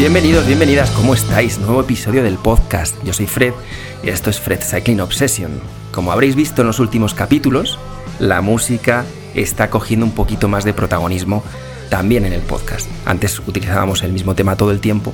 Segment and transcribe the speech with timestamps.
[0.00, 1.58] Bienvenidos, bienvenidas, ¿cómo estáis?
[1.58, 2.96] Nuevo episodio del podcast.
[3.04, 3.52] Yo soy Fred
[4.02, 5.60] y esto es Fred Cycling Obsession.
[5.92, 7.78] Como habréis visto en los últimos capítulos,
[8.18, 11.44] la música está cogiendo un poquito más de protagonismo
[11.90, 12.88] también en el podcast.
[13.04, 15.12] Antes utilizábamos el mismo tema todo el tiempo,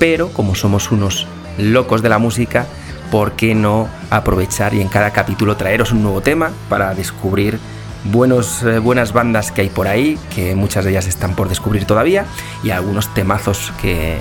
[0.00, 2.66] pero como somos unos locos de la música,
[3.12, 7.60] ¿por qué no aprovechar y en cada capítulo traeros un nuevo tema para descubrir
[8.04, 11.84] buenos, eh, buenas bandas que hay por ahí, que muchas de ellas están por descubrir
[11.84, 12.26] todavía,
[12.62, 14.18] y algunos temazos que,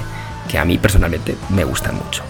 [0.50, 2.24] que a mí personalmente me gustan mucho.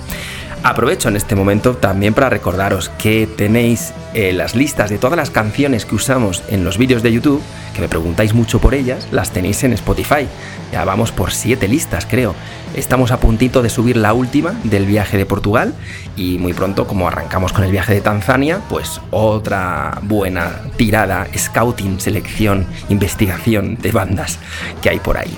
[0.63, 5.31] Aprovecho en este momento también para recordaros que tenéis eh, las listas de todas las
[5.31, 7.41] canciones que usamos en los vídeos de YouTube,
[7.73, 10.27] que me preguntáis mucho por ellas, las tenéis en Spotify.
[10.71, 12.35] Ya vamos por siete listas, creo.
[12.75, 15.73] Estamos a puntito de subir la última del viaje de Portugal
[16.15, 21.99] y muy pronto, como arrancamos con el viaje de Tanzania, pues otra buena tirada, scouting,
[21.99, 24.37] selección, investigación de bandas
[24.81, 25.35] que hay por ahí.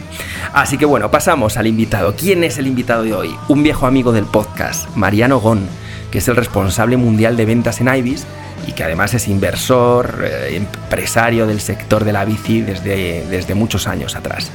[0.53, 2.15] Así que bueno, pasamos al invitado.
[2.17, 3.35] ¿Quién es el invitado de hoy?
[3.47, 5.67] Un viejo amigo del podcast, Mariano Gon,
[6.11, 8.25] que es el responsable mundial de ventas en Ibis
[8.67, 13.87] y que además es inversor, eh, empresario del sector de la bici desde, desde muchos
[13.87, 14.51] años atrás.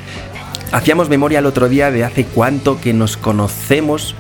[0.73, 4.15] Hacíamos memoria el otro día de hace cuánto que nos conocemos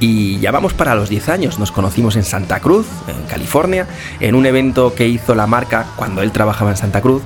[0.00, 1.58] y ya vamos para los 10 años.
[1.58, 3.86] Nos conocimos en Santa Cruz, en California,
[4.20, 7.22] en un evento que hizo la marca cuando él trabajaba en Santa Cruz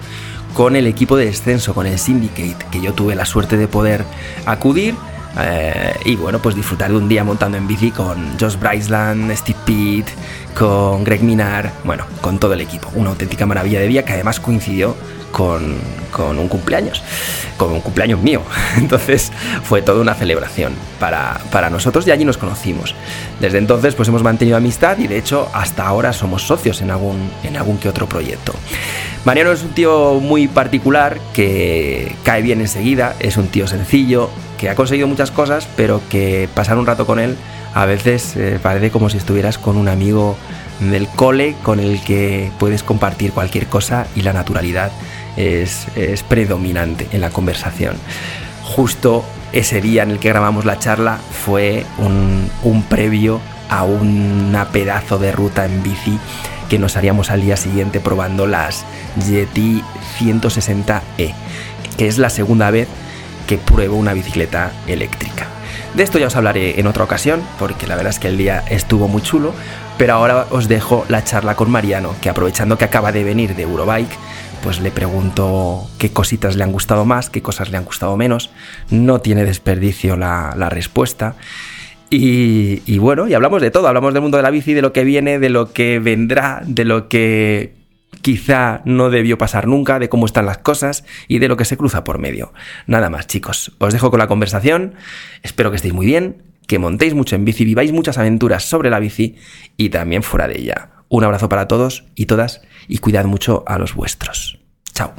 [0.54, 4.04] con el equipo de descenso, con el Syndicate, que yo tuve la suerte de poder
[4.46, 4.94] acudir.
[5.40, 9.58] Eh, y bueno, pues disfrutar de un día montando en bici con Josh Bryceland, Steve
[9.64, 10.06] Pitt,
[10.56, 12.90] con Greg Minar, bueno, con todo el equipo.
[12.94, 14.96] Una auténtica maravilla de día que además coincidió
[15.32, 15.76] con,
[16.18, 17.02] un cumpleaños,
[17.56, 18.42] con un cumpleaños mío.
[18.76, 22.94] Entonces fue toda una celebración para, para, nosotros y allí nos conocimos.
[23.40, 27.30] Desde entonces pues hemos mantenido amistad y de hecho hasta ahora somos socios en algún,
[27.44, 28.52] en algún que otro proyecto.
[29.24, 34.70] Mariano es un tío muy particular que cae bien enseguida, es un tío sencillo, que
[34.70, 37.36] ha conseguido muchas cosas, pero que pasar un rato con él
[37.74, 40.36] a veces eh, parece como si estuvieras con un amigo
[40.80, 44.90] del cole con el que puedes compartir cualquier cosa y la naturalidad
[45.38, 45.86] es,
[46.28, 47.96] predominante en la conversación.
[48.62, 53.40] Justo ese día en el que grabamos la charla fue un, un previo
[53.70, 56.18] a una pedazo de ruta en bici
[56.68, 58.84] que nos haríamos al día siguiente probando las
[59.26, 59.82] Yeti
[60.18, 61.32] 160E,
[61.96, 62.88] que es la segunda vez
[63.46, 65.46] que pruebo una bicicleta eléctrica.
[65.94, 68.62] De esto ya os hablaré en otra ocasión, porque la verdad es que el día
[68.68, 69.54] estuvo muy chulo,
[69.96, 73.62] pero ahora os dejo la charla con Mariano, que aprovechando que acaba de venir de
[73.62, 74.16] Eurobike,
[74.62, 78.50] pues le pregunto qué cositas le han gustado más, qué cosas le han gustado menos.
[78.90, 81.36] No tiene desperdicio la, respuesta.
[82.10, 84.92] Y, y, bueno, y hablamos de todo, hablamos del mundo de la bici, de lo
[84.92, 87.74] que viene, de lo que vendrá, de lo que
[88.22, 91.76] quizá no debió pasar nunca, de cómo están las cosas y de lo que se
[91.76, 92.52] cruza por medio.
[92.86, 94.94] Nada más, chicos, os dejo con la conversación,
[95.42, 98.98] espero que estéis muy bien, que montéis mucho en bici, viváis muchas aventuras sobre la
[98.98, 99.36] bici
[99.76, 100.97] y también fuera de ella.
[101.08, 104.58] Un abrazo para todos y todas y cuidad mucho a los vuestros.
[104.92, 105.12] Chao.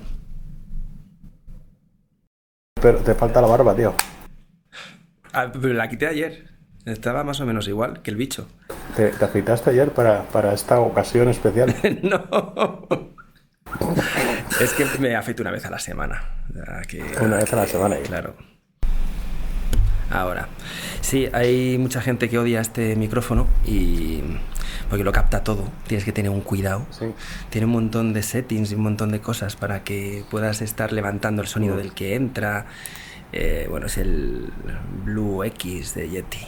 [2.82, 3.96] Pero te falta la barba, tío.
[5.34, 6.50] Ah, pero la quité ayer.
[6.86, 8.48] Estaba más o menos igual que el bicho.
[8.96, 11.76] ¿Te, afeitaste ayer para, para, esta ocasión especial?
[12.04, 12.88] no.
[14.60, 16.46] es que me afeito una vez a la semana.
[17.22, 17.98] una vez a la semana.
[17.98, 18.36] Claro.
[20.10, 20.48] Ahora,
[21.02, 24.24] sí, hay mucha gente que odia este micrófono y
[24.90, 25.70] porque lo capta todo.
[25.88, 26.86] Tienes que tener un cuidado.
[27.50, 31.42] Tiene un montón de settings y un montón de cosas para que puedas estar levantando
[31.42, 32.66] el sonido del que entra.
[33.32, 34.52] Eh, bueno, es el
[35.06, 36.46] Blue X de Yeti.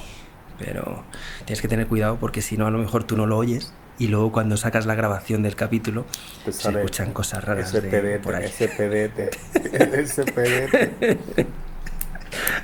[0.58, 1.03] Pero
[1.46, 4.08] tienes que tener cuidado porque si no, a lo mejor tú no lo oyes y
[4.08, 6.08] luego cuando sacas la grabación del capítulo
[6.49, 8.52] se escuchan cosas raras de por ahí.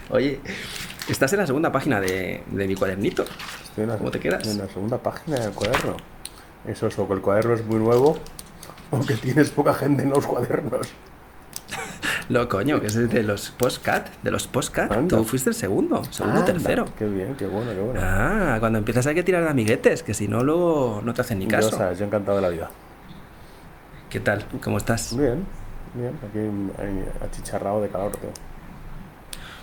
[0.09, 0.39] Oye,
[1.12, 3.25] estás en la segunda página de, de mi cuadernito.
[3.98, 4.48] ¿Cómo te quedas?
[4.48, 5.98] En la segunda página del cuaderno.
[6.65, 8.18] Eso es, o que el cuaderno es muy nuevo
[8.92, 10.88] o que tienes poca gente en los cuadernos.
[12.30, 15.07] Lo coño, que es de los postcat, de los postcat.
[15.07, 16.86] Tú fuiste el segundo, segundo, tercero.
[16.98, 18.01] Qué bien, qué bueno, qué bueno.
[18.04, 21.39] Ah, cuando empiezas hay que tirar de amiguetes, que si no luego no te hacen
[21.39, 21.71] ni caso.
[21.71, 22.69] Yo, sabes, yo encantado de la vida.
[24.09, 24.45] ¿Qué tal?
[24.62, 25.15] ¿Cómo estás?
[25.15, 25.45] Bien,
[25.94, 28.30] bien, aquí achicharrado de calor, tío.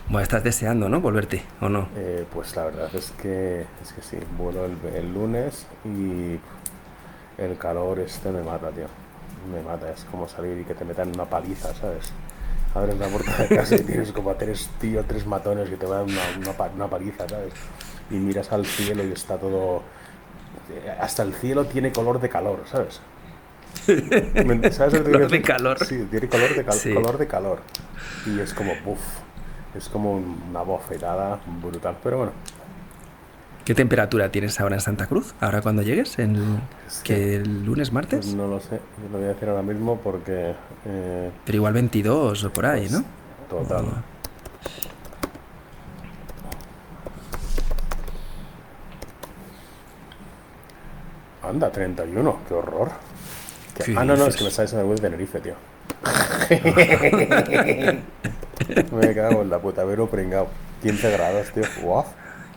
[0.08, 1.00] Bueno, estás deseando, ¿no?
[1.00, 1.88] Volverte, ¿o no?
[1.96, 6.38] Eh, pues la verdad es que, es que sí, vuelo el, lunes y
[7.40, 8.86] el calor este me mata, tío.
[9.50, 12.12] Me mata, es como salir y que te metan una paliza, ¿sabes?
[12.74, 15.86] Abres la puerta de casa y tienes como a tres tíos, tres matones que te
[15.86, 17.54] van una, una, paliza, ¿sabes?
[18.10, 19.82] Y miras al cielo y está todo...
[21.00, 23.00] Hasta el cielo tiene color de calor, ¿sabes?
[24.74, 25.84] ¿Sabes color de calor.
[25.84, 27.58] Sí, tiene color de, color de calor.
[28.26, 29.23] Y es como, uff,
[29.76, 32.32] es como una bofetada brutal, pero bueno.
[33.64, 35.34] ¿Qué temperatura tienes ahora en Santa Cruz?
[35.40, 36.18] ¿Ahora cuando llegues?
[36.18, 36.60] ¿En el,
[37.02, 38.20] que el lunes, martes?
[38.26, 38.78] Pues no lo sé,
[39.10, 40.54] lo voy a decir ahora mismo porque...
[40.84, 43.02] Eh, pero igual 22 o por ahí, ¿no?
[43.48, 43.86] Total.
[51.42, 52.90] Anda, 31, qué horror.
[53.96, 55.54] Ah, no, no, es que me sale en el de Tenerife, tío.
[58.92, 60.48] me cago en la puta, vero pringado.
[60.82, 61.64] 15 grados, tío.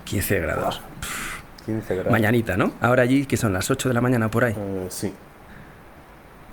[0.03, 0.81] 15 grados.
[1.65, 2.11] 15 grados.
[2.11, 2.73] Mañanita, ¿no?
[2.81, 4.53] Ahora allí, que son las 8 de la mañana por ahí.
[4.57, 5.13] Eh, sí.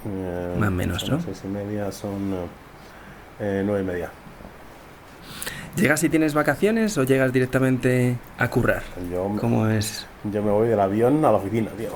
[0.06, 1.20] Eh, Más o menos, ¿no?
[1.20, 2.34] 6 y media son
[3.40, 4.10] eh, 9 y media.
[5.76, 8.82] ¿Llegas y tienes vacaciones o llegas directamente a currar?
[9.10, 10.06] Yo, ¿Cómo es?
[10.24, 11.90] Yo me voy del avión a la oficina, tío.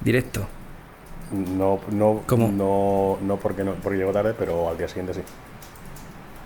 [0.00, 0.46] ¿Directo?
[1.32, 2.48] No, no, ¿Cómo?
[2.48, 5.20] no, no porque no, porque llego tarde, pero al día siguiente sí.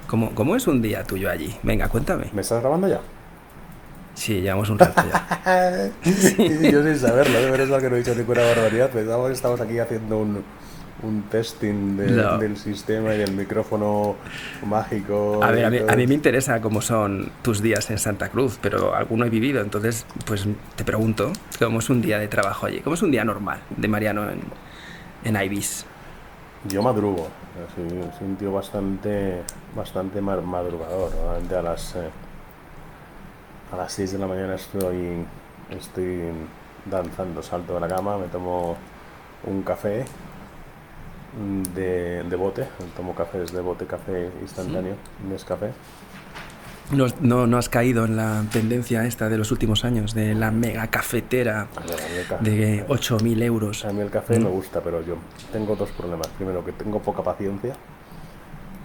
[0.06, 1.54] ¿Cómo, ¿Cómo es un día tuyo allí?
[1.62, 2.26] Venga, cuéntame.
[2.32, 3.00] ¿Me estás grabando ya?
[4.14, 5.90] Sí, llevamos un rato ya.
[6.70, 8.90] Yo sin saberlo, de verdad que no he dicho ninguna barbaridad.
[8.90, 10.42] Pensaba que estamos aquí haciendo un,
[11.02, 12.38] un testing No.
[12.38, 14.14] del sistema y del micrófono
[14.64, 15.40] mágico.
[15.42, 18.58] A ver, a mí, a mí me interesa cómo son tus días en Santa Cruz,
[18.62, 20.46] pero alguno he vivido, entonces pues
[20.76, 22.78] te pregunto, ¿cómo es un día de trabajo allí?
[22.80, 24.40] ¿Cómo es un día normal de Mariano en,
[25.26, 25.84] en Ibis?
[26.68, 27.28] Yo madrugo,
[27.74, 27.88] soy,
[28.18, 29.42] soy un tío bastante,
[29.74, 31.14] bastante ma- madrugador.
[31.14, 32.08] Normalmente a las, eh,
[33.72, 35.24] a las 6 de la mañana estoy,
[35.70, 36.22] estoy
[36.90, 38.76] danzando, salto de la cama, me tomo
[39.46, 40.04] un café
[41.74, 44.94] de, de bote, tomo cafés de bote, café instantáneo,
[45.44, 45.72] café.
[46.92, 50.52] ¿No, no, no has caído en la tendencia esta de los últimos años, de la
[50.52, 53.84] mega cafetera A ver, a mí el café- de 8.000 euros?
[53.84, 54.44] a mí el café Mm.
[54.44, 55.16] me gusta, pero yo
[55.52, 56.28] tengo dos problemas.
[56.28, 57.74] Primero, que tengo poca paciencia.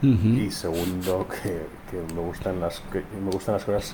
[0.02, 1.62] Y segundo que,
[1.92, 3.94] que me gustan las que me gustan las cosas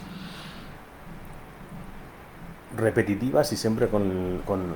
[2.78, 4.74] repetitivas y siempre con, con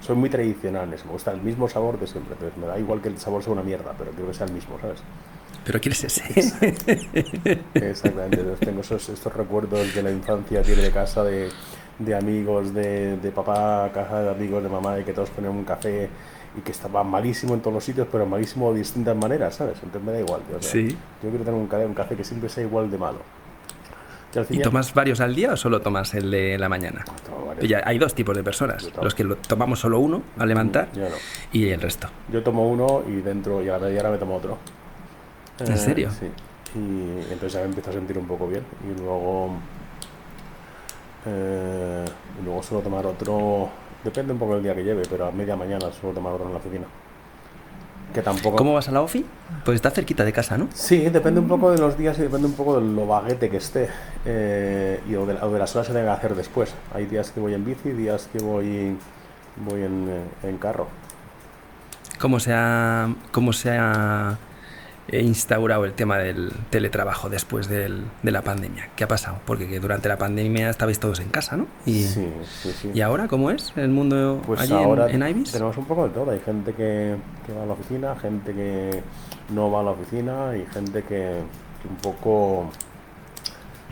[0.00, 3.08] soy muy tradicionales me gusta el mismo sabor de siempre entonces me da igual que
[3.08, 4.98] el sabor sea una mierda pero quiero que sea el mismo sabes
[5.64, 6.22] ¿Pero quieres ese?
[7.74, 11.48] exactamente tengo esos estos recuerdos de la infancia que de casa de,
[11.98, 15.64] de amigos de, de papá casa de amigos de mamá y que todos ponían un
[15.64, 16.08] café
[16.56, 20.02] y que estaba malísimo en todos los sitios pero malísimo de distintas maneras sabes entonces
[20.02, 20.88] me da igual tío, o sea, Sí.
[21.22, 23.18] yo quiero tener un café, un café que siempre sea igual de malo
[24.50, 27.04] ¿Y tomas varios al día o solo tomas el de la mañana?
[27.46, 27.68] Varios.
[27.68, 31.02] Ya, hay dos tipos de personas, los que lo- tomamos solo uno al levantar Yo
[31.08, 31.14] no.
[31.52, 32.08] y el resto.
[32.32, 34.58] Yo tomo uno y dentro y a la media hora me tomo otro.
[35.60, 36.10] ¿En Eh, serio?
[36.10, 36.26] Sí.
[36.76, 38.64] Y entonces ya me empiezo a sentir un poco bien.
[38.84, 39.50] Y luego.
[41.26, 42.04] eh,
[42.40, 43.68] y luego suelo tomar otro.
[44.02, 46.52] Depende un poco del día que lleve, pero a media mañana suelo tomar otro en
[46.52, 46.84] la oficina.
[48.12, 48.56] Que tampoco.
[48.56, 49.24] ¿Cómo vas a la OFI?
[49.64, 50.68] Pues está cerquita de casa, ¿no?
[50.72, 53.56] Sí, depende un poco de los días y depende un poco de lo baguete que
[53.56, 53.88] esté
[54.24, 56.74] eh, y o de, o de las horas que tenga que hacer después.
[56.92, 58.96] Hay días que voy en bici, días que voy
[59.56, 60.86] voy en, en carro.
[62.20, 64.36] ¿Cómo se ha, cómo se ha
[65.12, 68.88] instaurado el tema del teletrabajo después del- de la pandemia?
[68.96, 69.38] ¿Qué ha pasado?
[69.44, 71.66] Porque que durante la pandemia estabais todos en casa, ¿no?
[71.86, 72.26] Y, Sí,
[72.62, 72.90] sí, sí.
[72.94, 75.52] ¿y ahora cómo es el mundo Pues allí ahora en, en Ibis?
[75.52, 76.30] tenemos un poco de todo.
[76.30, 79.02] Hay gente que, que va a la oficina, gente que
[79.50, 81.40] no va a la oficina y gente que,
[81.82, 82.70] que un poco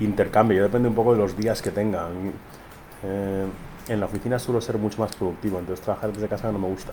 [0.00, 0.56] intercambia.
[0.58, 2.08] Yo depende un poco de los días que tenga.
[3.04, 3.46] Eh,
[3.88, 6.92] en la oficina suelo ser mucho más productivo, entonces trabajar desde casa no me gusta.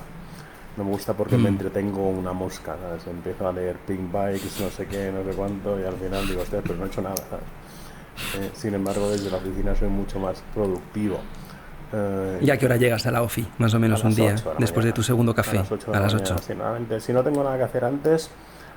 [0.80, 1.56] No me gusta porque me Mm.
[1.56, 3.06] entretengo una mosca, ¿sabes?
[3.06, 6.42] Empiezo a leer Pink Bikes, no sé qué, no sé cuánto, y al final digo,
[6.42, 7.44] hostia, pero no he hecho nada, ¿sabes?
[8.38, 11.20] Eh, sin embargo, desde la oficina soy mucho más productivo.
[11.92, 13.46] Eh, ¿Y a qué hora llegas a la OFI?
[13.58, 15.58] Más o menos un día, 8 de la después de tu segundo café.
[15.58, 15.94] A las 8.
[15.94, 16.36] A las 8.
[16.48, 18.30] Sí, normalmente, si no tengo nada que hacer antes,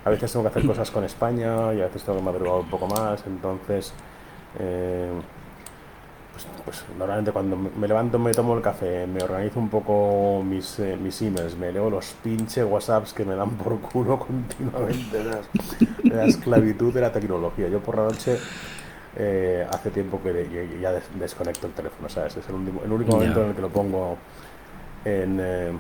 [0.05, 2.69] a veces tengo que hacer cosas con España y a veces tengo que madrugar un
[2.69, 3.23] poco más.
[3.29, 3.93] Entonces,
[4.59, 5.09] eh,
[6.65, 10.79] pues, pues normalmente cuando me levanto, me tomo el café, me organizo un poco mis,
[10.79, 15.23] eh, mis emails, me leo los pinches WhatsApps que me dan por culo continuamente.
[15.23, 15.47] ¿sabes?
[16.05, 17.69] La esclavitud de la tecnología.
[17.69, 18.39] Yo por la noche.
[19.15, 22.35] eh, hace tiempo que de- ya- ya des- desconecto el teléfono, ¿sabes?
[22.39, 24.17] Es el único, el único momento en el que lo pongo
[25.05, 25.73] en, eh,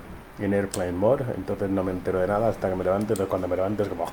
[0.46, 3.48] en Airplane Mode, entonces no me entero de nada hasta que me levante, entonces cuando
[3.48, 4.04] me levanto es como...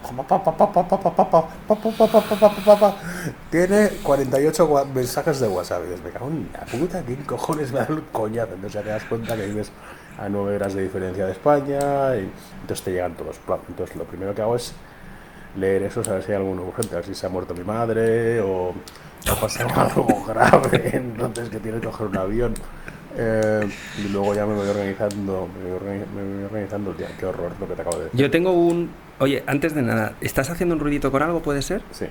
[3.50, 7.80] Tiene 48 gua- mensajes de WhatsApp y me cago en la puta, ¿quién cojones me
[7.80, 8.54] da el coñazo?
[8.54, 9.72] Entonces te das cuenta que vives
[10.20, 12.30] a 9 horas de diferencia de España y
[12.62, 13.40] entonces te llegan todos.
[13.68, 14.74] Entonces lo primero que hago es
[15.56, 18.40] leer eso, saber si hay alguno urgente, a ver si se ha muerto mi madre
[18.42, 18.74] o
[19.30, 22.54] ha pasado algo grave, entonces que tiene que coger un avión.
[23.18, 23.68] Eh,
[24.06, 27.08] y luego ya me voy organizando, me voy, me voy organizando día.
[27.20, 28.20] Qué horror lo que te acabo de decir.
[28.20, 28.90] Yo tengo un...
[29.20, 31.82] Oye, antes de nada, ¿estás haciendo un ruidito con algo, puede ser?
[31.92, 32.06] Sí.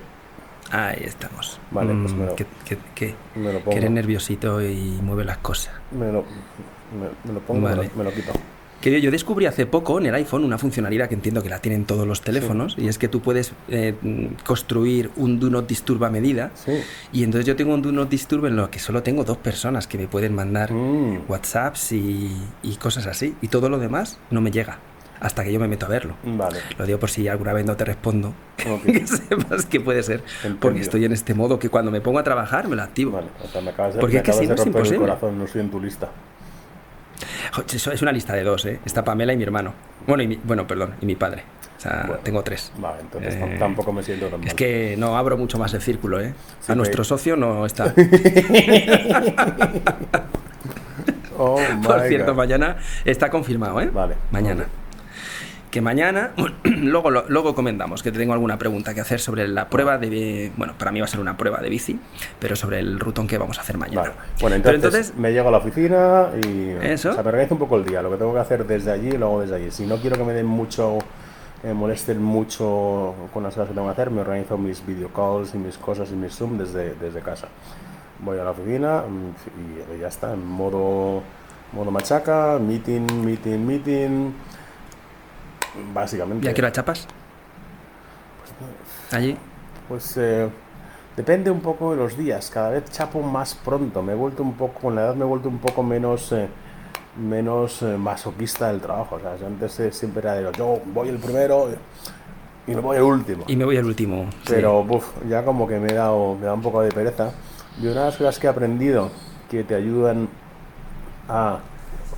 [0.71, 1.59] Ahí estamos.
[1.71, 3.15] Vale, pues me lo- ¿Qué, qué, qué?
[3.35, 3.77] Me lo Que pongo.
[3.77, 5.73] eres nerviosito y mueve las cosas.
[5.91, 7.77] Me lo, me, me lo pongo, Vale.
[7.81, 8.31] me, lo, me lo quito.
[8.81, 11.83] Que yo descubrí hace poco en el iPhone una funcionalidad que entiendo que la tienen
[11.85, 13.93] todos los teléfonos y es que tú puedes eh,
[14.45, 16.71] construir un Do Not Disturb a medida Sí.
[17.11, 19.85] y entonces yo tengo un Do Not Disturb en lo que solo tengo dos personas
[19.87, 22.31] que me pueden mandar Mm, WhatsApps y,
[22.63, 24.79] y cosas así y todo lo demás no me llega
[25.19, 26.15] hasta que yo me meto a verlo.
[26.23, 26.59] vale.
[26.77, 28.33] Lo digo por si alguna vez no te respondo,
[28.69, 28.83] Ok.
[28.85, 30.23] que sepas que puede ser,
[30.61, 33.11] porque estoy en este modo que cuando me pongo a trabajar me lo activo.
[33.11, 34.99] Vale, o sea, me acabas de, Porque me es que si no es el imposible.
[34.99, 36.09] corazón, no estoy en tu lista.
[37.73, 38.79] Eso es una lista de dos, ¿eh?
[38.85, 39.73] Está Pamela y mi hermano.
[40.07, 41.43] Bueno, y mi- bueno perdón, y mi padre.
[41.77, 42.21] O sea, Bueno.
[42.23, 42.71] tengo tres.
[42.77, 44.47] Vale, entonces Eh, tam- tampoco me siento tan mal.
[44.49, 46.33] Es que no abro mucho más el círculo, ¿eh?
[46.59, 47.93] Sí, a nuestro socio no está.
[51.41, 52.37] Oh, Por cierto, God.
[52.37, 53.89] mañana está confirmado, ¿eh?
[53.93, 54.15] Vale.
[54.29, 54.65] Mañana.
[55.71, 56.31] Que mañana,
[56.63, 60.51] luego, lo- luego comentamos que tengo alguna pregunta que hacer sobre la prueba de.
[60.57, 61.99] Bueno, para mí va a ser una prueba de bici,
[62.39, 64.01] pero sobre el rutón que vamos a hacer mañana.
[64.01, 64.13] Vale.
[64.41, 67.11] Bueno, Pero entonces, me llego a la oficina y Eso.
[67.11, 69.09] O sea, me organizo un poco el día, lo que tengo que hacer desde allí
[69.09, 69.69] y luego desde allí.
[69.71, 70.97] Si no quiero que me den mucho,
[71.63, 75.53] eh, molesten mucho con las cosas que tengo que hacer, me organizo mis video calls
[75.53, 77.47] y mis cosas y mis Zoom desde, desde casa.
[78.21, 81.21] Voy a la oficina mm, y ya está, en modo,
[81.73, 84.31] modo machaca, meeting, meeting, meeting.
[85.93, 86.47] Básicamente.
[86.47, 87.07] ¿Y a qué hora chapas?
[89.11, 89.37] Allí.
[89.87, 90.49] Pues eh,
[91.15, 92.49] depende un poco de los días.
[92.49, 94.01] Cada vez chapo más pronto.
[94.01, 96.47] Me he vuelto un poco, con la edad me he vuelto un poco menos, eh,
[97.17, 99.15] menos eh, masoquista del trabajo.
[99.15, 101.69] O sea, antes eh, siempre era de yo voy el primero
[102.67, 103.45] y me voy el último.
[103.47, 104.29] Y me voy al último.
[104.45, 104.53] sí.
[104.53, 107.31] Pero buf, ya como que me he dado, me da un poco de pereza.
[107.81, 109.09] Y una de las cosas que he aprendido
[109.49, 110.27] que te ayudan
[111.27, 111.59] a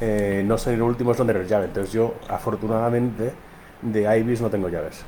[0.01, 1.65] eh, no ser el último es no tener llave.
[1.65, 3.31] Entonces yo, afortunadamente,
[3.81, 5.03] de Ibis no tengo llaves.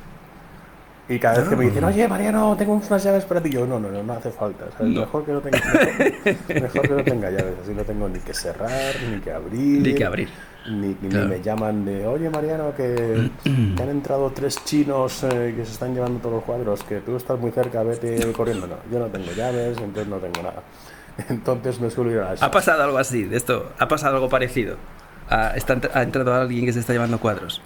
[1.06, 3.78] Y cada vez que me dicen, oye Mariano, tengo unas llaves para ti, yo no,
[3.78, 4.64] no, no, no hace falta.
[4.78, 4.94] ¿sabes?
[4.94, 5.00] No.
[5.02, 8.32] Mejor, que no tenga, mejor, mejor que no tenga llaves, así no tengo ni que
[8.32, 9.82] cerrar, ni que abrir.
[9.82, 10.28] Ni que abrir.
[10.66, 11.28] Ni, ni Claro.
[11.28, 15.92] me llaman de, oye Mariano, que, que han entrado tres chinos eh, que se están
[15.94, 18.66] llevando todos los cuadros, que tú estás muy cerca, vete corriendo.
[18.66, 20.62] No, yo no tengo llaves, entonces no tengo nada.
[21.28, 22.42] Entonces me suelo ir a las...
[22.42, 23.72] ¿Ha pasado algo así de esto?
[23.78, 24.76] ¿Ha pasado algo parecido?
[25.30, 27.60] ¿Ha, está- ha entrado alguien que se está llevando cuadros?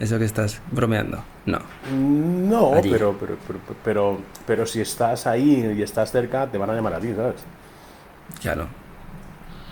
[0.00, 1.22] ¿Eso que estás bromeando?
[1.44, 1.58] No.
[1.92, 6.74] No, pero, pero, pero, pero, pero si estás ahí y estás cerca, te van a
[6.74, 7.42] llamar a ti, ¿sabes?
[8.40, 8.66] Claro.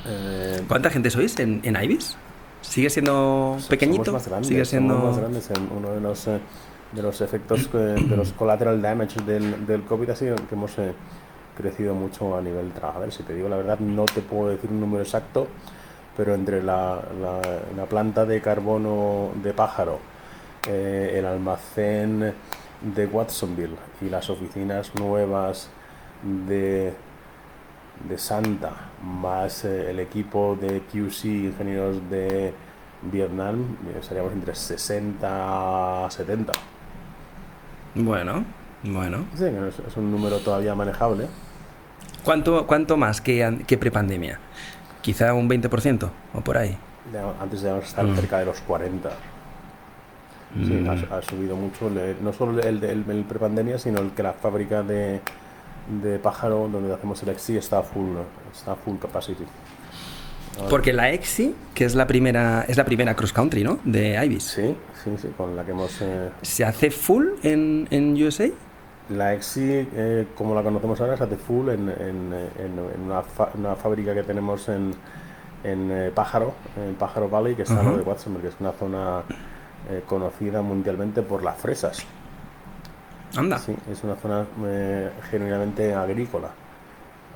[0.04, 2.16] Eh, ¿Cuánta gente sois en, en Ibis?
[2.60, 4.06] ¿Sigue siendo pequeñito?
[4.06, 4.94] Somos más grandes, ¿Sigue siendo...?
[4.94, 5.50] somos más grandes.
[5.76, 6.40] Uno de los, eh,
[6.92, 10.92] de los efectos, de los collateral damage del, del COVID ha sido que hemos eh,
[11.56, 12.98] crecido mucho a nivel trabajo.
[12.98, 15.48] A ver, si te digo la verdad, no te puedo decir un número exacto,
[16.16, 17.40] pero entre la, la,
[17.76, 19.98] la planta de carbono de pájaro,
[20.68, 22.34] eh, el almacén
[22.80, 25.70] de Watsonville y las oficinas nuevas
[26.22, 26.92] de,
[28.08, 28.72] de Santa,
[29.02, 32.52] más eh, el equipo de QC, ingenieros de
[33.02, 36.52] Vietnam, eh, seríamos entre 60 a 70.
[37.94, 38.44] Bueno,
[38.82, 39.24] bueno.
[39.34, 39.44] Sí,
[39.86, 41.28] es un número todavía manejable.
[42.26, 44.38] ¿Cuánto, cuánto más que, que prepandemia?
[45.00, 46.76] ¿Quizá un 20% o por ahí?
[47.40, 48.16] Antes debíamos estar Mm.
[48.16, 49.10] cerca de los 40.
[50.54, 50.88] Sí, Mm.
[50.88, 51.90] ha, ha subido mucho,
[52.20, 55.20] no solo el, de- el, el prepandemia, sino el que la fábrica de,
[56.02, 58.16] de pájaro donde hacemos el XC está full,
[58.52, 59.44] está full capacity.
[60.70, 63.78] Porque la EXI, que es la primera, es la primera cross country, ¿no?
[63.84, 64.42] De Ibis.
[64.44, 66.00] Sí, sí, sí, con la que hemos...
[66.00, 68.48] eh, ¿Se hace full en, en USA?
[69.10, 73.50] La EXI, eh, como la conocemos ahora, se hace full en, en, en- una, fa-
[73.54, 74.92] una fábrica que tenemos en,
[75.62, 77.98] en eh, Pájaro, en Pájaro Valley, que está al lado Ajá.
[78.04, 79.22] de Watsonville, que es una zona
[79.90, 82.04] eh, conocida mundialmente por las fresas.
[83.36, 83.58] Anda.
[83.58, 86.48] Sí, es una zona eh, genuinamente agrícola.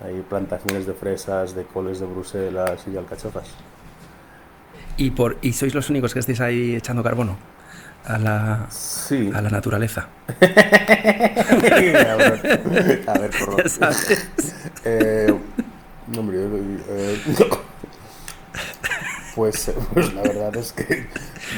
[0.04, 3.48] Hay plantaciones de fresas, de coles de Bruselas y de alcachofas.
[4.96, 7.36] ¿Y, por, ¿Y sois los únicos que estáis ahí echando carbono
[8.07, 9.30] a la, Sí.
[9.35, 10.09] a la naturaleza?
[13.07, 14.28] a ver, por sabes.
[14.85, 15.35] Eh,
[16.09, 16.38] no, hombre,
[16.88, 17.21] eh,
[19.35, 21.07] pues, pues la verdad es que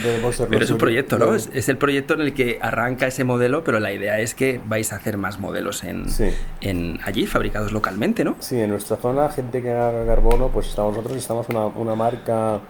[0.02, 1.34] debemos ser Pero es un proyecto, ¿no?
[1.34, 4.60] Es, es el proyecto en el que arranca ese modelo, pero la idea es que
[4.66, 6.30] vais a hacer más modelos en, Sí.
[6.60, 8.36] en allí, fabricados localmente, ¿no?
[8.40, 12.60] Sí, en nuestra zona, gente que haga carbono, pues estamos nosotros, estamos una, una marca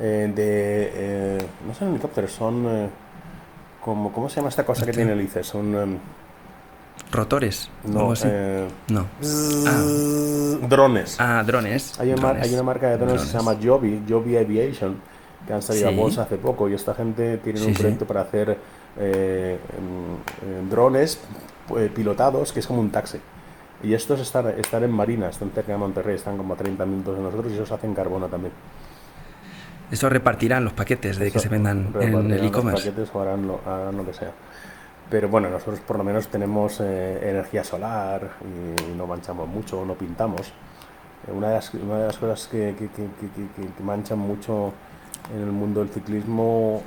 [0.00, 2.88] eh, de, eh, no son helicópteros, son, eh,
[3.80, 5.46] como, ¿cómo se llama esta cosa que tiene hélices?
[5.46, 5.98] Son, em,
[7.12, 7.70] Rotores.
[7.84, 8.28] no, algo así.
[8.30, 9.06] eh, no.
[10.68, 11.16] drones.
[11.18, 11.98] Ah, drones.
[11.98, 14.96] Hay una, mar- drones, hay una marca de drones, que se llama Joby, Joby Aviation,
[15.46, 15.94] que han salido Sí.
[15.94, 17.80] a bolsa hace poco y esta gente tiene Sí, un sí.
[17.80, 18.58] proyecto para hacer
[18.98, 21.20] eh, em, em, drones
[21.76, 23.18] eh, pilotados que es como un taxi.
[23.82, 27.16] Y estos están, están en Marina, están cerca de Monterrey, están como a 30 minutos
[27.16, 28.52] de nosotros y esos hacen carbono también.
[29.90, 32.86] Eso repartirán los paquetes de que se vendan en el e-commerce.
[32.86, 33.46] Los paquetes o harán
[33.96, 34.32] lo, que sea.
[35.10, 39.94] Pero bueno, nosotros por lo menos tenemos eh, energía solar y, no manchamos mucho, no
[39.94, 40.52] pintamos.
[41.26, 44.72] Eh, una, de las, una de las cosas que, que, que, manchan mucho
[45.34, 46.82] en el mundo del ciclismo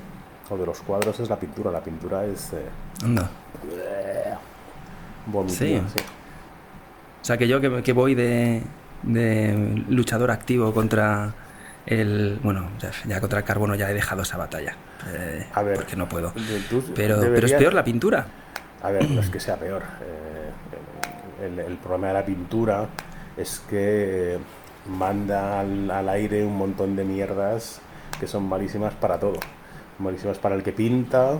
[0.49, 1.71] o de los cuadros es la pintura.
[1.71, 2.53] La pintura es...
[2.53, 2.69] Eh,
[3.03, 3.29] Anda.
[5.47, 5.81] sí.
[7.23, 8.61] O sea, que yo que, voy de,
[9.87, 11.33] luchador activo contra
[11.85, 12.39] el.
[12.43, 12.69] Bueno,
[13.05, 14.75] ya, contra el carbono ya he dejado esa batalla.
[15.13, 15.75] Eh, a ver.
[15.75, 16.33] Porque no puedo.
[16.95, 18.25] pero, pero es peor la pintura.
[18.81, 19.81] A ver, no es que sea peor.
[20.01, 22.87] Eh, el, problema de la pintura
[23.35, 24.37] es que
[24.87, 27.81] manda al, aire un montón de mierdas
[28.19, 29.39] que son malísimas para todo.
[29.99, 31.39] Malísimas para el que pinta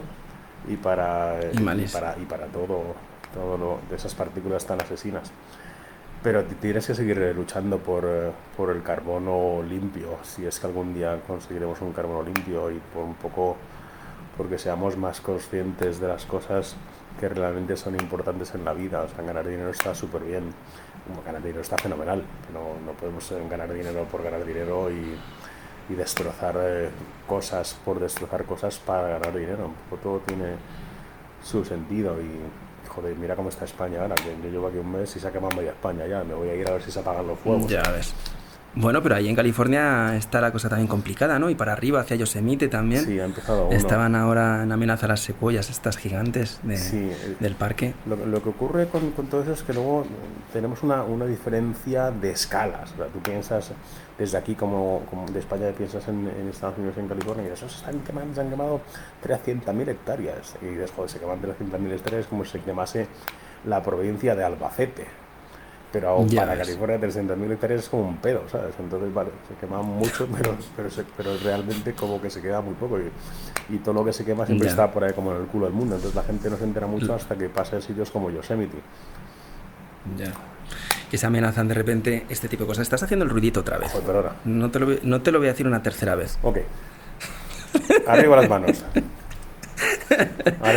[0.68, 2.96] y para, y, para, y para todo,
[3.34, 5.32] todo lo, de esas partículas tan asesinas.
[6.24, 10.94] Pero tienes que seguir luchando por, eh, por, el carbono limpio, si es que algún
[10.94, 13.58] día conseguiremos un carbono limpio y por un poco
[14.38, 16.76] porque seamos más conscientes de las cosas
[17.20, 19.02] que realmente son importantes en la vida.
[19.02, 20.54] O sea, ganar dinero está súper bien,
[21.26, 25.18] ganar dinero está fenomenal, no, no podemos eh, ganar dinero por ganar dinero y,
[25.90, 26.90] destrozar eh,
[27.28, 29.70] cosas por destrozar cosas para ganar dinero.
[30.02, 30.56] todo tiene
[31.44, 32.63] su sentido y
[32.94, 35.32] joder, mira cómo está España ahora, que yo llevo aquí un mes y se ha
[35.32, 37.68] quemado media España ya, me voy a ir a ver si se apagan los fuegos.
[37.68, 38.14] Ya ves.
[38.76, 41.50] Bueno, pero ahí en California está la cosa también complicada, ¿no?
[41.52, 43.06] Y para arriba, hacia Yosemite también.
[43.06, 43.78] Sí, ha empezado uno.
[43.78, 47.94] Estaban ahora en amenaza las secuoyas, estas gigantes del parque.
[48.08, 50.06] Lo, que ocurre con, todo eso es que luego
[50.52, 52.94] tenemos una, una diferencia de escalas.
[52.94, 53.72] Tú piensas
[54.18, 58.00] desde aquí, como, como de España, piensas en, Estados Unidos en California, y esos están
[58.00, 58.82] quemando, se han quemado
[59.24, 60.56] 300.000 hectáreas.
[60.64, 63.08] Y dices, joder, se queman 300.000 hectáreas como si se quemase
[63.66, 65.23] la provincia de Albacete
[65.94, 68.74] pero aún para California 300.000 hectáreas es como un pedo, ¿sabes?
[68.80, 73.00] Entonces, vale, se quema mucho, pero, pero, pero realmente como que se queda muy poco
[73.00, 73.12] y,
[73.74, 75.76] y todo lo que se quema siempre está por ahí como en el culo del
[75.76, 78.78] mundo, entonces la gente no se entera mucho hasta que pasa en sitios como Yosemite.
[80.18, 80.34] Ya.
[81.12, 82.82] Que se amenazan de repente este tipo de cosas.
[82.82, 83.94] Estás haciendo el ruidito otra vez.
[83.94, 84.34] Ahora.
[84.46, 86.40] No te, lo, no te lo voy a decir una tercera vez.
[86.42, 86.58] Ok.
[88.08, 88.84] Arriba las manos.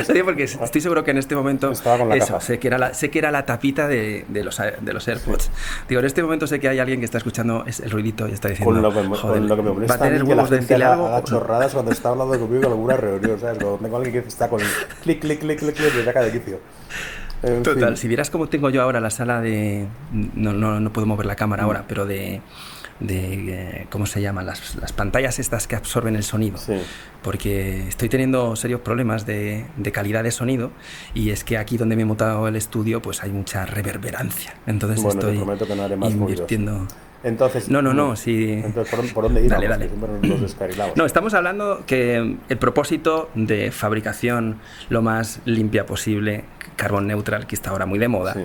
[0.04, 3.18] Sí, porque estoy seguro que en este momento eso, sé que era la, sé que
[3.18, 5.50] era la tapita de, de los, de los AirPods.
[5.88, 8.48] Digo, en este momento sé que hay alguien que está escuchando el ruidito y está
[8.48, 10.60] diciendo, con lo que, joder, con lo que me molesta va a tener huevos de
[10.60, 11.06] decirle algo.
[11.06, 13.58] Haga chorradas cuando está hablando conmigo en alguna reunión, ¿sabes?
[13.58, 14.66] Cuando tengo alguien que está con el
[15.02, 16.60] clic, clic, clic, clic, clic, saca de quicio.
[17.62, 19.86] Total, si vieras cómo tengo yo ahora la sala de...
[20.10, 22.40] No, no, no puedo mover la cámara ahora, pero de
[23.00, 24.46] de eh, ¿cómo se llaman?
[24.46, 26.58] Las, las, pantallas estas que absorben el sonido.
[27.22, 30.70] Porque estoy teniendo serios problemas de, de, calidad de sonido
[31.14, 34.54] y es que aquí donde me he montado el estudio pues hay mucha reverberancia.
[34.66, 35.40] Entonces estoy
[36.02, 36.86] invirtiendo...
[37.24, 38.52] Entonces, no, no, no, sí.
[38.64, 39.90] Entonces, ¿por, dónde Dale, dale.
[40.94, 46.44] No, estamos hablando que el propósito de fabricación lo más limpia posible,
[46.76, 48.36] carbon neutral, que está ahora muy de moda,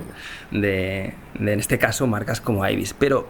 [0.49, 2.95] de, de, en este caso marcas como Ibis.
[2.97, 3.27] Pero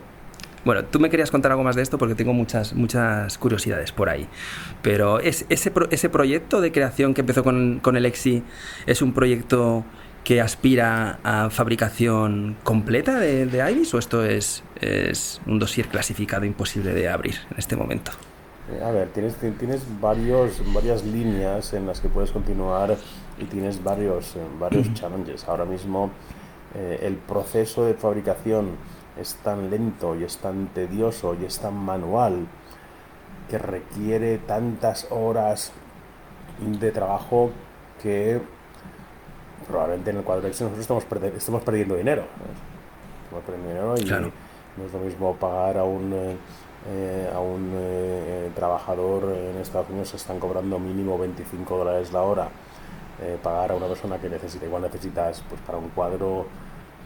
[0.66, 4.10] bueno, tú me querías contar algo más de esto porque tengo muchas, muchas curiosidades por
[4.10, 4.28] ahí.
[4.82, 8.44] Pero ¿es, ese, ese proyecto de creación que empezó con, con el EXI
[8.86, 9.84] es un proyecto
[10.24, 16.46] que aspira a fabricación completa de, de Ibis o esto es, es un dossier clasificado
[16.46, 18.12] imposible de abrir en este momento?
[18.72, 22.96] Eh, a ver, tienes, tienes varios, varias líneas en las que puedes continuar
[23.40, 25.48] y tienes varios, eh, varios challenges.
[25.48, 26.12] Ahora mismo
[26.76, 28.76] eh, el proceso de fabricación
[29.22, 32.48] es tan lento y es tan tedioso y es tan manual
[33.50, 35.72] que requiere tantas horas
[36.60, 37.52] de trabajo
[38.02, 38.42] que
[39.68, 41.06] probablemente en el cuadro nosotros estamos,
[41.36, 42.26] estamos perdiendo dinero.
[43.24, 44.32] Estamos perdiendo dinero y
[44.78, 46.38] no es lo mismo pagar a un, eh,
[46.90, 52.22] eh, a un eh, trabajador en Estados Unidos se están cobrando mínimo 25 dólares la
[52.22, 52.50] hora.
[53.44, 56.48] pagar a una persona que necesita, igual necesitas pues para un cuadro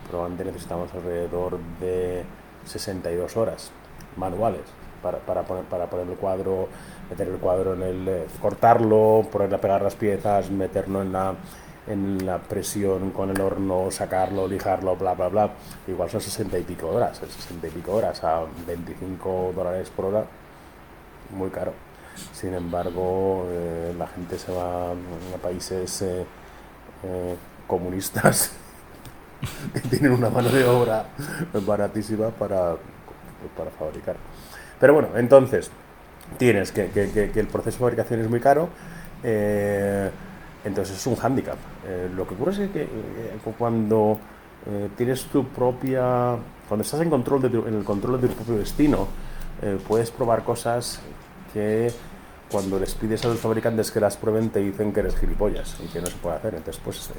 [0.07, 2.23] probablemente necesitamos alrededor de
[2.65, 3.71] 62 horas
[4.15, 4.63] manuales
[5.01, 6.67] para, para, poner, para poner el cuadro,
[7.09, 8.07] meter el cuadro en el...
[8.07, 11.35] Eh, cortarlo, ponerle a pegar las piezas, meterlo en la,
[11.87, 15.49] en la presión con el horno, sacarlo, lijarlo, bla, bla, bla.
[15.87, 20.25] Igual son 60 y pico horas, 60 y pico horas a 25 dólares por hora,
[21.31, 21.73] muy caro.
[22.33, 26.25] Sin embargo, eh, la gente se va a países eh,
[27.67, 28.64] comunistas que
[29.89, 31.05] tienen una mano de obra
[31.65, 32.75] baratísima para,
[33.57, 34.15] para fabricar.
[34.79, 35.69] Pero bueno, entonces,
[36.37, 38.69] tienes que, que, que, el proceso de fabricación es muy caro,
[39.23, 40.09] eh,
[40.63, 41.57] Entonces es un hándicap.
[41.87, 42.87] Eh, lo que ocurre es que
[43.57, 44.19] cuando
[44.97, 46.37] tienes tu propia...
[46.67, 49.07] Cuando estás en, control de en el control de tu propio destino,
[49.87, 50.99] puedes probar cosas
[51.53, 51.91] que
[52.49, 55.87] cuando les pides a los fabricantes que las prueben te dicen que eres gilipollas y
[55.87, 56.55] que no se puede hacer.
[56.55, 57.09] Entonces, pues,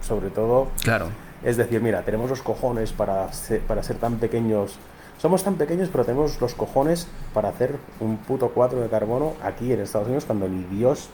[0.00, 1.08] sobre todo, claro.
[1.44, 3.28] Es decir, mira, tenemos los cojones para
[3.66, 4.78] para ser tan pequeños
[5.18, 9.72] somos tan pequeños, pero tenemos los cojones para hacer un puto cuadro de carbono aquí
[9.72, 11.08] en Estados Unidos cuando ni Dios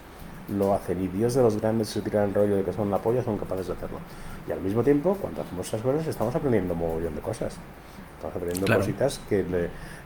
[0.48, 2.98] lo hace, ni Dios de los grandes se tiran el rollo de que son la
[2.98, 3.98] polla, son capaces de hacerlo.
[4.48, 7.54] Y al mismo tiempo, cuando hacemos esas cosas, estamos aprendiendo un mogollón de cosas.
[8.16, 9.44] Estamos aprendiendo cositas que,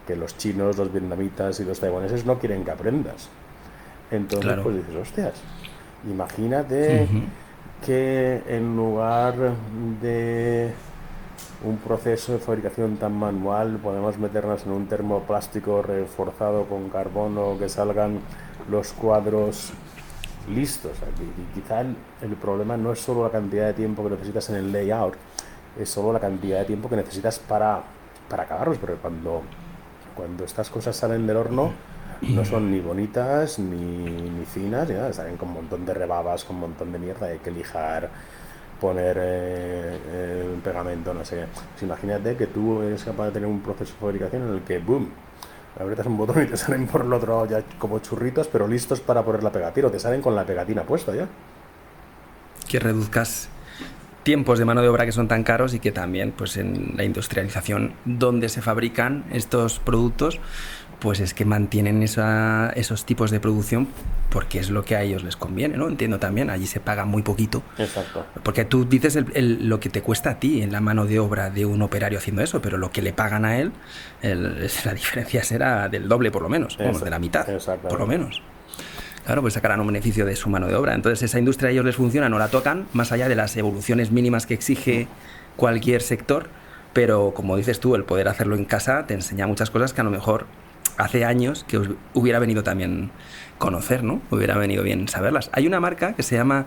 [0.06, 3.30] que los chinos, los vietnamitas y los taiwaneses no quieren que aprendas.
[4.10, 5.32] Entonces, pues dices, hostias,
[6.06, 7.08] imagínate
[7.84, 9.34] que en lugar
[10.00, 10.72] de
[11.64, 17.68] un proceso de fabricación tan manual, podemos meternos en un termoplástico reforzado con carbono, que
[17.68, 18.20] salgan
[18.70, 19.72] los cuadros
[20.48, 20.92] listos.
[21.20, 24.72] Y quizá el, problema no es solo la cantidad de tiempo que necesitas en el
[24.72, 25.14] layout,
[25.78, 27.82] es solo la cantidad de tiempo que necesitas para,
[28.28, 29.42] para acabarlos, porque cuando,
[30.14, 31.72] cuando estas cosas salen del horno,
[32.28, 36.56] no son ni bonitas ni, ni finas, ya, salen con un montón de rebabas, con
[36.56, 38.10] un montón de mierda, hay que lijar
[38.80, 41.46] poner eh, pegamento, no sé.
[41.72, 44.78] Pues imagínate que tú eres capaz de tener un proceso de fabricación en el que,
[44.78, 45.08] boom,
[45.78, 49.00] aprietas un botón y te salen por el otro lado ya como churritos, pero listos
[49.00, 51.28] para poner la pegatina, o te salen con la pegatina puesta ya.
[52.68, 53.48] Que reduzcas
[54.22, 57.04] tiempos de mano de obra que son tan caros y que también pues en la
[57.04, 60.40] industrialización donde se fabrican estos productos
[61.04, 63.88] pues es que mantienen esos tipos de producción
[64.30, 65.86] porque es lo que a ellos les conviene, ¿no?
[65.86, 67.62] Entiendo también, allí se paga muy poquito.
[67.76, 68.24] Exacto.
[68.42, 71.66] Porque tú dices lo que te cuesta a ti en la mano de obra de
[71.66, 73.70] un operario haciendo eso, pero lo que le pagan a él,
[74.22, 77.46] la diferencia será del doble por lo menos, vamos, de la mitad,
[77.86, 78.40] por lo menos.
[79.26, 80.94] Claro, pues sacarán un beneficio de su mano de obra.
[80.94, 84.10] Entonces esa industria a ellos les funciona, no la tocan, más allá de las evoluciones
[84.10, 85.06] mínimas que exige
[85.56, 86.48] cualquier sector,
[86.94, 90.04] pero como dices tú, el poder hacerlo en casa te enseña muchas cosas que a
[90.04, 90.46] lo mejor
[90.96, 93.10] hace años que os hubiera venido también
[93.58, 94.20] conocer, ¿no?
[94.30, 95.50] Hubiera venido bien saberlas.
[95.52, 96.66] Hay una marca que se llama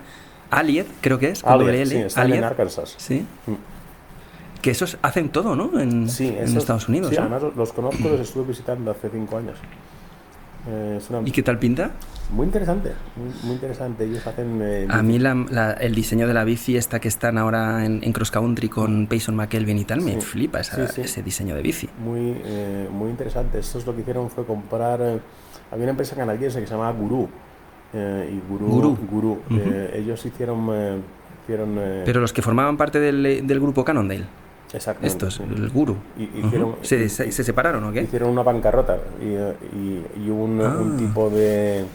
[0.50, 2.96] Alied, creo que es, Alied, sí, está en Arkansas.
[2.98, 3.26] Sí.
[3.46, 3.54] Mm.
[4.62, 5.80] Que esos hacen todo, ¿no?
[5.80, 7.12] En, en Estados Unidos.
[7.12, 9.58] Sí, además los conozco, los estuve visitando hace cinco años.
[10.70, 11.92] Eh, ¿Y qué tal pinta?
[12.32, 14.04] Muy interesante, muy, interesante.
[14.04, 14.60] Ellos hacen.
[14.62, 18.68] Eh, a mí el diseño de la bici, esta que están ahora en, cross country
[18.68, 21.90] con Payson McKelvin y tal, me flipa ese diseño de bici.
[22.04, 23.60] Muy, eh, muy interesante.
[23.60, 25.00] Estos lo que hicieron fue comprar.
[25.02, 27.30] había una empresa canadiense que se llamaba Guru.
[27.94, 28.98] y Guru.
[29.10, 29.40] Guru.
[29.94, 31.04] ellos hicieron.
[31.44, 34.26] hicieron Pero los que formaban parte del, del grupo Cannondale.
[34.74, 35.08] Exactamente.
[35.08, 35.96] Estos, el guru.
[36.82, 38.02] ¿Se, se, separaron o qué?
[38.02, 40.78] Hicieron una bancarrota y, y, un, ah.
[40.80, 41.86] un, tipo de,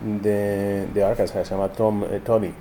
[0.00, 2.52] de, de Arkansas se llama Tom, eh, Tony.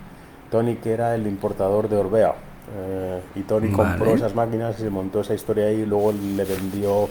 [0.49, 2.33] Tony que era el importador de Orbea.
[2.75, 6.45] Eh, y Tony compró esas máquinas y se montó esa historia ahí y luego le
[6.45, 7.09] vendió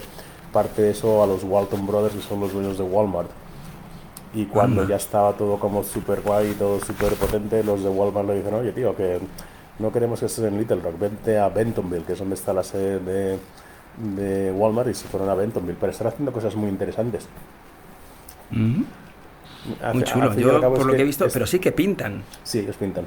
[0.52, 3.30] parte de eso a los Walton Brothers, que son los dueños de Walmart.
[4.34, 8.28] Y cuando ya estaba todo como super guay y todo súper potente, los de Walmart
[8.28, 9.20] le dijeron, oye tío, que
[9.82, 12.62] no queremos que estés en Little Rock, vente a Bentonville, que es donde está la
[12.62, 13.38] sede de,
[14.16, 17.28] de Walmart, y se fueron a Bentonville, pero están haciendo cosas muy interesantes.
[18.50, 18.86] muy
[20.04, 22.22] chulo, yo por lo que he visto, pero sí que pintan.
[22.44, 23.04] Sí, ellos pintan.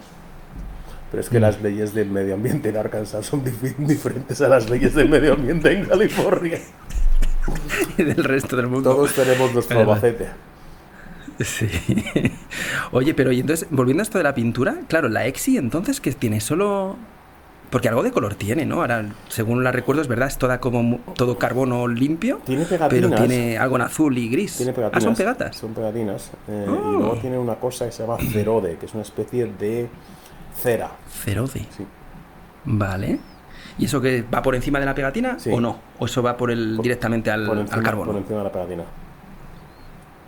[1.11, 1.41] Pero es que mm.
[1.41, 3.43] las leyes del medio ambiente en Arkansas son
[3.77, 6.59] diferentes a las leyes del medio ambiente en California.
[7.97, 8.93] y del resto del mundo.
[8.93, 10.27] Todos tenemos nuestro albacete.
[11.39, 11.67] Sí.
[12.91, 16.11] Oye, pero y entonces, volviendo a esto de la pintura, claro, la Exi entonces que
[16.13, 16.97] tiene solo
[17.69, 18.81] porque algo de color tiene, ¿no?
[18.81, 22.39] Ahora, según la recuerdo, es verdad, es toda como todo carbono limpio.
[22.45, 23.09] Tiene pegatinas.
[23.11, 24.57] Pero tiene algo en azul y gris.
[24.57, 25.03] Tiene pegatinas.
[25.03, 25.55] Ah, son pegatas.
[25.57, 26.31] Son pegatinas.
[26.47, 26.91] Eh, y oh.
[26.91, 29.89] luego tiene una cosa que se llama cerode, que es una especie de
[30.57, 30.91] cera.
[31.09, 31.65] Cerode.
[31.75, 31.85] Sí.
[32.65, 33.19] Vale.
[33.77, 35.79] ¿Y eso que va por encima de la pegatina o no?
[35.99, 38.11] ¿O eso va por el directamente al, al carbono?
[38.11, 38.83] Por encima de la pegatina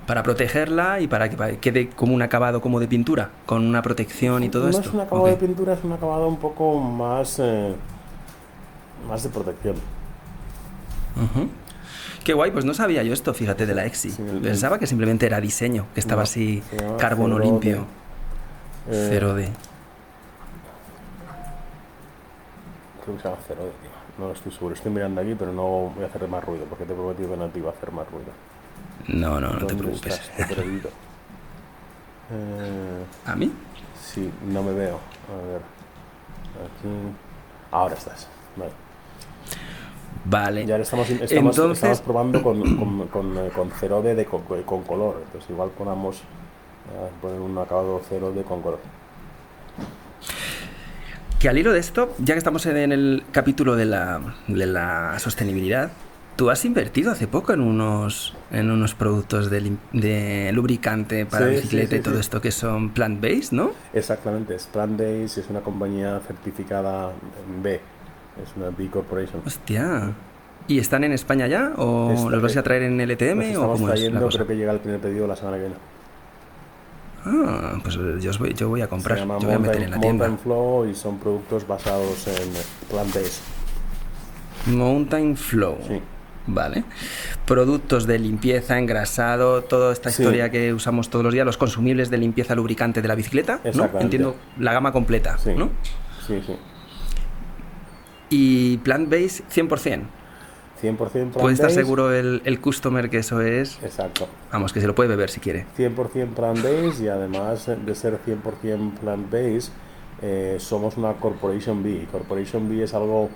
[0.07, 4.41] para protegerla y para que quede como un acabado como de pintura, con una protección
[4.41, 4.81] y todo esto.
[4.81, 7.75] No es un acabado de pintura, es un acabado un poco más, eh,
[9.07, 9.75] más de protección.
[12.23, 14.11] Qué guay, pues no sabía yo esto, fíjate, de la EXI.
[14.41, 16.63] Pensaba que simplemente era diseño, que estaba así,
[16.97, 17.85] carbono limpio.
[18.89, 19.49] Eh, cero D.
[23.03, 24.73] Creo que se llama cero D, No estoy seguro.
[24.73, 27.37] Estoy mirando aquí, pero no voy a hacer más ruido, porque te he prometido que
[27.37, 28.31] no te iba a hacer más ruido.
[29.07, 30.21] No, no, no te preocupes.
[32.29, 33.49] Eh, ¿A mí?
[34.03, 34.99] Sí, no me veo.
[35.31, 35.61] A ver.
[36.65, 36.89] Aquí.
[37.71, 38.27] Ahora estás.
[38.57, 38.71] Vale.
[40.25, 40.65] Vale.
[40.65, 45.21] Ya estamos, estamos, estamos probando con, con, con, eh, con cero de, con, con, color.
[45.25, 46.21] Entonces, igual ponemos.
[47.21, 48.79] poner un acabado cero de con color.
[51.39, 55.17] Que al hilo de esto, ya que estamos en el capítulo de la, de la
[55.19, 55.91] sostenibilidad,
[56.37, 61.89] tú has invertido hace poco en unos, en unos productos de, lubricante para Sí, bicicleta
[61.89, 63.71] sí, sí, y todo esto que son plant-based, ¿no?
[63.91, 67.81] Exactamente, es Plant Days, es una compañía certificada en B,
[68.41, 69.41] es una B Corporation.
[69.45, 70.13] Hostia.
[70.67, 71.73] ¿Y están en España ya?
[71.77, 73.39] ¿O los vais a traer en LTM?
[73.39, 74.37] ¿O estamos cómo es la trayendo, cosa?
[74.37, 75.75] creo que llega el primer pedido la semana que viene.
[77.25, 80.27] Ah, pues yo, voy, yo voy a comprar, yo voy a meter en la tienda.
[80.27, 82.49] Mountain Flow y son productos basados en
[82.89, 83.41] Plant Days.
[84.67, 85.77] Mountain Flow.
[85.87, 86.01] Sí.
[86.47, 86.85] Vale.
[87.45, 90.21] Productos de limpieza, engrasado, toda esta Sí.
[90.23, 93.89] historia que usamos todos los días, los consumibles de limpieza lubricante de la bicicleta, ¿no?
[93.99, 95.51] Entiendo la gama completa, Sí.
[95.55, 95.69] ¿no?
[96.25, 96.55] Sí, sí.
[98.29, 100.07] Y plant-based 100%.
[100.81, 104.27] 100% Plant Puede estar seguro el, el customer que eso es, Exacto.
[104.51, 105.65] vamos, que se lo puede beber si quiere.
[105.75, 109.71] 100% plant-based y además de ser 100% plant-based,
[110.21, 112.07] eh, somos una Corporation B.
[112.11, 113.29] Corporation B es algo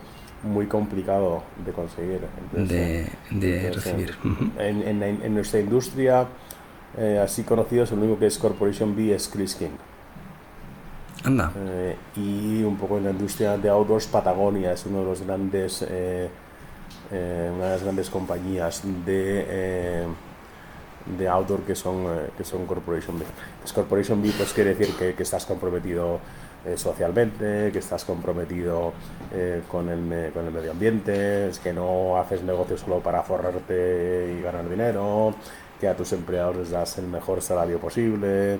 [0.43, 2.21] muy complicado de conseguir.
[2.53, 4.15] De, de entonces, recibir.
[4.57, 6.25] En, en- en- nuestra industria,
[6.97, 9.77] eh, así conocidos, el único que es Corporation B es Chris King.
[11.23, 11.51] Anda.
[11.55, 15.85] Eh, y un poco en la industria de outdoors, Patagonia es uno de los grandes,
[15.87, 16.29] eh,
[17.11, 20.03] eh, una de las grandes compañías de, eh,
[21.17, 23.25] de outdoor que son, eh, que son Corporation B.
[23.61, 26.19] Pues Corporation B pues quiere decir que, que estás comprometido
[26.65, 28.93] eh, socialmente, que estás comprometido
[29.33, 34.35] eh, con, el, con el medio ambiente, es que no haces negocio solo para forrarte
[34.37, 35.33] y ganar dinero,
[35.79, 38.59] que a tus empleados les das el mejor salario posible,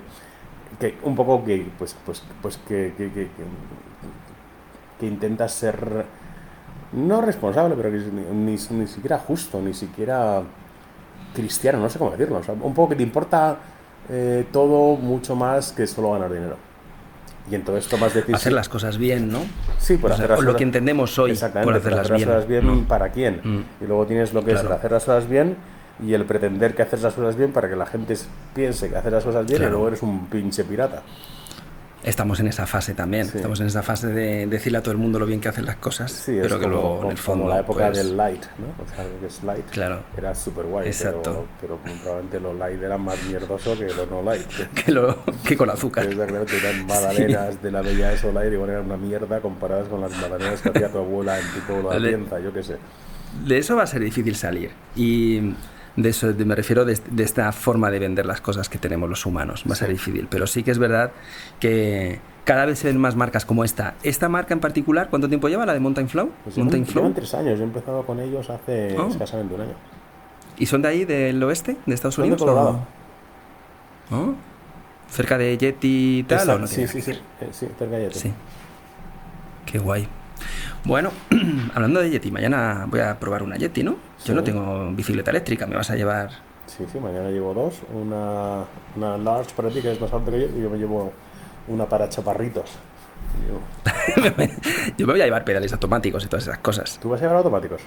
[0.80, 6.06] que un poco que pues pues pues que, que, que, intentas ser
[6.94, 10.44] no responsable pero que ni, ni, siquiera justo ni siquiera
[11.34, 13.58] cristiano no sé cómo decirlo un poco que te importa
[14.10, 16.71] eh, todo mucho más que solo ganar dinero
[17.50, 19.40] y entonces tomas decisiones Hacer las cosas bien, ¿no?
[19.80, 22.00] Sí, por O sea, hacer las o lo cosas- que entendemos hoy Exactamente, por hacerlas
[22.02, 22.30] hacer las bien.
[22.30, 23.42] cosas bien para quién.
[23.44, 23.84] Mm.
[23.84, 25.56] Y luego tienes lo que es el hacer las cosas bien
[26.06, 28.16] y el pretender que haces las cosas bien para que la gente
[28.56, 29.70] piense que haces las cosas bien Claro.
[29.70, 31.02] y luego eres un pinche pirata.
[32.04, 33.26] Estamos en esa fase también.
[33.28, 33.38] Sí.
[33.38, 35.76] Estamos en esa fase de decirle a todo el mundo lo bien que hacen las
[35.76, 37.44] cosas, Sí, pero que como, luego en como- el fondo.
[37.44, 38.84] como la época pues, del light, ¿no?
[38.84, 39.66] O sea, que es light.
[39.70, 40.00] Claro.
[40.18, 41.46] Era súper guay, Exacto.
[41.62, 44.42] pero, pero probablemente lo light era más mierdoso que lo no light.
[44.86, 46.06] Que, lo, que con azúcar.
[46.08, 50.12] Exactamente, eran magdalenas de la bella eso light, igual eran una mierda comparadas con las
[50.20, 51.98] magdalenas que hacía tu abuela en tu pueblo de.
[51.98, 52.78] Atienza, yo qué sé.
[53.46, 54.72] De eso va a ser difícil salir.
[54.96, 55.54] Y
[55.96, 59.10] de eso de- me refiero de, de esta forma de vender las cosas que tenemos
[59.10, 59.64] los humanos.
[59.70, 60.28] Va a ser difícil.
[60.30, 61.12] Pero sí que es verdad
[61.60, 63.96] que cada vez se ven más marcas como esta.
[64.04, 66.32] Esta marca en particular, ¿cuánto tiempo lleva la de Mountain Flow?
[66.44, 67.04] Pues Mountain llevan, Flow.
[67.04, 69.08] llevan tres años, yo he empezado con ellos hace Oh.
[69.10, 69.74] escasamente un año.
[70.58, 72.42] ¿Y son de ahí, del oeste, de Estados Son de Unidos?
[72.42, 72.88] o- Colorado.
[74.12, 74.34] ¿Oh?
[75.10, 76.50] ¿Cerca de Yeti y tal?
[76.50, 78.20] o no sí, sí, sí, eh, sí, cerca de Yeti.
[78.20, 78.34] Sí.
[79.66, 80.08] Qué guay.
[80.84, 81.12] Bueno,
[81.76, 83.98] hablando de Yeti, mañana voy a probar una Yeti, ¿no?
[84.26, 86.30] Yo no tengo bicicleta eléctrica, me vas a llevar.
[86.66, 87.82] Sí, sí, mañana llevo dos.
[87.94, 88.64] Una,
[88.96, 91.12] una large para ti, que es más alta que yo, y yo me llevo
[91.68, 92.72] una para chaparritos.
[93.48, 93.62] Yo-
[94.98, 97.00] Yo me voy a llevar pedales automáticos y todas esas cosas.
[97.02, 97.82] ¿Tú vas a llevar automáticos?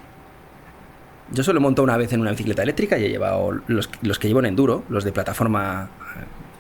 [1.33, 4.28] Yo solo monto una vez en una bicicleta eléctrica y he llevado los, los que
[4.28, 5.88] llevo en enduro, los de plataforma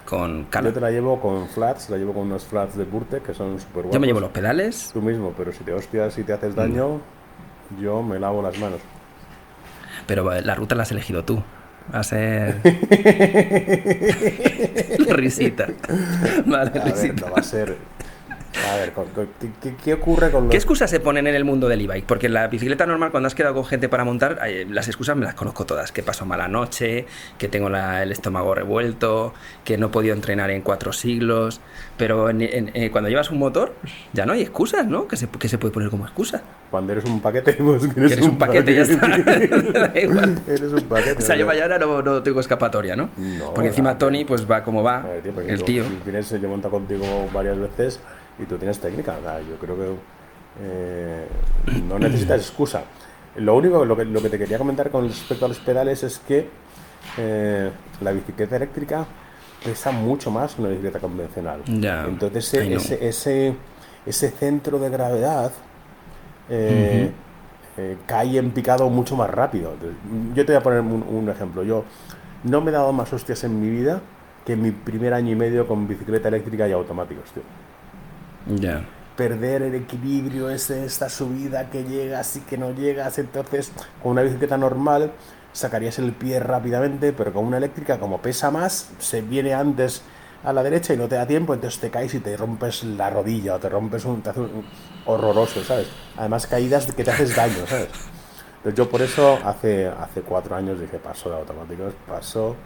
[0.04, 0.68] con cala.
[0.68, 3.58] Yo te la llevo con flats, la llevo con unos flats de Burte que son
[3.58, 3.94] súper guapos.
[3.94, 6.36] Yo me llevo los pedales, Tú mismo, pero si te hostias y te Mm.
[6.36, 7.00] haces daño,
[7.80, 8.80] yo me lavo las manos.
[10.06, 11.42] pero eh, la ruta la has elegido tú.
[11.94, 12.60] Va a ser.
[15.10, 15.66] risita.
[16.46, 17.76] Vale, A ver, no va a ser...
[18.72, 18.92] A ver,
[19.40, 20.50] ¿qué, qué- qué ocurre con los...
[20.50, 22.04] ¿Qué excusas se ponen en el mundo del e-bike?
[22.06, 25.16] Porque en la bicicleta normal, cuando has quedado con gente para montar, eh, las excusas
[25.16, 25.90] me las conozco todas.
[25.92, 27.06] Que paso mala noche,
[27.38, 31.60] que tengo la- el estómago revuelto, que no he podido entrenar en cuatro siglos.
[31.96, 33.74] Pero en- en- eh, cuando llevas un motor,
[34.12, 35.08] ya no hay excusas, ¿no?
[35.08, 36.42] Que se, que se puede poner como excusa.
[36.70, 39.08] Cuando eres un paquete, pues Que eres un paquete, ya está.
[39.74, 40.40] Da igual.
[40.46, 41.22] eres un paquete.
[41.22, 43.10] O sea, yo mañana no, no tengo escapatoria, ¿no?
[43.16, 43.98] No, Porque encima.
[43.98, 45.84] Tony pues va como va, ver, tío, el tío.
[46.04, 48.00] Tienes, yo he montado contigo varias veces
[48.38, 49.16] y tú tienes técnica.
[49.18, 49.94] o sea, yo creo que
[50.60, 51.26] eh,
[51.88, 52.84] no necesitas excusa.
[53.36, 56.18] Lo único, lo que, lo que te quería comentar con respecto a los pedales es
[56.20, 56.48] que
[57.18, 57.70] eh,
[58.00, 59.04] la bicicleta eléctrica
[59.64, 61.62] pesa mucho más que una bicicleta convencional.
[61.66, 63.54] Entonces ese, ese, ese,
[64.06, 65.52] ese centro de gravedad
[66.48, 67.10] eh,
[68.06, 69.72] cae en picado mucho más rápido.
[70.34, 71.64] Yo te voy a poner un, un ejemplo.
[71.64, 71.84] Yo
[72.44, 74.00] no me he dado más hostias en mi vida
[74.44, 77.42] que en mi primer año y medio con bicicleta eléctrica y automáticos, tío.
[78.46, 78.84] Ya.
[79.16, 83.18] Perder el equilibrio, esta subida que llegas y que no llegas.
[83.18, 85.12] Entonces, con una bicicleta normal
[85.52, 90.02] sacarías el pie rápidamente, pero con una eléctrica, como pesa más, se viene antes
[90.42, 93.08] a la derecha y no te da tiempo, entonces te caes y te rompes la
[93.08, 94.64] rodilla o te rompes un, te hace un
[95.06, 95.88] horroroso, ¿sabes?
[96.18, 97.88] Además caídas que te haces daño, ¿sabes?
[98.56, 102.56] Entonces yo por eso hace, hace cuatro años dije, paso de automáticos, paso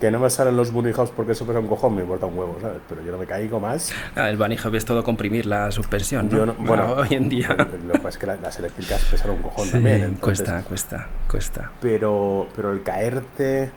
[0.00, 2.36] que no me salen los bunny hops porque eso pesa un cojón, me importa un
[2.36, 2.78] huevo, ¿sabes?
[2.88, 3.92] Pero yo no me caigo más.
[4.14, 6.54] Ah, el bunny hop es todo comprimir la suspensión, ¿no?
[6.54, 7.48] bueno, hoy en día.
[7.86, 10.14] Lo que pasa es que las eléctricas pesan un cojón también.
[10.20, 11.70] cuesta, cuesta, cuesta.
[11.80, 13.70] Pero, pero el caerte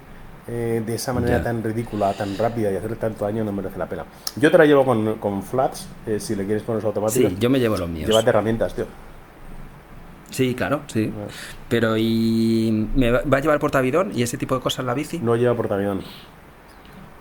[0.47, 3.87] eh, de esa manera tan ridícula, tan rápida y hacer tanto daño no merece la
[3.87, 4.05] pena.
[4.35, 7.31] Yo te la llevo con, con flats, eh, si le quieres poner automáticos.
[7.31, 8.09] Sí, yo me llevo los míos.
[8.09, 8.85] Llévate herramientas, tío.
[10.29, 11.11] Sí, claro, sí.
[11.67, 15.19] Pero ¿y me va a llevar portavidón y ese tipo de cosas la bici?
[15.19, 16.01] No lleva portavidón.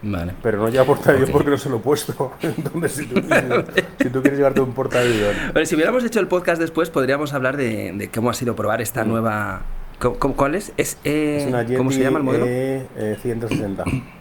[0.03, 0.35] Vale.
[0.43, 2.33] Pero no lleva portavidón porque no se lo he puesto.
[2.43, 3.65] Entonces, si tú, quieres,
[3.99, 5.35] si tú quieres llevarte un portavidón.
[5.53, 8.81] Vale, si hubiéramos hecho el podcast después, podríamos hablar de, de cómo ha sido probar
[8.81, 9.09] esta mm.
[9.09, 9.63] nueva.
[9.99, 10.73] ¿Cuál es?
[10.77, 12.47] Es, eh, una ¿Cómo se llama el modelo?
[12.47, 13.85] E, 160.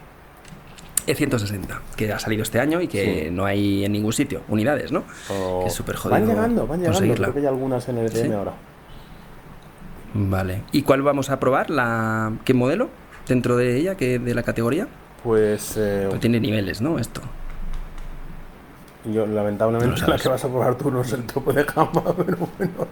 [1.08, 4.42] E160, que ha salido este año y que no hay en ningún sitio.
[4.48, 5.04] Unidades, ¿no?
[5.62, 6.20] Que es súper jodido.
[6.20, 7.14] Van llegando, van llegando.
[7.14, 8.52] Creo que hay algunas en el ETM ahora.
[10.14, 10.62] Vale.
[10.72, 11.70] ¿Y cuál vamos a probar?
[11.70, 12.32] La...
[12.44, 12.88] ¿Qué modelo
[13.26, 14.88] dentro de ella, que de la categoría?
[15.22, 15.74] Pues...
[15.76, 16.98] Eh, pues tiene niveles, ¿no?
[16.98, 17.20] Esto.
[19.04, 22.48] Yo, lamentablemente, la que vas a probar tú no es el tope de gama, pero
[22.58, 22.88] bueno.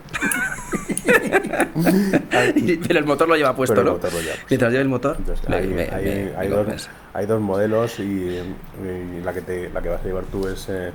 [2.87, 3.93] pero el motor lo lleva puesto, ¿no?
[3.93, 5.17] Motor lo lleva Mientras lleva el motor.
[5.49, 8.41] hay, dos, hay, dos, modelos y,
[9.25, 10.93] la, que te, la que vas a llevar tú es, eh,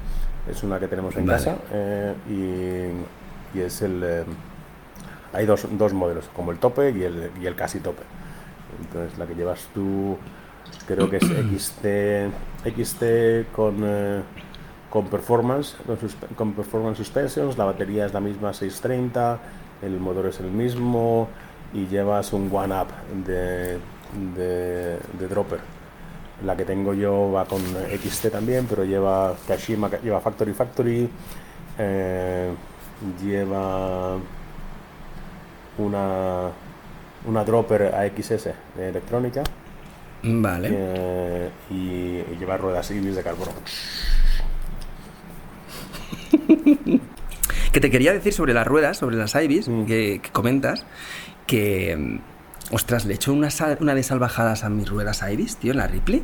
[0.50, 2.14] es una que tenemos en casa eh,
[3.54, 4.26] y, y, es el
[5.34, 8.04] hay dos, dos modelos, como el tope y el, y el casi tope.
[8.82, 10.18] Entonces la que llevas tú
[10.88, 11.24] creo que es
[11.58, 11.86] XT,
[12.66, 14.22] XT con, eh,
[14.90, 15.76] con performance,
[16.36, 19.40] con, performance suspensions, la batería es la misma 630,
[19.82, 21.30] el motor es el mismo
[21.74, 22.88] y llevas un one up
[23.26, 23.78] de,
[24.36, 25.60] de, dropper.
[26.46, 31.10] La que tengo yo va con XT también, pero lleva Kashima, lleva Factory Factory,
[31.78, 32.52] eh,
[33.24, 34.18] lleva
[35.82, 36.50] una,
[37.26, 39.44] una dropper AXS de electrónica.
[40.24, 40.70] Vale.
[40.72, 43.52] Eh, y, llevar ruedas Ibis de carbono.
[47.72, 49.86] que te quería decir sobre las ruedas, sobre las Ibis, mm.
[49.86, 50.86] que, comentas,
[51.48, 52.20] que, mm,
[52.74, 55.88] ostras, le he hecho una, una de salvajadas a mis ruedas Ibis, tío, en la
[55.88, 56.24] Ripley,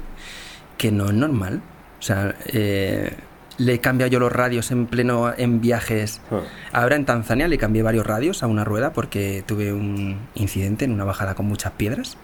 [0.78, 1.62] que no es normal.
[2.00, 3.16] O sea, eh,
[3.58, 6.22] le he cambiado yo los radios en pleno en viajes.
[6.32, 6.42] Ah.
[6.72, 10.92] Ahora en Tanzania le cambié varios radios a una rueda porque tuve un incidente en
[10.92, 12.18] una bajada con muchas piedras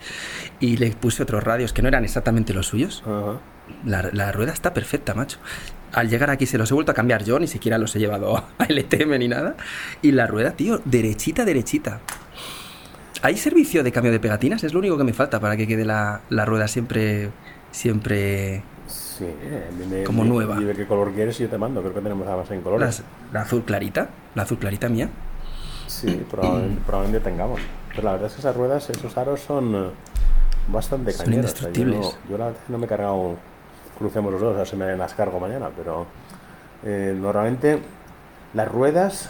[0.60, 3.04] y le puse otros radios que no eran exactamente los suyos.
[3.86, 5.40] la, rueda está perfecta, macho.
[5.92, 8.38] Al llegar aquí se los he vuelto a cambiar yo, ni siquiera los he llevado
[8.58, 9.56] a LTM ni nada.
[10.02, 12.00] Y la rueda, tío, derechita, derechita.
[13.22, 14.64] ¿Hay servicio de cambio de pegatinas?
[14.64, 17.30] Es lo único que me falta para que quede la, la rueda siempre,
[17.72, 18.64] siempre
[19.18, 20.60] Sí, eh, como nueva.
[20.60, 21.40] ¿Y de qué color quieres?
[21.40, 21.82] Y yo te mando.
[21.82, 23.04] Creo que tenemos además en colores.
[23.32, 25.10] La, azul clarita, la azul clarita mía.
[25.88, 27.62] Sí, probablemente, tengamos.
[27.90, 29.90] Pero la verdad es que esas ruedas, esos aros son eh,
[30.68, 31.60] bastante son cañeros.
[31.74, 31.84] yo,
[32.30, 33.36] yo, la verdad no me he cargado,
[34.00, 36.08] crucemos los dos, o sea, se me las cargo mañana, pero
[36.84, 37.80] eh, normalmente
[38.56, 39.30] las ruedas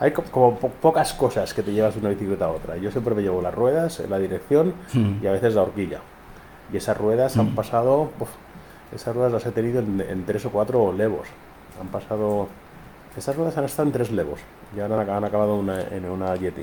[0.00, 2.76] hay como pocas cosas que te llevas de una bicicleta a otra.
[2.76, 5.22] Yo siempre me llevo las ruedas, la dirección hmm.
[5.22, 6.00] y a veces la horquilla.
[6.72, 7.54] Y esas ruedas han hmm.
[7.54, 8.10] pasado
[8.94, 11.26] esas ruedas las he tenido en, tres o cuatro levos.
[11.80, 12.48] Han pasado.
[13.16, 14.40] Esas ruedas han estado en tres levos
[14.76, 16.62] y ahora han, acabado en una Yeti.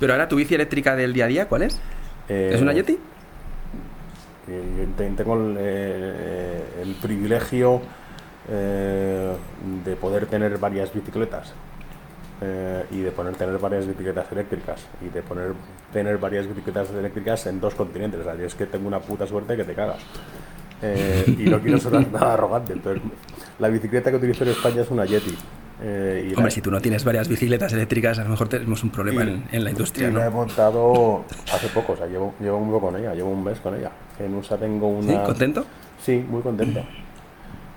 [0.00, 1.78] Pero ahora tu bici eléctrica del día a día, ¿cuál es?
[2.28, 2.98] Eh, ¿Es una Yeti?
[4.48, 7.82] Eh, tengo el, eh, privilegio
[8.48, 11.52] de poder tener varias bicicletas
[12.90, 15.52] y de poder tener varias bicicletas eléctricas y de poner
[15.92, 18.20] tener varias bicicletas eléctricas en dos continentes.
[18.20, 20.00] O sea, es que tengo una puta suerte que te cagas.
[20.82, 23.00] Eh, y no quiero sonar nada arrogante, pero
[23.58, 25.36] la bicicleta que utilizo en España es una Yeti.
[25.82, 29.22] Eh, Hombre, si tú no tienes varias bicicletas eléctricas, a lo mejor tenemos un problema
[29.22, 30.08] en, la industria.
[30.08, 30.18] Y ¿no?
[30.18, 33.42] la he montado hace poco, o sea, llevo, llevo un poco con ella, llevo un
[33.42, 33.90] mes con ella.
[34.18, 35.12] En USA tengo una.
[35.12, 35.18] ¿Sí?
[35.24, 35.64] ¿Contento?
[36.04, 36.84] Sí, muy contento.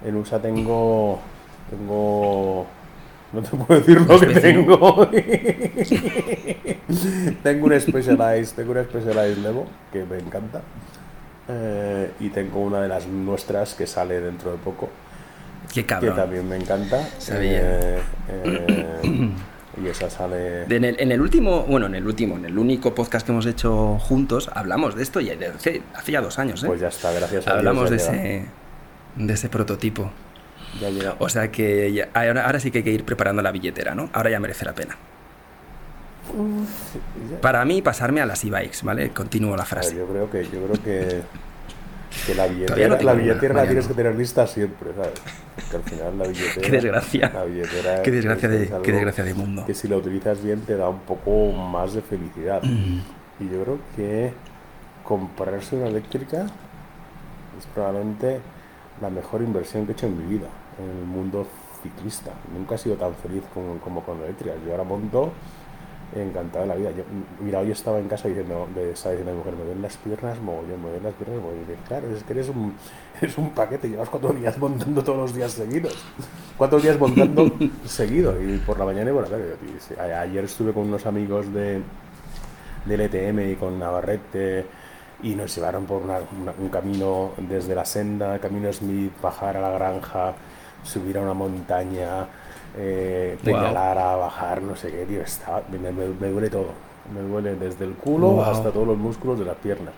[0.03, 1.21] En USA tengo.
[1.69, 2.67] Tengo.
[3.31, 5.07] No te puedo decir lo que tengo.
[7.43, 10.61] tengo un Specialized, tengo un Specialized Levo que me encanta.
[11.47, 14.89] Eh, y tengo una de las nuestras que sale dentro de poco.
[15.73, 17.07] Que también me encanta.
[17.31, 19.31] Eh, eh,
[19.81, 20.63] y esa sale.
[20.63, 24.49] en, el, último, bueno, en el último, en el único podcast que hemos hecho juntos,
[24.53, 26.63] hablamos de esto y hace, ya dos años.
[26.65, 28.45] Pues ya está, gracias a Hablamos de, ese,
[29.15, 30.11] de ese prototipo.
[30.79, 34.09] Ya O sea que ahora, ahora sí que hay que ir preparando la billetera, ¿no?
[34.13, 34.97] Ahora ya merece la pena.
[37.41, 39.09] Para mí, pasarme a las e-bikes, ¿vale?
[39.09, 39.95] Continúo la frase.
[39.95, 41.21] yo creo que, yo creo que
[42.25, 45.13] Que la billetera, no la, billetera tienes que tener lista siempre, ¿sabes?
[45.55, 46.61] Porque al final la billetera.
[46.61, 47.31] Qué desgracia.
[47.33, 49.65] La billetera Qué desgracia es- de- qué desgracia de mundo.
[49.65, 52.61] Que si la utilizas bien te da un poco más de felicidad.
[52.63, 52.99] Mm.
[53.39, 54.33] Y yo creo que
[55.03, 56.45] comprarse una eléctrica
[57.57, 58.39] es probablemente
[59.01, 60.47] la mejor inversión que he hecho en mi vida,
[60.79, 61.47] en el mundo
[61.81, 62.31] ciclista.
[62.55, 64.55] Nunca he sido tan feliz como, como con la eléctrica.
[64.65, 65.33] Yo ahora monto
[66.21, 66.91] encantado de la vida.
[66.91, 67.03] Yo,
[67.39, 69.97] mira, hoy estaba en casa diciendo, le estaba diciendo a mi mujer, me ven las
[69.97, 71.63] piernas, mogollón, me ven las piernas, mogollón.
[71.69, 72.73] Y claro, es que eres un,
[73.21, 75.95] eres un paquete, llevas cuatro días montando todos los días seguidos.
[76.57, 77.51] Cuatro días montando
[77.85, 79.55] seguido, y por la mañana y por la tarde.
[79.97, 81.81] Y ayer estuve con unos amigos de,
[82.85, 84.65] del ETM y con Navarrete
[85.23, 89.61] y nos llevaron por una- una- un camino desde la senda, camino Smith, bajar a
[89.61, 90.33] la granja,
[90.83, 92.27] subir a una montaña,
[92.77, 93.45] eh, Wow.
[93.53, 96.67] peñalar a bajar, no sé qué, tío, está, me, me- me duele todo,
[97.13, 98.41] me duele desde el culo Wow.
[98.43, 99.93] hasta todos los músculos de las piernas.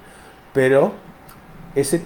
[0.53, 0.91] Pero
[1.75, 2.01] ese,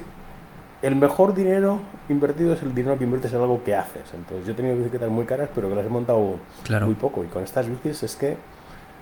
[0.82, 4.04] el mejor dinero invertido es el dinero que inviertes en algo que haces.
[4.14, 6.86] Entonces yo he tenido bicicletas muy caras, pero que las he montado Claro.
[6.88, 7.24] muy poco.
[7.24, 8.38] Y con estas bicis es que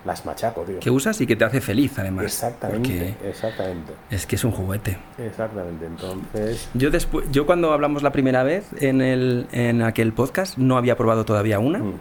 [0.04, 0.78] las machaco, tío.
[0.80, 2.24] Que usas y que te hace feliz, además.
[2.24, 4.96] Exactamente, exactamente, es que es un juguete.
[5.18, 5.86] exactamente.
[5.86, 10.76] Entonces, Yo después, yo cuando hablamos la primera vez en, el, en aquel podcast no
[10.76, 11.92] había probado todavía una, mm,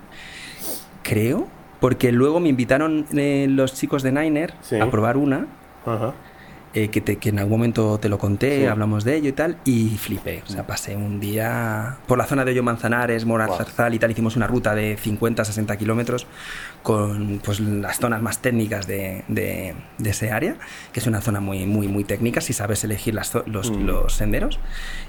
[1.03, 1.47] creo,
[1.79, 4.79] porque luego me invitaron eh, los chicos de Niner Sí.
[4.79, 5.47] a probar una,
[5.85, 6.13] ajá,
[6.83, 8.65] eh, que, te- que en algún momento te lo conté, Sí.
[8.65, 10.43] hablamos de ello y tal, y flipé.
[10.45, 13.57] O sea, pasé un día por la zona de Hoyo Manzanares, Mora Guau.
[13.57, 16.27] Zarzal y tal, hicimos una ruta de 50, 60 kilómetros
[16.83, 20.55] con pues, las zonas más técnicas de, de- de ese área,
[20.93, 23.85] que es una zona muy, muy, muy técnica, si sabes elegir las los, Mm.
[23.85, 24.59] los senderos.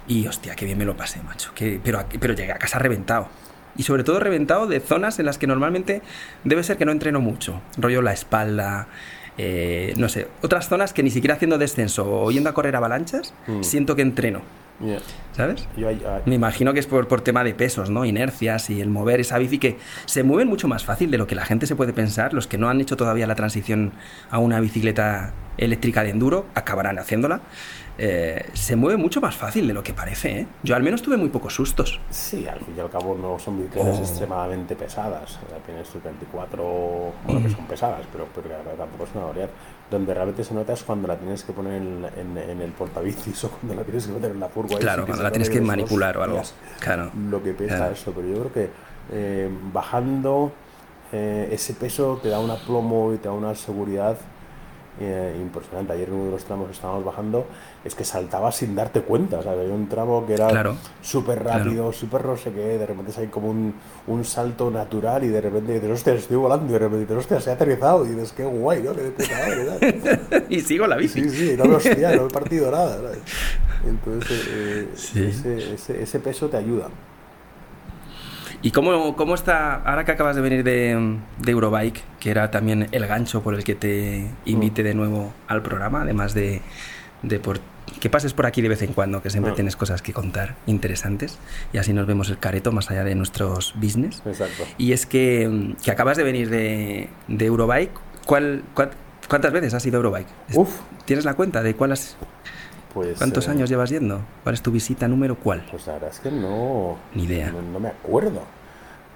[0.06, 1.52] Y hostia, qué bien me lo pasé, macho.
[1.54, 3.28] Que, pero, pero llegué a casa reventado.
[3.76, 6.02] Y sobre todo reventado de zonas en las que normalmente
[6.42, 7.60] debe ser que no entreno mucho.
[7.76, 8.88] Rollo la espalda,
[9.38, 13.32] eh, no sé, otras zonas que ni siquiera haciendo descenso o yendo a correr avalanchas,
[13.46, 13.62] Mm.
[13.62, 14.40] siento que entreno,
[14.84, 14.98] yeah.
[15.32, 15.66] ¿sabes?
[15.76, 18.04] Yo ahí- Me imagino que es por, por tema de pesos, ¿no?
[18.04, 21.34] Inercias y el mover esa bici que se mueven mucho más fácil de lo que
[21.36, 22.34] la gente se puede pensar.
[22.34, 23.92] Los que no han hecho todavía la transición
[24.30, 27.40] a una bicicleta eléctrica de enduro acabarán haciéndola.
[28.00, 30.46] Eh, se mueve mucho más fácil de lo que parece, ¿eh?
[30.62, 31.98] Yo al menos tuve muy pocos sustos.
[32.10, 34.02] Sí, al fin y al cabo no son bicicletas Oh.
[34.02, 35.40] extremadamente pesadas.
[35.92, 39.50] Tus 24, bueno, que son pesadas, pero, pero tampoco es una variedad.
[39.90, 43.42] Donde realmente se nota es cuando la tienes que poner en, en- en el portabicis
[43.44, 44.78] o cuando la tienes que meter en la furgo.
[44.78, 46.38] Claro, cuando la tienes que manipular o algo.
[46.38, 47.10] "Hostias, Claro.
[47.30, 47.92] Lo que pesa Claro.
[47.94, 48.70] eso, pero yo creo que
[49.10, 50.52] eh, bajando
[51.10, 54.16] ese peso te da un aplomo y te da una seguridad
[55.00, 55.92] eh, impresionante.
[55.92, 57.46] Ayer en uno de los tramos que estábamos bajando
[57.84, 59.42] es que saltaba sin darte cuenta.
[59.42, 59.60] ¿sabes?
[59.60, 60.76] Había un tramo que era Claro.
[61.02, 63.74] súper rápido, súper no sé qué, de repente hay como un,
[64.06, 67.40] un salto natural y de repente dices, hostia, estoy volando y de repente dices, hostia,
[67.40, 68.92] se ha aterrizado y dices, qué guay, ¿no?
[68.94, 71.22] Qué puta y sigo la bici.
[71.22, 72.96] Sí, sí, no me hostia, no he partido nada.
[72.96, 73.18] ¿sabes?
[73.86, 75.24] Entonces, eh, Sí.
[75.24, 76.88] ese, ese, ese peso te ayuda.
[78.62, 82.88] ¿Y cómo, cómo está, ahora que acabas de venir de, de Eurobike, que era también
[82.90, 86.60] el gancho por el que te invité de nuevo al programa, además de,
[87.22, 87.60] de por,
[88.00, 89.54] que pases por aquí de vez en cuando, que siempre Mm.
[89.56, 91.38] tienes cosas que contar interesantes,
[91.72, 94.22] y así nos vemos el careto más allá de nuestros business.
[94.26, 94.64] Exacto.
[94.76, 97.92] Y es que, que acabas de venir de, de Eurobike,
[98.26, 98.90] ¿cuál, cuál-
[99.28, 100.28] ¿cuántas veces has ido a Eurobike?
[100.54, 100.70] Uf,
[101.04, 102.16] ¿Tienes la cuenta de cuál has-
[102.92, 103.18] pues.
[103.18, 104.20] cuántos eh, años llevas yendo?
[104.42, 105.64] ¿Cuál es tu visita número cuál?
[105.70, 106.96] Pues la verdad es que no.
[107.14, 107.50] Ni idea.
[107.50, 108.42] No, no me acuerdo.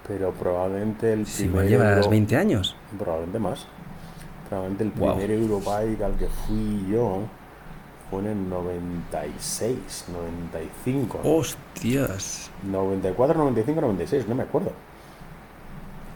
[0.06, 1.64] Pero probablemente el Si primer.
[1.66, 2.76] igual llevas Euro- 20 años.
[2.98, 3.66] Probablemente más.
[4.48, 7.20] Probablemente el primer Eurobike al que fui yo
[8.10, 11.20] fue en el 96, 95.
[11.24, 12.50] ¡Hostias!
[12.70, 14.72] 94, 95, 96, no me acuerdo.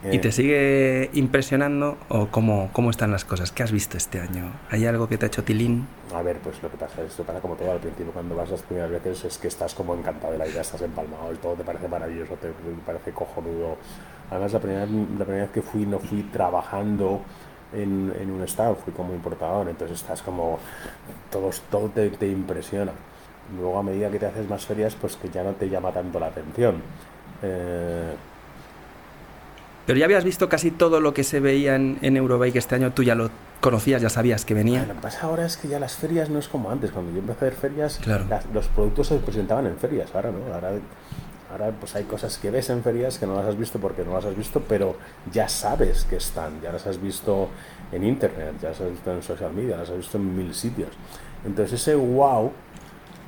[0.05, 3.51] ¿Y Eh, te sigue impresionando o cómo, cómo están las cosas?
[3.51, 4.53] ¿Qué has visto este año?
[4.71, 5.87] ¿Hay algo que te ha hecho tilín?
[6.15, 8.51] A ver, pues lo que pasa es que pasa como todo al principio, cuando vas
[8.51, 11.55] las primeras veces es que estás como encantado de la idea, estás empalmado y todo
[11.55, 13.77] te parece maravilloso, te, te parece cojonudo.
[14.31, 17.23] Además, la primera, la primera vez que fui, no fui trabajando
[17.73, 20.59] en, en un estado, fui como importador, entonces estás como,
[21.31, 22.93] todo, todo te, te impresiona.
[23.59, 26.19] Luego, a medida que te haces más ferias, pues que ya no te llama tanto
[26.21, 26.83] la atención.
[27.43, 28.15] Eh,
[29.87, 32.93] Pero ya habías visto casi todo lo que se veía en, en Eurobike este año,
[32.93, 33.30] tú ya lo
[33.61, 34.84] conocías, ya sabías que venía.
[34.84, 36.91] Lo que pasa ahora es que ya las ferias no es como antes.
[36.91, 38.24] Cuando yo empecé a ver ferias, Claro.
[38.28, 40.12] las- los productos se presentaban en ferias.
[40.14, 40.53] Ahora no.
[40.53, 40.72] Ahora,
[41.53, 44.12] ahora pues hay cosas que ves en ferias que no las has visto porque no
[44.14, 44.97] las has visto, pero
[45.32, 46.61] ya sabes que están.
[46.61, 47.49] Ya las has visto
[47.93, 50.91] en internet, ya las has visto en social media, las has visto en mil sitios.
[51.45, 52.51] Entonces ese wow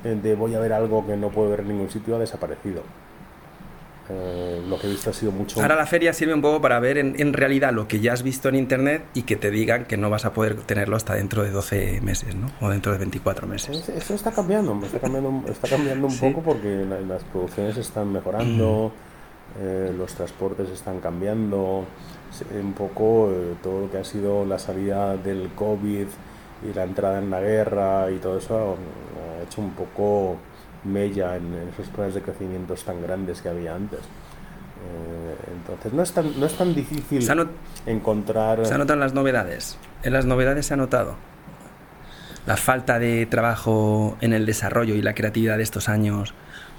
[0.03, 2.83] eh, de voy a ver algo que no puedo ver en ningún sitio ha desaparecido.
[4.11, 5.61] Eh, lo que he visto ha sido mucho...
[5.61, 8.49] Ahora la feria sirve un poco para ver en, realidad lo que ya has visto
[8.49, 11.51] en internet y que te digan que no vas a poder tenerlo hasta dentro de
[11.51, 12.47] 12 meses, ¿no?
[12.59, 13.87] O dentro de 24 meses.
[13.87, 18.91] Eso está cambiando, está cambiando, está cambiando un poco porque las producciones están mejorando,
[19.59, 21.85] eh, los transportes están cambiando,
[22.59, 26.07] un poco eh, todo lo que ha sido la salida del COVID
[26.67, 30.37] y la entrada en la guerra y todo eso ha hecho un poco
[30.83, 33.99] mella en, esos planes de crecimiento tan grandes que había antes.
[33.99, 37.27] Eh, entonces no es tan, no es tan difícil
[37.85, 38.65] encontrar...
[38.65, 39.77] Se anotan las novedades.
[40.03, 41.15] En las novedades se ha notado
[42.45, 46.33] la falta de trabajo en el desarrollo y la creatividad de estos años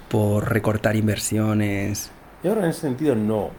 [0.09, 2.11] por recortar inversiones.
[2.43, 3.51] Yo creo en ese sentido no.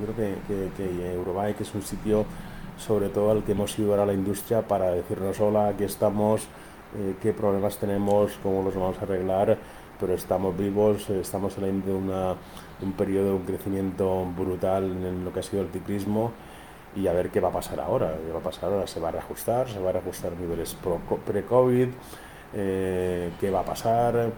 [0.00, 0.16] Yo creo
[0.46, 2.24] que, que, que es un sitio
[2.78, 6.48] sobre todo al que hemos ido ahora a la industria para decirnos hola, aquí estamos,
[6.98, 9.58] eh, qué problemas tenemos, cómo los vamos a arreglar,
[9.98, 12.34] pero estamos vivos, eh, estamos en de, una,
[12.82, 16.32] un periodo de un crecimiento brutal en lo que ha sido el ciclismo
[16.94, 18.16] y a ver qué va a pasar ahora.
[18.24, 18.86] ¿Qué va a pasar ahora?
[18.86, 19.68] ¿Se va a reajustar?
[19.68, 20.76] ¿Se va a reajustar niveles
[21.26, 21.88] pre-COVID?
[22.54, 24.30] Eh, ¿Qué va a pasar?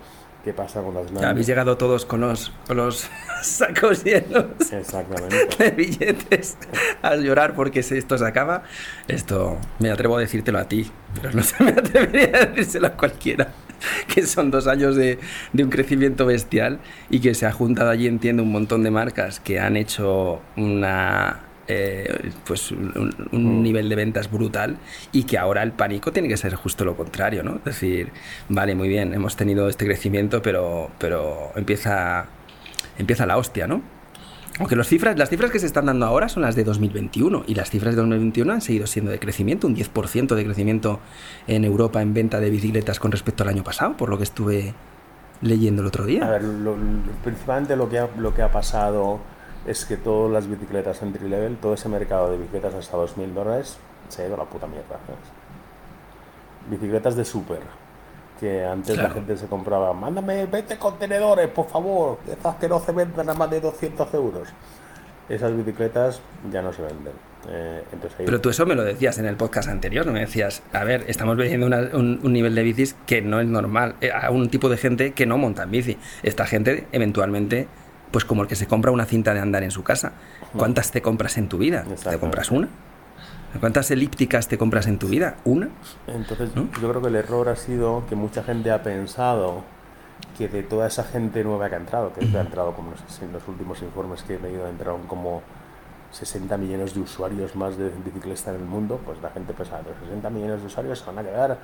[0.45, 3.09] ¿Qué pasa con las habéis llegado todos con los, con los
[3.43, 4.45] sacos llenos
[5.59, 6.59] de billetes
[7.01, 8.63] a llorar porque si esto se acaba.
[9.09, 12.91] Esto me atrevo a decírtelo a ti, pero no se me atrevería a decírselo a
[12.91, 13.49] cualquiera.
[14.09, 15.19] Que son dos años de,
[15.53, 16.79] de un crecimiento bestial
[17.11, 21.44] y que se ha juntado allí, entiendo, un montón de marcas que han hecho una
[21.67, 23.63] eh, pues un, mm.
[23.63, 24.77] nivel de ventas brutal
[25.13, 27.57] y que ahora el pánico tiene que ser justo lo contrario, ¿no?
[27.57, 28.11] Es decir,
[28.49, 32.27] vale, muy bien, hemos tenido este crecimiento, pero, pero empieza,
[32.99, 33.83] empieza la hostia, ¿no?
[34.61, 37.55] Aunque las cifras, las cifras que se están dando ahora son las de 2021 y
[37.55, 41.01] las cifras de 2021 han seguido siendo de crecimiento, un 10% de crecimiento
[41.49, 44.75] en Europa en venta de bicicletas con respecto al año pasado, por lo que estuve
[45.41, 46.27] leyendo el otro día.
[46.27, 46.43] A ver,
[47.25, 49.21] principalmente lo que ha, lo que ha pasado
[49.67, 53.79] es que todas las bicicletas entry level, todo ese mercado de bicicletas hasta 2.000 dólares,
[54.09, 54.99] se ha ido a la puta mierda.
[56.69, 57.61] Bicicletas de super,
[58.39, 62.93] que antes la gente se compraba, mándame 20 contenedores, por favor, esas que no se
[62.93, 64.49] venden a más de 200 euros.
[65.29, 66.21] Esas bicicletas
[66.53, 67.13] ya no se venden.
[67.49, 67.83] Eh,
[68.19, 70.13] Pero tú eso me lo decías en el podcast anterior, ¿no?
[70.13, 74.11] Me decías, a ver, estamos un, un, nivel de bicis que no es normal, eh,
[74.11, 75.99] a un tipo de gente que no monta en bici.
[76.23, 77.69] Esta gente eventualmente
[78.11, 80.13] pues como el que se compra una cinta de andar en su casa.
[80.57, 81.85] ¿Cuántas te compras en tu vida?
[81.85, 82.69] ¿Te compras una?
[83.61, 85.37] ¿Cuántas elípticas te compras en tu vida?
[85.45, 85.69] ¿Una?
[86.07, 89.63] Entonces, yo creo que el error ha sido que mucha gente ha pensado
[90.37, 93.49] que de toda esa gente nueva que ha entrado, que ha entrado, como en los
[93.49, 95.43] últimos informes que he leído, entraron como
[96.11, 99.97] 60 millones de usuarios más de bicicleta en el mundo, pues la gente pensaba, los
[100.09, 101.59] 60 millones de usuarios se van a quedar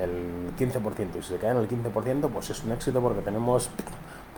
[0.00, 3.70] el 15%, y si se quedan el 15%, pues es un éxito porque tenemos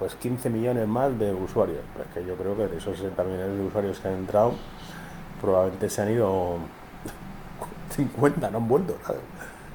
[0.00, 1.80] pues 15 millones más de usuarios.
[1.94, 4.54] Pues que yo creo que de esos 60 millones de usuarios que han entrado,
[5.40, 6.56] probablemente se han ido
[7.96, 8.96] 50, no han vuelto.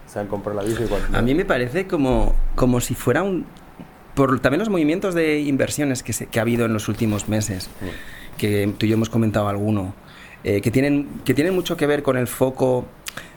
[0.08, 0.84] Se han comprado la bici.
[1.14, 3.46] A mí me parece como, como si fuera un...
[4.16, 7.70] Por también los movimientos de inversiones que, se, que ha habido en los últimos meses,
[7.82, 8.38] mm.
[8.38, 9.94] que tú y yo hemos comentado alguno,
[10.44, 12.86] eh, que, tienen, que tienen mucho que ver con el foco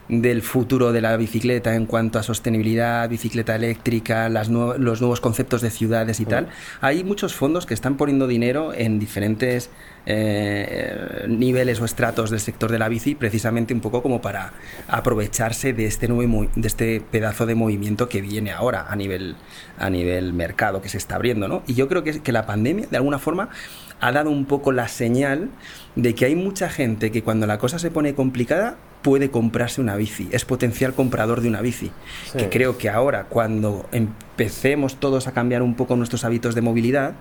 [0.08, 5.60] del futuro de la bicicleta en cuanto a sostenibilidad, bicicleta eléctrica, las los nuevos conceptos
[5.60, 6.48] de ciudades y tal.
[6.80, 9.70] Hay muchos fondos que están poniendo dinero en diferentes
[10.06, 14.54] eh, niveles o estratos del sector de la bici, precisamente un poco como para
[14.88, 19.36] aprovecharse de este nuevo de este pedazo de movimiento que viene ahora a nivel
[19.78, 21.62] a nivel mercado que se está abriendo, ¿no?
[21.66, 23.50] Y yo creo que, que la pandemia de alguna forma
[24.00, 25.50] ha dado un poco la señal
[25.96, 28.76] de que hay mucha gente que cuando la cosa se pone complicada
[29.08, 31.90] puede comprarse una bici, es potencial comprador de una bici.
[32.36, 37.14] Que creo que ahora, cuando empecemos todos a cambiar un poco nuestros hábitos de movilidad,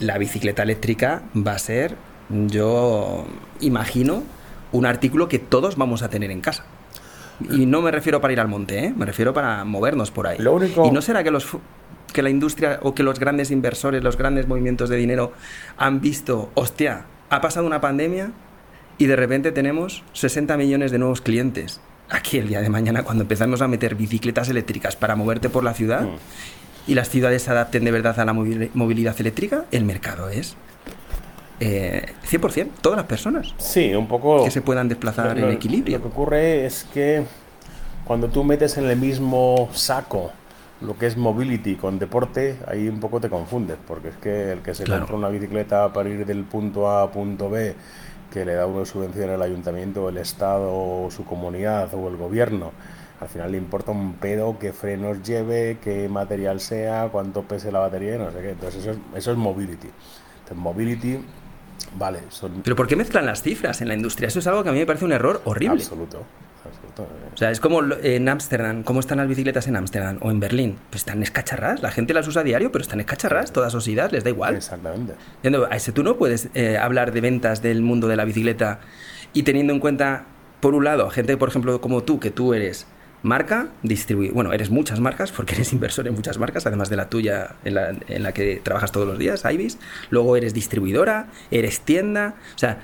[0.00, 1.96] la bicicleta eléctrica va a ser,
[2.28, 3.24] yo
[3.60, 4.22] imagino,
[4.70, 6.66] un artículo que todos vamos a tener en casa.
[7.50, 8.94] Y no me refiero para ir al monte, ¿eh?
[8.94, 10.36] me refiero para movernos por ahí.
[10.84, 11.48] Y no será que los
[12.12, 15.32] que la industria o que los grandes inversores, los grandes movimientos de dinero
[15.78, 18.30] han visto, hostia, ha pasado una pandemia,
[18.98, 21.80] y de repente tenemos 60 millones de nuevos clientes.
[22.10, 25.74] Aquí el día de mañana, cuando empezamos a meter bicicletas eléctricas para moverte por la
[25.74, 26.90] ciudad mm.
[26.90, 30.56] y las ciudades se adapten de verdad a la movilidad eléctrica, el mercado es
[31.60, 33.54] eh, 100%, todas las personas.
[33.58, 34.44] Sí, un poco.
[34.44, 35.98] Que se puedan desplazar en equilibrio.
[35.98, 37.24] Lo que ocurre es que
[38.04, 40.32] cuando tú metes en el mismo saco
[40.80, 44.60] lo que es mobility con deporte, ahí un poco te confundes, porque es que el
[44.60, 47.74] que se compra una bicicleta para ir del punto A a punto B
[48.32, 52.72] que le da una subvención al ayuntamiento, el Estado, o su comunidad o el gobierno.
[53.20, 57.80] Al final le importa un pedo qué frenos lleve, qué material sea, cuánto pese la
[57.80, 58.50] batería y no sé qué.
[58.50, 59.88] Entonces eso es, eso es mobility.
[60.54, 61.18] mobility,
[61.96, 62.62] vale, son...
[62.62, 64.28] Pero ¿por qué mezclan las cifras en la industria?
[64.28, 65.82] Eso es algo que a mí me parece un error horrible.
[65.82, 66.24] Absoluto.
[67.04, 67.34] Absoluto.
[67.34, 70.78] O sea, es como en Ámsterdam, ¿cómo están las bicicletas en Ámsterdam o en Berlín?
[70.90, 74.24] Pues están escacharras, la gente las usa a diario, pero están escacharras, todas osidas, les
[74.24, 74.56] da igual.
[74.56, 75.14] Exactamente.
[75.70, 78.80] A ese tú no puedes eh, hablar de ventas del mundo de la bicicleta
[79.32, 80.26] y teniendo en cuenta,
[80.60, 82.86] por un lado, gente, por ejemplo, como tú, que tú eres
[83.22, 84.32] marca, distribuir.
[84.32, 87.74] Bueno, eres muchas marcas porque eres inversor en muchas marcas, además de la tuya en
[87.74, 89.78] la, en la que trabajas todos los días, Ibis.
[90.10, 92.36] Luego eres distribuidora, eres tienda.
[92.54, 92.78] O sea,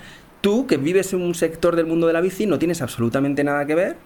[0.45, 3.65] tú que vives en un sector del mundo de la bici no tienes absolutamente nada
[3.65, 3.97] que ver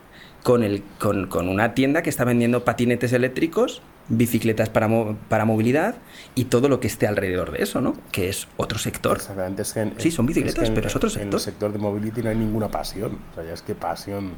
[0.45, 4.89] con, el, con, con una tienda que está vendiendo patinetes eléctricos, bicicletas para,
[5.29, 5.97] para movilidad
[6.37, 7.95] y todo lo que esté alrededor de eso, ¿no?
[8.13, 9.17] Que es otro sector.
[9.17, 9.63] Exactamente.
[9.63, 11.27] Es que sí, son bicicletas, pero es otro sector.
[11.27, 13.19] En el sector de mobility no hay ninguna pasión.
[13.33, 14.35] O sea, ya es que pasión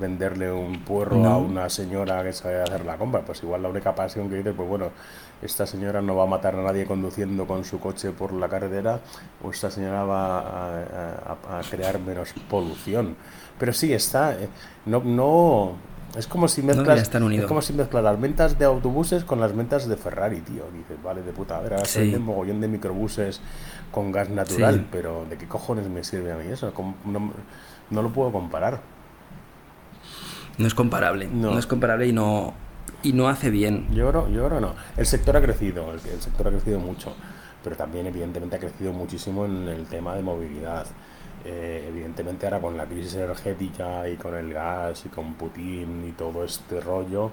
[0.00, 3.26] venderle un puerro a una señora que sabe hacer la compra.
[3.26, 4.90] Pues igual la única pasión que dice, pues bueno,
[5.42, 9.00] esta señora no va a matar a nadie conduciendo con su coche por la carretera,
[9.42, 13.16] o esta señora va a, crear menos polución.
[13.58, 14.48] Pero sí, está, eh,
[14.86, 15.76] no, no,
[16.16, 19.86] es como si mezclas, es como si mezclas las ventas de autobuses con las ventas
[19.86, 20.64] de Ferrari, tío.
[20.72, 22.14] Dices, vale, de puta, a ver, ahora sí.
[22.14, 23.40] un mogollón de microbuses
[23.90, 26.72] con gas natural, pero ¿de qué cojones me sirve a mí eso?
[27.04, 27.32] No,
[27.90, 28.80] no lo puedo comparar.
[30.58, 31.28] No es comparable.
[31.30, 32.54] No, es comparable y no,
[33.02, 33.86] y no hace bien.
[33.92, 34.74] Yo creo, yo creo no.
[34.96, 37.14] El sector ha crecido, el, sector ha crecido mucho,
[37.62, 40.86] pero también evidentemente ha crecido muchísimo en el tema de movilidad.
[41.44, 46.12] Eh, evidentemente ahora con la crisis energética y con el gas y con Putin y
[46.12, 47.30] todo este rollo,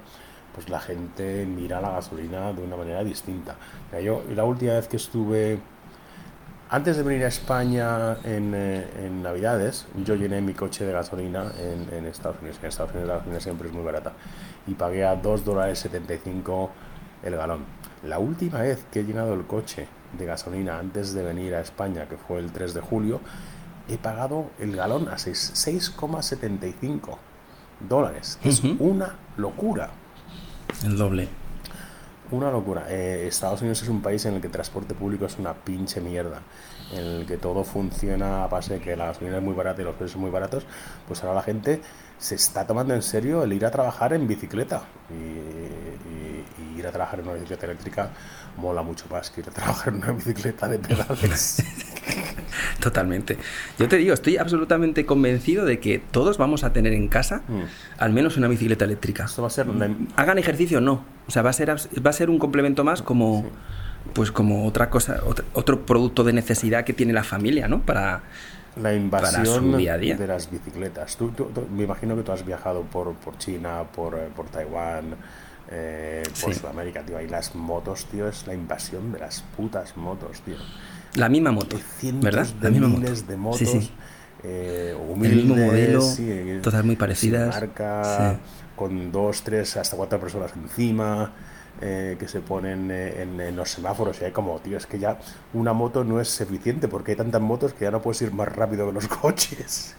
[0.54, 3.56] pues la gente mira la gasolina de una manera distinta.
[4.04, 5.60] yo la última vez que estuve
[6.74, 12.04] antes de venir a España eh, en, Navidades, yo llené mi coche de gasolina en,
[12.08, 12.58] Estados Unidos.
[12.64, 14.14] En Estados Unidos la gasolina siempre es muy barata.
[14.68, 16.70] Y pagué a 2 dólares 75
[17.24, 17.66] el galón.
[18.04, 19.88] La última vez que he llenado el coche
[20.18, 23.22] de gasolina antes de venir a España, que fue el 3 de julio,
[23.88, 27.18] he pagado el galón a 6,75
[27.88, 28.40] dólares.
[28.44, 29.92] Es una locura.
[30.84, 31.28] El doble.
[32.32, 32.86] Una locura.
[32.90, 36.02] Eh, Estados Unidos es un país en el que el transporte público es una pinche
[36.02, 36.42] mierda.
[36.92, 39.86] En el que todo funciona a base de que la gasolina es muy barata y
[39.86, 40.66] los precios son muy baratos.
[41.08, 41.82] Pues ahora la gente
[42.24, 44.84] se está tomando en serio el ir a trabajar en bicicleta.
[45.12, 48.10] Y, ir a trabajar en una bicicleta eléctrica
[48.58, 51.62] mola mucho más que ir a trabajar en una bicicleta de pedales.
[52.80, 53.38] Totalmente.
[53.78, 57.62] Yo te digo, estoy absolutamente convencido de que todos vamos a tener en casa mm.
[57.98, 59.26] al menos una bicicleta eléctrica.
[59.26, 59.68] Esto va a ser...
[60.16, 61.04] Hagan ejercicio no.
[61.28, 63.46] O sea, va a ser, va a ser un complemento más como...
[64.14, 65.22] Pues como otra cosa,
[65.54, 67.82] otro, producto de necesidad que tiene la familia, ¿no?
[67.84, 68.24] Para,
[68.82, 71.16] la invasión de las bicicletas.
[71.18, 71.32] Tú,
[71.76, 75.16] me imagino que tú has viajado por, por China, por, eh, por Taiwán,
[75.70, 77.18] eh, por Sudamérica, tío.
[77.18, 80.56] Ahí las motos, tío, es la invasión de las putas motos, tío.
[81.16, 81.78] La misma moto,
[82.22, 82.48] ¿verdad?
[82.48, 83.32] De la misma miles moto.
[83.32, 83.60] de motos.
[83.60, 83.92] Sí, sí.
[84.46, 87.56] Eh, humildes, el mismo modelo, sí, todas muy parecidas.
[87.56, 88.38] Marca,
[88.76, 91.32] con dos, tres, hasta cuatro personas encima.
[91.86, 95.20] Eh, que se ponen eh, en, los semáforos y hay como, tío, es que ya
[95.54, 98.48] una moto no es eficiente porque hay tantas motos que ya no puedes ir más
[98.48, 99.94] rápido que los coches.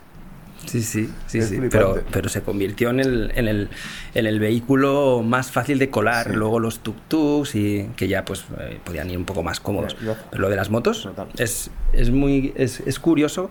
[0.65, 1.61] Sí, sí, sí, sí.
[1.71, 3.69] Pero, pero se convirtió en el, en, el,
[4.15, 6.35] en el vehículo más fácil de colar.
[6.35, 9.95] Luego los tuk-tuks y que ya pues eh, podían ir un poco más cómodos.
[10.31, 11.07] Pero lo de las motos
[11.37, 13.51] es, es, muy es, es, curioso.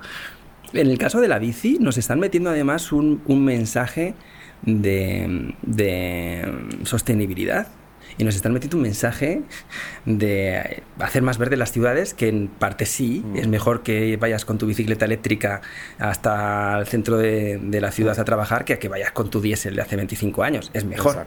[0.74, 4.16] En el caso de la bici nos están metiendo además un, un mensaje
[4.64, 7.68] de, de sostenibilidad
[8.18, 9.42] y nos están metiendo un mensaje
[10.06, 13.38] de hacer más verde las ciudades, que en parte sí, mm.
[13.38, 15.62] es mejor que vayas con tu bicicleta eléctrica
[16.00, 19.76] hasta el centro de, la ciudad a trabajar que a que vayas con tu diésel
[19.76, 21.26] de hace 25 años, es mejor.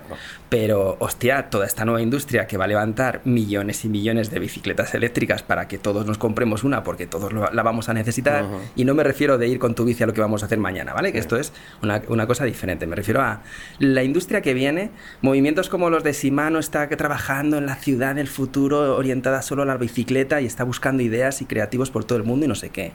[0.48, 4.94] Pero, hostia, toda esta nueva industria que va a levantar millones y millones de bicicletas
[4.94, 8.94] eléctricas para que todos nos compremos una, porque todos la vamos a necesitar, y no
[8.94, 11.12] me refiero de ir con tu bici a lo que vamos a hacer mañana, ¿vale?
[11.12, 13.42] Que esto es una, una cosa diferente, me refiero a
[13.78, 18.28] la industria que viene, movimientos como los de Simano, está trabajando en la ciudad del
[18.28, 22.24] futuro orientada solo a la bicicleta y está buscando ideas y creativos por todo el
[22.24, 22.92] mundo y no sé qué.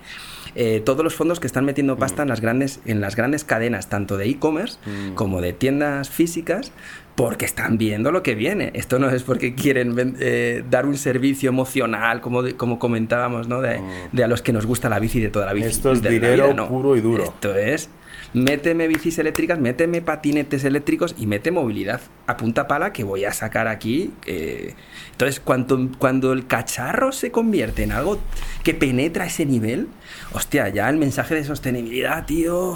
[0.55, 3.87] Eh, todos los fondos que están metiendo pasta en, las grandes, en las grandes cadenas,
[3.89, 5.13] tanto de e-commerce mm.
[5.15, 6.71] como de tiendas físicas,
[7.15, 8.71] porque están viendo lo que viene.
[8.73, 13.61] Esto no es porque quieren eh, dar un servicio emocional, como, como comentábamos, ¿no?
[13.61, 13.91] De, mm.
[14.11, 15.69] de, a los que nos gusta la bici de toda la bici.
[15.69, 17.23] Esto es dinero puro y duro.
[17.23, 17.89] Esto es
[18.33, 23.33] méteme bicis eléctricas, méteme patinetes eléctricos y mete movilidad a punta pala que voy a
[23.33, 24.11] sacar aquí.
[24.25, 28.19] entonces, cuando, cuando el cacharro se convierte en algo
[28.63, 29.87] que penetra ese nivel,
[30.31, 32.75] hostia, ya el mensaje de sostenibilidad, tío,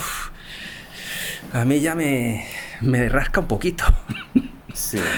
[1.53, 2.45] a mí ya me,
[2.81, 3.85] me rasca un poquito.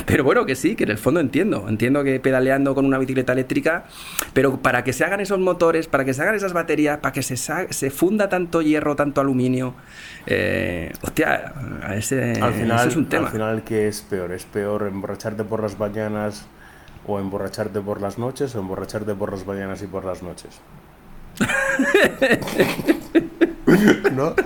[0.05, 1.67] Pero bueno, que sí, que en el fondo entiendo.
[1.67, 3.85] Entiendo que pedaleando con una bicicleta eléctrica,
[4.33, 7.23] pero para que se hagan esos motores, para que se hagan esas baterías, para que
[7.23, 9.75] se, se funda tanto hierro, tanto aluminio,
[10.25, 11.53] eh, hostia,
[11.95, 13.27] ese, al final, es un tema.
[13.27, 14.31] Al final, ¿qué es peor?
[14.31, 16.45] ¿Es peor emborracharte por las mañanas
[17.05, 20.59] o emborracharte por las noches o emborracharte por las mañanas y por las noches?
[24.15, 24.33] ¿No?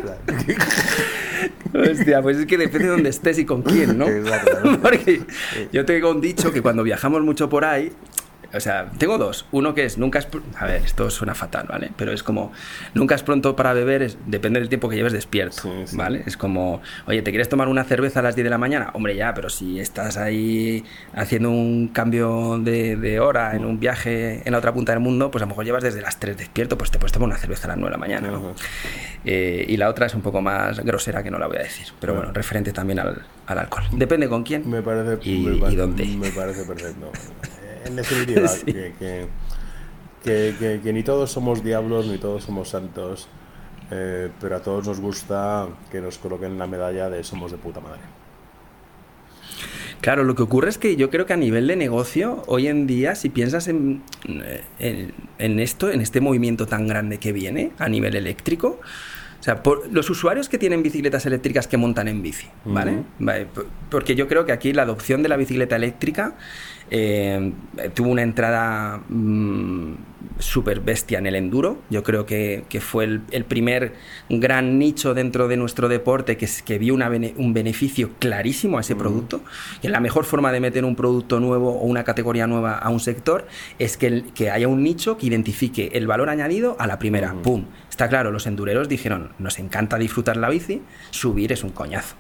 [1.74, 4.06] Hostia, pues es que depende de dónde estés y con quién, ¿no?
[4.82, 5.22] Porque
[5.72, 7.94] yo tengo un dicho que cuando viajamos mucho por ahí,
[8.54, 9.46] o sea, tengo dos.
[9.52, 10.28] Uno que es, nunca es...
[10.58, 11.92] A ver, esto suena fatal, ¿vale?
[11.96, 12.52] Pero es como,
[12.94, 16.24] nunca es pronto para beber, es, depende del tiempo que lleves despierto, ¿vale?
[16.26, 18.90] Es como, oye, ¿te quieres tomar una cerveza a las 10 de la mañana?
[18.94, 20.84] Hombre, ya, pero si estás ahí
[21.14, 25.42] haciendo un cambio de, hora en un viaje en la otra punta del mundo, pues
[25.42, 27.70] a lo mejor llevas desde las 3 despierto, pues te puedes tomar una cerveza a
[27.70, 28.54] las 9 de la mañana, ¿no?
[29.24, 31.88] Eh, y la otra es un poco más grosera que no la voy a decir,
[32.00, 33.84] pero bueno, referente también al, alcohol.
[33.92, 36.06] Depende con quién me parece, y, y dónde.
[36.06, 37.12] Me parece perfecto
[37.86, 39.30] en definitiva, que,
[40.84, 43.28] que, ni todos somos diablos, ni todos somos santos,
[43.90, 47.80] eh, pero a todos nos gusta que nos coloquen la medalla de somos de puta
[47.80, 48.02] madre.
[50.02, 52.88] Claro, lo que ocurre es que yo creo que a nivel de negocio, hoy en
[52.88, 54.02] día, si piensas en,
[54.80, 58.80] en, esto, en este movimiento tan grande que viene a nivel eléctrico,
[59.42, 63.00] o sea, por, los usuarios que tienen bicicletas eléctricas que montan en bici, ¿vale?
[63.90, 66.36] Porque yo creo que aquí la adopción de la bicicleta eléctrica
[66.92, 67.52] eh,
[67.96, 69.94] tuvo una entrada mm,
[70.38, 71.80] súper bestia en el enduro.
[71.90, 73.94] Yo creo que, fue el, primer
[74.30, 79.42] gran nicho dentro de nuestro deporte que, que vio un beneficio clarísimo a ese producto.
[79.82, 83.00] Y la mejor forma de meter un producto nuevo o una categoría nueva a un
[83.00, 83.48] sector
[83.80, 87.34] es que, que haya un nicho que identifique el valor añadido a la primera.
[87.42, 87.66] ¡Pum!
[87.92, 90.82] Está claro, los endureros dijeron, nos encanta disfrutar la bici,
[91.12, 92.16] subir es un coñazo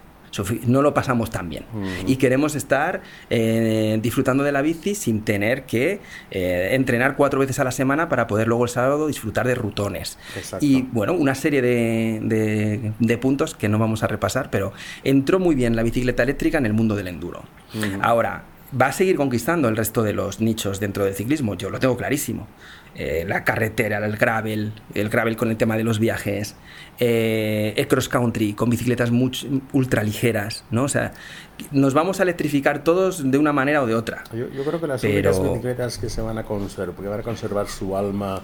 [0.66, 1.66] no lo pasamos tan bien.
[1.74, 2.10] Mm.
[2.10, 6.00] Y queremos estar eh, disfrutando de la bici sin tener que
[6.32, 10.18] eh, entrenar cuatro veces a la semana para poder luego el sábado disfrutar de rutones.
[10.60, 15.56] Y bueno, una serie de, de, puntos que no vamos a repasar, pero entró muy
[15.56, 17.44] bien la bicicleta eléctrica en el mundo del enduro.
[17.74, 18.02] Mm.
[18.02, 18.44] Ahora,
[18.80, 21.98] va a seguir conquistando el resto de los nichos dentro del ciclismo, yo lo tengo
[21.98, 22.48] clarísimo.
[22.94, 26.56] Eh, la carretera, el gravel, el gravel con el tema de los viajes,
[27.00, 29.12] eh, el cross country con bicicletas
[29.72, 30.84] ultra ligeras, ¿no?
[30.84, 31.14] O sea,
[31.72, 34.26] nos vamos a electrificar todos de una manera o de otra.
[34.34, 37.68] Yo, creo que las únicas bicicletas que se van a conservar, porque van a conservar
[37.70, 38.42] su alma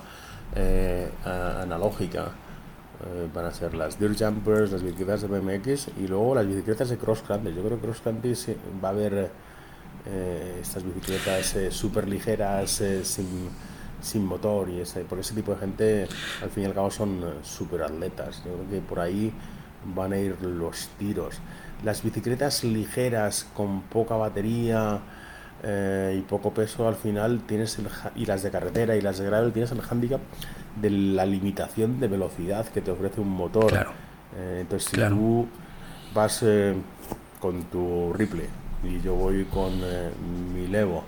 [0.56, 2.32] eh, analógica,
[3.34, 6.98] van a ser las Dirt Jumpers, las bicicletas de BMX y luego las bicicletas de
[6.98, 7.54] cross country.
[7.54, 8.34] Yo creo que cross country
[8.82, 9.30] va a haber
[10.62, 13.50] estas bicicletas súper ligeras, sin
[14.08, 16.08] sin motor y ese, por ese tipo de gente
[16.42, 18.42] al fin y al cabo son eh, super atletas.
[18.46, 19.32] Yo creo que por ahí
[19.86, 21.36] van a ir los tiros.
[21.84, 25.00] Las bicicletas ligeras con poca batería
[25.64, 29.26] eh, y poco peso al final tienes el, y las de carretera y las de
[29.26, 30.22] gravel tienes el handicap
[30.82, 33.74] de la limitación de velocidad que te ofrece un motor.
[34.36, 35.48] Eh, entonces si tú
[36.14, 36.44] vas
[37.40, 38.48] con tu Ripley
[38.84, 39.74] y yo voy con
[40.54, 41.04] mi Levo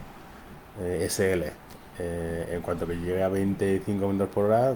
[1.08, 1.70] SL
[2.00, 4.76] eh, en cuanto que llegue a 25 minutos por hora,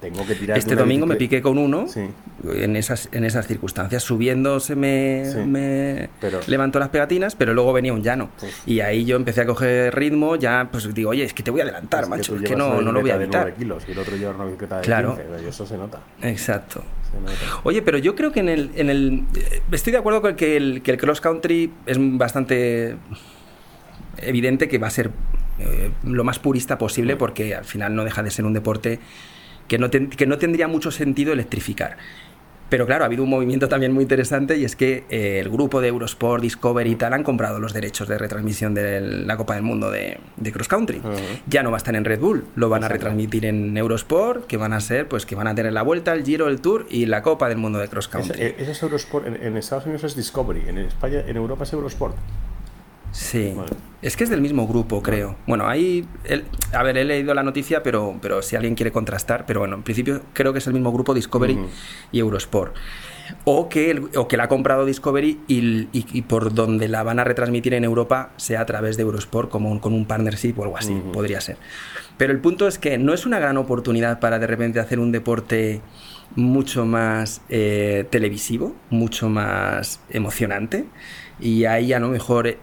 [0.00, 0.58] tengo que tirar.
[0.58, 1.86] Este domingo me piqué con uno
[2.44, 4.02] en, esas, en esas circunstancias.
[4.02, 6.10] Subiendo se me,
[6.46, 8.30] levantó las pegatinas, pero luego venía un llano.
[8.66, 11.60] Y ahí yo empecé a coger ritmo, ya pues digo, oye, es que te voy
[11.60, 13.54] a adelantar, macho, es que no, no lo voy a evitar.
[13.54, 15.18] kilos y el otro lleva una bicicleta de claro.
[15.42, 16.00] y eso se nota.
[16.22, 16.82] Exacto.
[17.62, 19.24] Oye, pero yo creo que en el, en el...
[19.72, 22.96] Estoy de acuerdo con que el, que el cross country es bastante
[24.18, 25.10] evidente que va a ser
[25.58, 29.00] eh, lo más purista posible porque al final no deja de ser un deporte
[29.68, 31.96] que no, que no tendría mucho sentido electrificar.
[32.68, 35.80] Pero claro, ha habido un movimiento también muy interesante y es que eh, el grupo
[35.80, 39.62] de Eurosport, Discovery y tal han comprado los derechos de retransmisión de la Copa del
[39.62, 40.18] Mundo de,
[40.52, 41.00] Cross Country.
[41.46, 44.56] Ya no va a estar en Red Bull, lo van a retransmitir en Eurosport, que
[44.56, 47.06] van a ser, pues que van a tener la vuelta, el Giro, el Tour y
[47.06, 48.54] la Copa del Mundo de Cross Country.
[48.58, 52.16] Eso es Eurosport, en, en Estados Unidos es Discovery, en España, en Europa es Eurosport.
[53.12, 53.54] Sí.
[54.02, 55.36] Es que es del mismo grupo, creo.
[55.46, 56.06] Bueno, ahí.
[56.72, 59.46] a ver, he leído la noticia, pero, pero si alguien quiere contrastar.
[59.46, 61.58] Pero bueno, en principio creo que es el mismo grupo Discovery
[62.12, 62.74] y Eurosport.
[63.44, 67.24] O que, o que la ha comprado Discovery y, y, por donde la van a
[67.24, 70.94] retransmitir en Europa sea a través de Eurosport, como con un partnership o algo así,
[71.12, 71.56] podría ser.
[72.16, 75.10] Pero el punto es que no es una gran oportunidad para de repente hacer un
[75.10, 75.80] deporte
[76.34, 80.84] mucho más eh, televisivo, mucho más emocionante.
[81.40, 82.56] Y ahí a lo mejor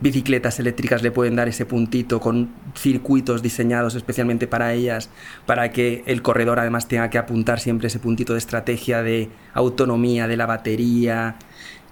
[0.00, 5.10] bicicletas eléctricas le pueden dar ese puntito con circuitos diseñados especialmente para ellas,
[5.46, 10.26] para que el corredor además tenga que apuntar siempre ese puntito de estrategia, de autonomía
[10.26, 11.36] de la batería,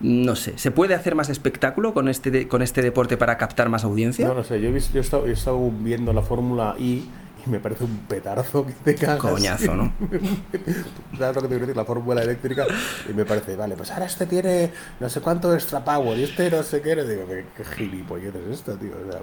[0.00, 3.84] no sé, ¿se puede hacer más espectáculo con este, con este deporte para captar más
[3.84, 4.28] audiencia?
[4.28, 7.04] No, no sé, yo he, visto, yo he, estado, estado viendo la Fórmula I
[7.50, 9.18] me parece un petarzo que te cagas.
[9.20, 9.92] Coñazo, ¿no?
[11.18, 11.76] ¿Sabes lo que te quiero decir?
[11.76, 12.66] La fórmula eléctrica.
[13.08, 14.70] Y me parece, vale, pues ahora este tiene
[15.00, 16.92] no sé cuánto extra power y este no sé qué.
[16.92, 18.92] Y digo, ¿qué, qué gilipollez es esto, tío?
[19.08, 19.20] O sea,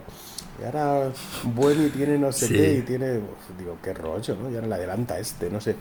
[0.62, 1.12] y ahora
[1.44, 2.54] Buemi tiene no sé Sí.
[2.54, 3.20] qué y tiene.
[3.58, 4.50] Digo, qué rollo, ¿no?
[4.50, 5.76] Y ahora le adelanta este, no sé.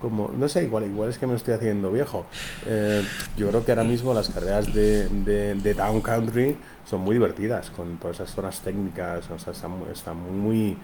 [0.00, 2.24] Como, no sé, igual, igual es que me estoy haciendo viejo.
[2.64, 3.04] Eh,
[3.36, 6.56] yo creo que ahora mismo las carreras de, de, de Down Country
[6.88, 10.78] son muy divertidas, con todas esas zonas técnicas, o sea, están, están muy,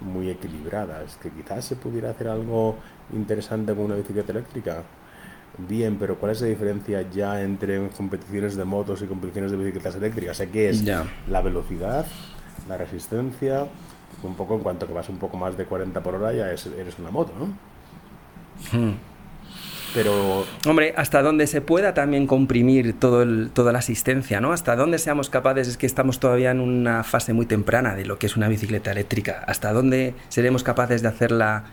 [0.00, 1.16] muy equilibradas.
[1.16, 2.76] Que quizás se pudiera hacer algo
[3.12, 4.82] interesante con una bicicleta eléctrica.
[5.58, 9.94] Bien, pero ¿cuál es la diferencia ya entre competiciones de motos y competiciones de bicicletas
[9.96, 10.36] eléctricas?
[10.36, 10.82] Sé que es
[11.28, 12.04] la velocidad,
[12.68, 13.66] la resistencia,
[14.22, 16.66] un poco en cuanto que vas un poco más de 40 por hora ya es-
[16.66, 17.46] eres una moto, ¿no?
[18.78, 18.94] Hmm.
[19.96, 24.52] Pero Hombre, hasta donde se pueda también comprimir todo el- toda la asistencia, ¿no?
[24.52, 28.18] Hasta donde seamos capaces, es que estamos todavía en una fase muy temprana de lo
[28.18, 29.42] que es una bicicleta eléctrica.
[29.46, 31.64] Hasta dónde seremos capaces de hacerla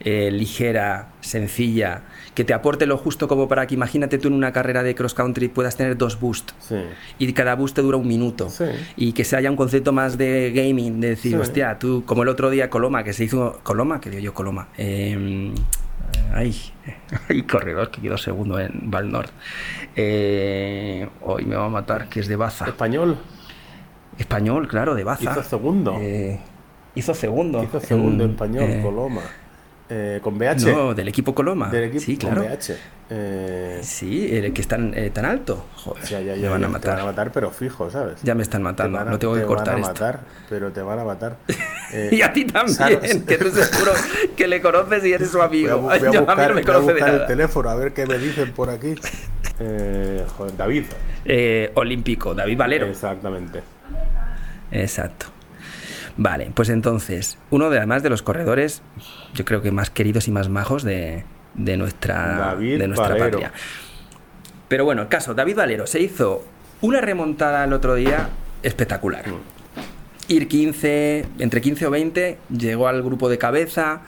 [0.00, 2.02] eh, ligera, sencilla,
[2.34, 5.14] que te aporte lo justo como para que imagínate tú en una carrera de cross
[5.14, 6.74] country puedas tener dos boosts sí,
[7.20, 8.50] y cada boost te dura un minuto.
[8.50, 8.64] Sí.
[8.96, 11.38] Y que se haya un concepto más de gaming, de decir, Sí.
[11.38, 13.60] hostia, tú, como el otro día Coloma, que se hizo.
[13.62, 14.66] Coloma, que digo yo Coloma.
[14.76, 15.52] Eh,
[16.32, 16.54] ay,
[17.28, 19.30] ay, corredor, que quedó segundo en Valnord.
[19.96, 22.66] Eh, hoy me va a matar, que es de Baza.
[22.66, 23.18] español
[24.18, 25.24] Español, claro, de Baza.
[25.30, 26.38] hizo segundo, Eh,
[26.94, 27.62] hizo segundo.
[27.64, 29.22] hizo segundo en- español, eh, Coloma,
[29.90, 31.68] Eh, con BH, No, del equipo Coloma.
[31.68, 32.48] del equipo sí, con claro.
[32.48, 32.74] BH.
[33.10, 35.66] Eh, Sí, el que es tan, tan alto.
[35.76, 36.90] Joder, ya, ya, me ya, van a te matar.
[36.96, 38.22] van a matar, pero fijo, ¿sabes?
[38.22, 39.92] Ya me están matando, Te van a- lo tengo que te cortar van a esto.
[40.04, 41.36] matar, pero te van a matar.
[41.92, 43.16] Eh, Y a ti también, ¿sabes?
[43.26, 43.92] que tú seguro
[44.36, 45.78] que le conoces y eres su Voy a, amigo.
[45.78, 47.26] voy a Yo, a mí buscar, no me voy a conoce de buscar el nada.
[47.26, 48.94] teléfono a ver qué me dicen por aquí.
[49.60, 50.84] Eh, joder, David.
[51.24, 52.86] Eh, olímpico, David Valero.
[52.86, 53.62] Exactamente.
[54.72, 55.26] Exacto.
[56.16, 58.82] Vale, pues entonces, uno de además de los corredores,
[59.34, 61.24] yo creo que más queridos y más majos de,
[61.54, 63.30] de nuestra, David de nuestra Valero.
[63.30, 63.52] patria.
[64.68, 66.44] Pero bueno, el caso, David Valero se hizo
[66.80, 68.30] una remontada el otro día
[68.64, 69.28] espectacular.
[69.28, 69.34] Mm.
[70.28, 74.02] Ir 15, entre 15 o 20, llegó al grupo de cabeza.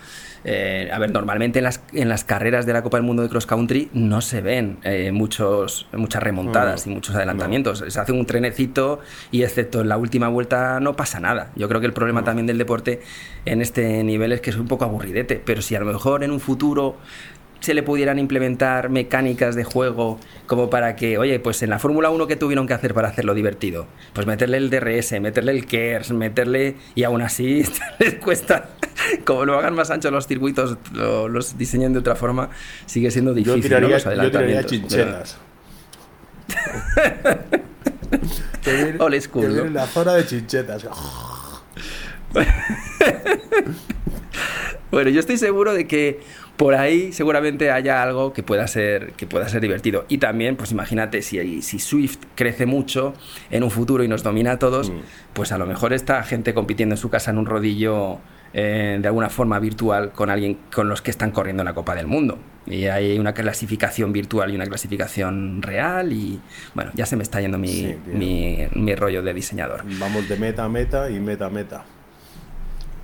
[0.48, 3.28] Eh, a ver, normalmente en las, en las carreras de la Copa del Mundo de
[3.28, 7.82] Cross Country no se ven eh, muchos, muchas remontadas No, y muchos adelantamientos.
[7.88, 9.00] Se hace un trenecito
[9.32, 11.50] y excepto en la última vuelta no pasa nada.
[11.56, 13.02] Yo creo que el problema también del deporte
[13.44, 16.30] en este nivel es que es un poco aburridete, pero si a lo mejor en
[16.30, 16.96] un futuro
[17.60, 22.10] se le pudieran implementar mecánicas de juego como para que, oye, pues en la Fórmula
[22.10, 26.12] 1 que tuvieron que hacer para hacerlo divertido, pues meterle el DRS, meterle el KERS,
[26.12, 27.64] meterle y aún así
[27.98, 28.68] les cuesta,
[29.24, 32.50] como lo hagan más anchos los circuitos, lo- los diseñen de otra forma,
[32.86, 33.88] sigue siendo Yo difícil, ¿no?
[33.88, 34.70] Los yo tiraría adelantamientos.
[34.70, 35.38] chinchetas.
[38.62, 39.70] Te viene- Old school, te viene ¿no?
[39.70, 40.86] la zona de chinchetas.
[44.90, 46.20] Bueno, yo estoy seguro de que
[46.56, 50.04] por ahí seguramente haya algo que pueda ser, que pueda ser divertido.
[50.08, 53.14] Y también, pues imagínate, si, si Swift crece mucho
[53.50, 55.00] en un futuro y nos domina a todos, Mm.
[55.34, 58.18] pues a lo mejor está gente compitiendo en su casa en un rodillo
[58.54, 61.94] eh, de alguna forma virtual con alguien con los que están corriendo en la Copa
[61.94, 62.38] del Mundo.
[62.64, 66.40] Y hay una clasificación virtual y una clasificación real y
[66.74, 69.82] bueno, ya se me está yendo mi, Sí, mi, mi rollo de diseñador.
[69.98, 71.84] Vamos de meta a meta y meta a meta.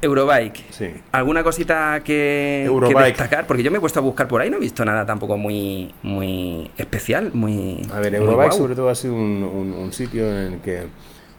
[0.03, 0.65] Eurobike.
[0.71, 0.91] Sí.
[1.13, 3.47] ¿Alguna cosita que, que destacar?
[3.47, 5.95] Porque yo me he puesto a buscar por ahí, no he visto nada tampoco muy,
[6.03, 7.87] muy especial, muy.
[7.93, 10.87] A ver, Eurobike sobre todo ha sido un, un- un sitio en el que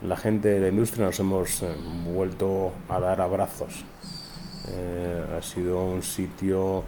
[0.08, 1.68] la gente de la industria nos hemos eh,
[2.14, 3.84] vuelto a dar abrazos.
[4.70, 6.84] Eh, ha sido un sitio,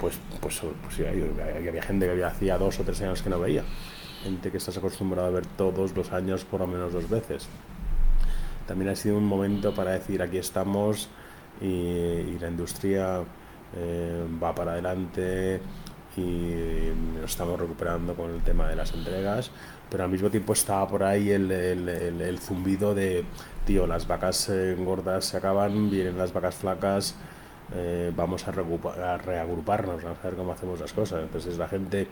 [0.00, 1.24] pues, pues, pues sí, había,
[1.68, 3.62] había gente que había hacía dos o tres años que no veía.
[4.24, 7.48] Gente que estás acostumbrado a ver todos los años por lo menos dos veces.
[8.68, 11.08] También ha sido un momento para decir aquí estamos
[11.58, 13.22] y, la industria
[13.74, 15.58] eh, va para adelante
[16.18, 19.50] y nos estamos recuperando con el tema de las entregas,
[19.88, 23.24] pero al mismo tiempo estaba por ahí el, zumbido de,
[23.64, 27.14] tío, las vacas eh, gordas se acaban, vienen las vacas flacas,
[27.74, 31.22] eh, vamos a, a reagruparnos, vamos a ver cómo hacemos las cosas.
[31.22, 32.08] Entonces la gente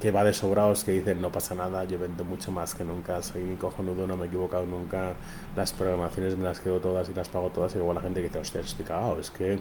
[0.00, 3.22] que va de sobrados, que dicen no pasa nada, yo vendo mucho más que nunca,
[3.22, 5.12] soy cojonudo, no me he equivocado nunca,
[5.54, 8.28] las programaciones me las quedo todas y las pago todas, y luego la gente que
[8.28, 9.58] dice, hostia, estoy cagado, es que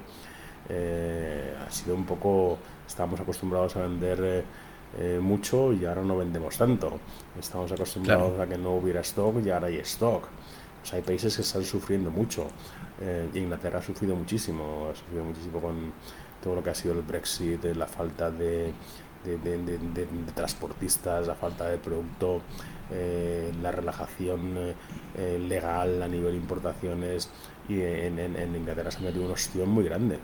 [0.70, 4.44] eh, ha sido un poco, estábamos acostumbrados a vender eh,
[4.98, 7.00] eh, mucho y ahora no vendemos tanto,
[7.40, 8.44] estamos acostumbrados Claro.
[8.44, 10.24] a que no hubiera stock y ahora hay stock.
[10.82, 12.48] O sea, hay países que están sufriendo mucho.
[13.02, 15.92] Eh, Inglaterra ha sufrido muchísimo, ha sufrido muchísimo con
[16.42, 18.72] todo lo que ha sido el Brexit, la falta de,
[19.24, 22.42] de, de- transportistas, la falta de producto,
[22.92, 24.74] eh, la relajación eh,
[25.18, 27.30] eh, legal a nivel importaciones
[27.68, 30.18] y en, en- en Inglaterra se ha metido un ostión muy grande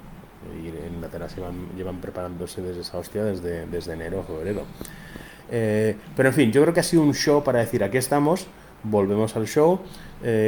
[0.63, 4.63] y en Inglaterra se llevan, llevan preparándose desde esa hostia desde, desde enero o febrero.
[5.49, 8.47] Pero en fin, yo creo que ha sido un show para decir aquí estamos,
[8.83, 9.79] volvemos al show.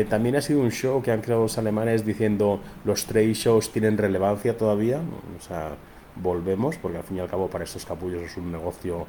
[0.09, 3.97] También ha sido un show que han creado los alemanes diciendo los trade shows tienen
[3.97, 5.01] relevancia todavía,
[6.21, 9.05] volvemos, porque al fin y al cabo para estos capullos es un negocio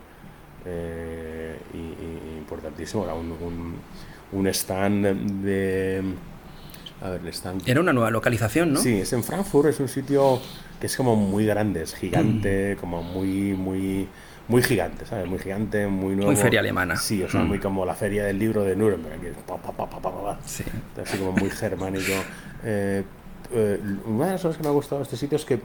[0.64, 3.04] eh, y- y- importantísimo.
[3.04, 3.74] Era un, un,
[4.32, 6.02] un stand de...
[7.00, 8.80] A ver, el stand Era una nueva localización, ¿no?
[8.80, 10.40] Sí, es en Frankfurt, es un sitio
[10.80, 14.08] que es como muy grande, es gigante, como muy, muy,
[14.48, 15.28] muy gigante, ¿sabes?
[15.28, 16.32] Muy gigante, muy nuevo.
[16.32, 16.96] Muy feria alemana.
[16.96, 19.70] Sí, o sea, muy como la feria del libro de Nuremberg, que es pa, pa,
[19.72, 20.38] pa, pa, pa, pa, pa.
[20.44, 20.64] Sí.
[21.00, 22.12] así como muy germánico.
[22.64, 23.04] Eh,
[23.52, 25.60] eh, una de las cosas que me ha gustado de este sitio es que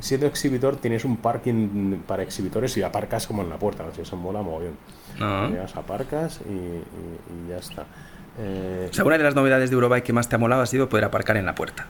[0.00, 4.02] siendo exhibitor tienes un parking para exhibitores y aparcas como en la puerta, no sé,
[4.02, 4.76] eso mola mogollón.
[5.20, 5.48] Ah.
[5.50, 7.86] Llegas, aparcas y, y- y ya está.
[8.38, 10.66] Eh, O sea, una de las novedades de Eurobike que más te ha molado ha
[10.66, 11.86] sido poder aparcar en la puerta.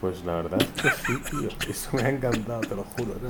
[0.00, 0.58] Pues la verdad
[1.06, 1.48] sí, tío.
[1.70, 3.14] Eso me ha encantado, te lo juro.
[3.22, 3.28] ¿no?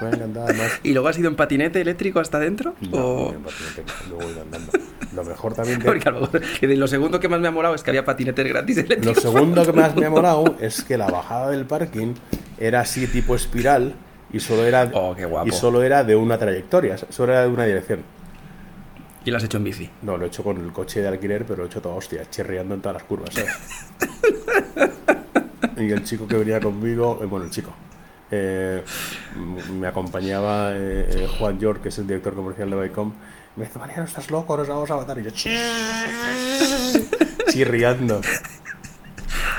[0.00, 0.46] Me ha encantado.
[0.46, 2.74] Además, ¿Y luego has ido en patinete eléctrico hasta adentro?
[2.80, 4.72] no, ¿O- en patinete, luego ir andando.
[5.14, 7.74] Lo mejor también que, Porque a lo mejor- lo segundo que más me ha molado
[7.74, 9.22] es que había patinetes gratis Lo eléctricos.
[9.22, 12.14] segundo que más me ha molado es que la bajada del parking
[12.60, 13.94] era así tipo espiral
[14.32, 15.48] y solo era Oh, qué guapo.
[15.48, 18.00] y solo era de una trayectoria, solo era de una dirección.
[19.24, 19.90] Y lo has hecho en bici.
[20.02, 22.22] No, lo he hecho con el coche de alquiler, pero lo he hecho todo hostia,
[22.30, 23.52] chirriando en todas las curvas, ¿sabes?
[25.76, 27.72] y el chico que venía conmigo, eh, bueno, el chico,
[28.30, 28.82] eh,
[29.72, 33.12] me acompañaba eh, eh, Juan York, que es el director comercial de Bicom,
[33.56, 35.18] me dice, Mariano, estás loco, nos vamos a matar.
[35.18, 35.30] Y yo,
[37.50, 38.20] chirriando.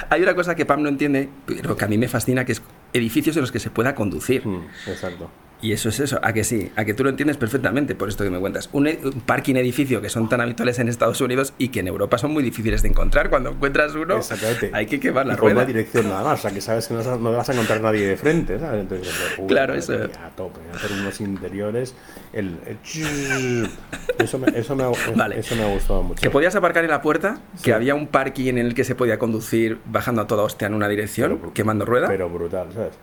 [0.10, 2.62] Hay una cosa que Pam no entiende, pero que a mí me fascina, que es
[2.94, 4.46] edificios en los que se pueda conducir.
[4.46, 5.30] Mm, exacto.
[5.62, 8.24] Y eso es eso, a que sí, a que tú lo entiendes perfectamente por esto
[8.24, 8.70] que me cuentas.
[8.72, 11.88] Un, e- un parking edificio que son tan habituales en Estados Unidos y que en
[11.90, 13.30] Europa son muy difíciles de encontrar.
[13.30, 14.70] Cuando encuentras uno, Exactamente.
[14.72, 15.58] hay que quemar la y con rueda.
[15.58, 18.08] una dirección nada más, o sea que sabes que no, no vas a encontrar nadie
[18.08, 18.82] de frente, ¿sabes?
[18.82, 19.94] Entonces, uy, Claro, madre eso.
[20.26, 21.94] A tope, hacer unos interiores,
[22.32, 23.70] el, el-
[24.18, 25.40] eso, me, eso, me, ha- Vale.
[25.40, 26.22] eso me ha gustado mucho.
[26.22, 27.64] Que podías aparcar en la puerta, Sí.
[27.66, 30.74] que había un parking en el que se podía conducir bajando a toda hostia en
[30.74, 32.08] una dirección, Pero- quemando rueda.
[32.08, 32.94] Pero brutal, ¿sabes?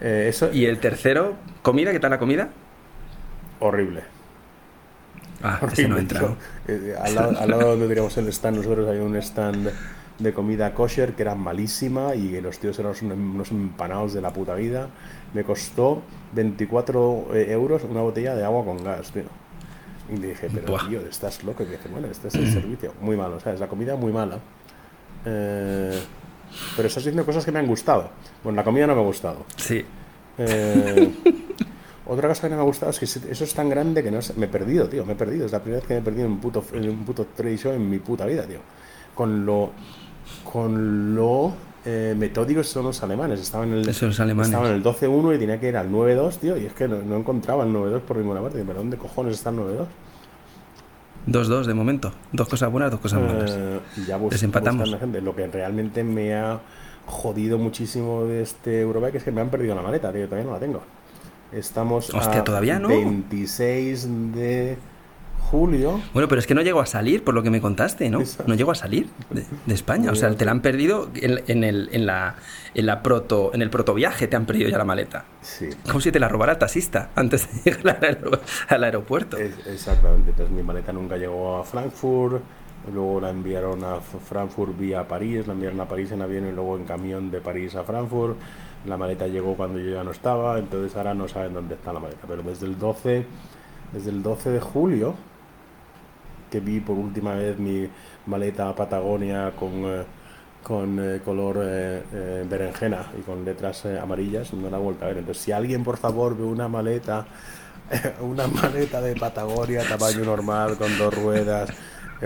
[0.00, 2.50] Eh, eso, Y el tercero, comida, ¿qué tal la comida?
[3.58, 4.02] horrible.
[5.42, 6.20] Ah, ese no horrible, entra.
[6.20, 6.36] tío.
[6.68, 9.70] Eh, al, lado, al lado donde teníamos el stand, nosotros hay un stand
[10.18, 14.32] de comida kosher que era malísima y los tíos eran unos, unos empanados de la
[14.32, 14.88] puta vida.
[15.34, 19.24] Me costó 24 eh, euros una botella de agua con gas, tío.
[20.08, 20.88] Y le dije, pero Buah.
[20.88, 21.62] tío, estás loco.
[21.62, 22.94] Y me dice, bueno, este es el servicio.
[23.00, 23.60] Muy malo, ¿sabes?
[23.60, 24.38] La comida muy mala.
[25.24, 25.98] Eh,
[26.76, 28.10] pero estás diciendo cosas que me han gustado.
[28.42, 29.44] Bueno, la comida no me ha gustado.
[29.56, 29.84] Sí.
[30.38, 31.12] Eh,
[32.06, 34.20] otra cosa que no me ha gustado es que eso es tan grande que no
[34.22, 35.04] sé- me he perdido, tío.
[35.04, 35.46] Me he perdido.
[35.46, 37.56] Es la primera vez que me he perdido en un puto, en un puto trade
[37.56, 38.58] show en mi puta vida, tío.
[39.14, 39.70] Con lo.
[40.44, 41.52] Con lo.
[41.84, 43.40] eh, metódicos son los alemanes.
[43.40, 43.84] Estaban en el.
[44.48, 46.56] Estaban en el 12-1 y tenía que ir al 9-2, tío.
[46.56, 48.62] Y es que no, no encontraba el 9-2 por ninguna parte.
[48.66, 49.86] ¿Pero dónde cojones está el 9-2?
[51.26, 52.12] 2-2 de momento.
[52.32, 53.50] Dos cosas buenas, dos cosas malas.
[53.56, 54.88] Eh, ya bus- Desempatamos.
[54.98, 55.20] gente.
[55.20, 56.60] Lo que realmente me ha
[57.06, 60.24] jodido muchísimo de este Eurobike es que me han perdido la maleta, tío.
[60.26, 60.82] Todavía no la tengo.
[61.52, 62.88] Estamos Hostia, a ¿todavía no?
[62.88, 64.76] 26 de
[65.50, 66.00] julio.
[66.12, 68.20] Bueno, pero es que no llegó a salir, por lo que me contaste, ¿no?
[68.20, 68.44] Exacto.
[68.48, 70.10] No llegó a salir de, de España.
[70.10, 72.34] O sea, te la han perdido en, en el, en, la,
[72.74, 75.24] en, la proto, en el protoviaje, te han perdido ya la maleta.
[75.40, 75.68] Sí.
[75.86, 79.36] Como si te la robara el taxista antes de llegar al, aer- al aeropuerto.
[79.36, 80.30] Es- exactamente.
[80.30, 82.42] Entonces mi maleta nunca llegó a Frankfurt.
[82.92, 85.46] Luego la enviaron a Frankfurt vía París.
[85.46, 88.36] La enviaron a París en avión y luego en camión de París a Frankfurt.
[88.86, 90.58] La maleta llegó cuando yo ya no estaba.
[90.58, 92.20] Entonces ahora no saben dónde está la maleta.
[92.28, 93.26] Pero desde el 12,
[93.92, 95.14] desde el 12 de julio
[96.56, 97.86] que vi por última vez mi
[98.26, 100.02] maleta Patagonia con, eh,
[100.62, 105.18] con eh, color eh, berenjena y con letras amarillas, no la he vuelto a ver.
[105.18, 107.26] Entonces, si alguien por favor ve una maleta,
[108.22, 111.68] una maleta de Patagonia tamaño normal con dos ruedas,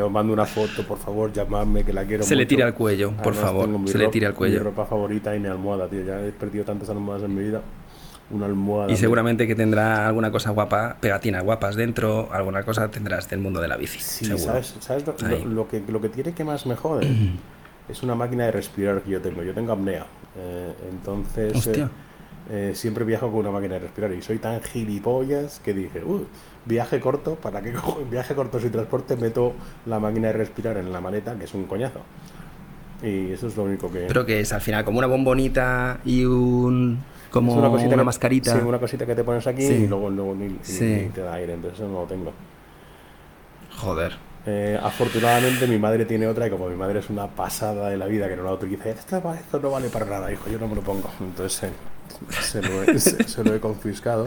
[0.01, 2.49] os mando una foto, por favor, llamadme que la quiero Se le mucho.
[2.51, 4.59] tira al cuello, por Además, favor, se le ro- tira al cuello.
[4.59, 6.05] Mi ropa favorita y mi almohada, tío.
[6.05, 7.61] Ya he perdido tantas almohadas en mi vida.
[8.31, 8.93] Una almohada.
[8.93, 13.61] Y seguramente que tendrá alguna cosa guapa, pegatinas guapas dentro, alguna cosa tendrás del mundo
[13.61, 13.99] de la bici.
[13.99, 14.45] Sí, seguro.
[14.45, 15.43] ¿sabes, sabes lo, Ahí.
[15.45, 17.09] lo- lo que, lo que tiene que más me jode?
[17.89, 19.43] es una máquina de respirar que yo tengo.
[19.43, 20.07] Yo tengo apnea.
[20.37, 21.89] Eh, entonces, eh,
[22.51, 24.13] eh, siempre viajo con una máquina de respirar.
[24.13, 26.25] Y soy tan gilipollas que dije, "Uh,
[26.67, 29.17] viaje corto, ¿para qué cojo viaje corto sin transporte?
[29.17, 29.55] Meto
[29.87, 32.01] la máquina de respirar en la maleta, que es un coñazo.
[33.03, 34.01] Y eso es lo único que...
[34.07, 36.99] Pero que es al final como una bombonita y un
[37.31, 38.53] Como Es una, cosita una que- mascarita.
[38.59, 39.73] Sí, una cosita que te pones aquí Sí.
[39.75, 40.83] y luego, luego Sí.
[40.83, 42.33] ni te da aire, entonces eso no lo tengo.
[43.79, 44.17] Joder.
[44.47, 48.07] Eh, afortunadamente mi madre tiene otra y como mi madre es una pasada de la
[48.07, 50.75] vida que no la utiliza, esto, esto no vale para nada, hijo, yo no me
[50.75, 51.11] lo pongo.
[51.21, 51.73] Entonces eh,
[52.41, 54.27] se, lo he, se- se lo he confiscado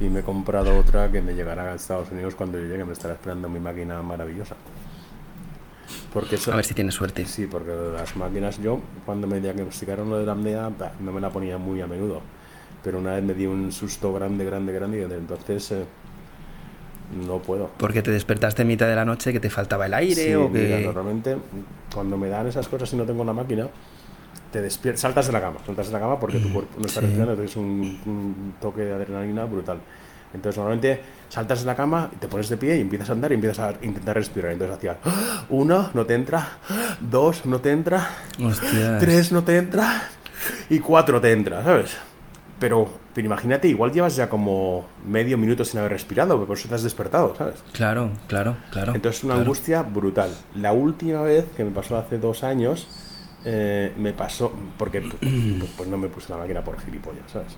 [0.00, 2.92] y me he comprado otra que me llegará a Estados Unidos cuando yo llegue, me
[2.92, 4.54] estará esperando mi máquina maravillosa.
[6.12, 7.24] Porque eso, A ver si tienes suerte.
[7.26, 11.30] Sí, porque las máquinas yo, cuando me diagnosticaron lo de la apnea, no me la
[11.30, 12.20] ponía muy a menudo.
[12.84, 15.84] Pero una vez me di un susto grande, grande, grande y desde entonces eh,
[17.26, 17.70] no puedo.
[17.78, 20.48] Porque te despertaste en mitad de la noche que te faltaba el aire Sí, o
[20.48, 20.84] mira, que.
[20.84, 21.36] normalmente
[21.94, 23.68] cuando me dan esas cosas y no tengo la máquina,
[24.52, 27.00] te despiertas, saltas de la cama, saltas de la cama porque tu cuerpo no está
[27.00, 27.06] sí.
[27.06, 29.78] respirando, entonces es un, un toque de adrenalina brutal.
[30.34, 33.36] Entonces normalmente saltas de la cama te pones de pie y empiezas a andar y
[33.36, 34.52] empiezas a intentar respirar.
[34.52, 35.44] Entonces hacía ¡Ah!
[35.48, 36.58] uno, no te entra,
[37.00, 38.10] dos, no te entra,
[38.44, 39.00] Hostias.
[39.00, 40.08] tres no te entra
[40.68, 41.96] y cuatro te entra, ¿sabes?
[42.58, 46.74] Pero, pero imagínate, igual llevas ya como medio minuto sin haber respirado, por eso te
[46.76, 47.62] has despertado, ¿sabes?
[47.72, 48.94] Claro, claro, claro.
[48.94, 49.42] Entonces una claro.
[49.42, 50.30] angustia brutal.
[50.54, 52.86] La última vez que me pasó hace dos años,
[53.44, 57.56] eh, me pasó, porque pues, pues no me puse la máquina por gilipollas, ¿sabes?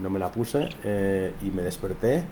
[0.00, 2.24] No me la puse eh, y me desperté.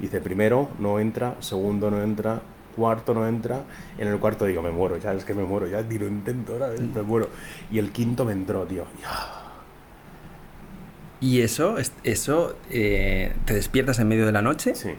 [0.00, 2.40] Hice primero, no entra, segundo, no entra,
[2.76, 3.62] cuarto, no entra.
[3.98, 6.58] En el cuarto digo, me muero, ya es que me muero, ya ni lo intento,
[6.58, 6.80] ¿sabes?
[6.80, 7.28] Me muero.
[7.70, 8.82] Y el quinto me entró, tío.
[9.00, 9.43] Y, ah,
[11.20, 14.90] Y eso, es- eso eh, te despiertas en medio de la noche sí.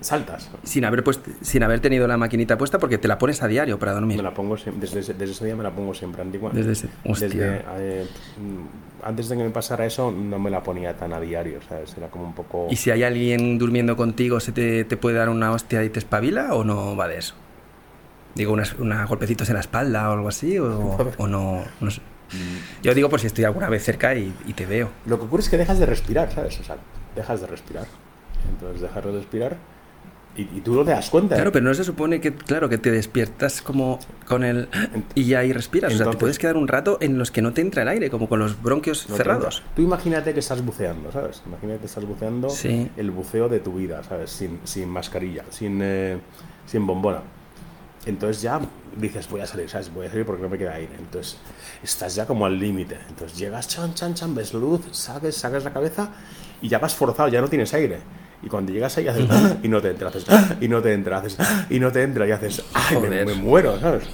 [0.00, 0.50] Saltas.
[0.62, 3.78] sin haber puesto, sin haber tenido la maquinita puesta porque te la pones a diario
[3.78, 4.18] para dormir.
[4.18, 6.50] Me la pongo desde, ese- desde ese día me la pongo siempre antigua.
[6.52, 7.28] Desde ese- hostia.
[7.28, 8.06] Desde, eh,
[8.38, 11.96] mm, antes de que me pasara eso no me la ponía tan a diario, ¿sabes?
[11.96, 12.68] Era como un poco...
[12.70, 15.98] ¿Y si hay alguien durmiendo contigo, se te, te puede dar una hostia y te
[15.98, 17.34] espabila o no va de eso?
[18.34, 22.02] Digo, unas, unos golpecitos en la espalda o algo así, o, o no, no sé.
[22.82, 24.90] Yo digo por si estoy alguna vez cerca y, y te veo.
[25.06, 26.58] Lo que ocurre es que dejas de respirar, ¿sabes?
[26.60, 26.76] O sea,
[27.14, 27.86] dejas de respirar.
[28.50, 29.56] Entonces dejas de respirar
[30.36, 31.34] y, y tú no te das cuenta.
[31.34, 31.38] ¿eh?
[31.38, 33.98] Claro, pero no se supone que, claro, que te despiertas como
[34.28, 34.68] con el...
[35.14, 35.88] y ya ahí respiras.
[35.92, 37.88] o sea, te Entonces- puedes quedar un rato en los que no te entra el
[37.88, 39.62] aire, como con los bronquios No cerrados.
[39.74, 41.42] Tú imagínate que estás buceando, ¿sabes?
[41.46, 42.90] Imagínate que estás buceando Sí.
[42.98, 44.30] el buceo de tu vida, ¿sabes?
[44.30, 46.18] Sin, sin mascarilla, sin, eh,
[46.66, 47.22] sin bombona.
[48.06, 48.60] Entonces ya
[48.96, 49.92] dices, voy a salir, ¿sabes?
[49.92, 50.92] Voy a salir porque no me queda aire.
[50.98, 51.36] Entonces
[51.82, 52.96] estás ya como al límite.
[53.08, 56.08] Entonces llegas, chan, chan, chan, ves luz, sacas, sacas la cabeza
[56.62, 57.98] y ya vas forzado, ya no tienes aire.
[58.42, 59.26] Y cuando llegas ahí haces
[59.62, 62.02] y no te entra, haces "Ah", y no te entra, haces "Ah", y no te
[62.02, 64.04] entra y haces, ay, me, me muero, ¿sabes?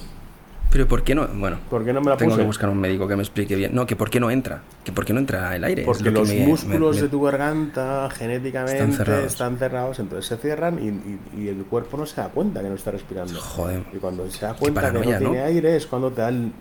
[0.73, 1.27] Pero ¿por qué no?
[1.27, 2.41] Bueno, ¿Por qué no me la tengo puse?
[2.41, 3.75] que buscar un médico que me explique bien.
[3.75, 4.63] No, que ¿por qué no entra?
[4.83, 5.83] Que ¿por qué no entra el aire?
[5.83, 9.25] Porque lo que los me- músculos me- de tu garganta genéticamente Están cerrados.
[9.27, 12.69] están cerrados, entonces se cierran y, y- y el cuerpo no se da cuenta que
[12.69, 13.39] no está respirando.
[13.39, 13.83] Joder.
[13.93, 15.31] Y cuando se da cuenta que paranoia, no ¿no?
[15.33, 16.51] tiene aire es cuando te da el,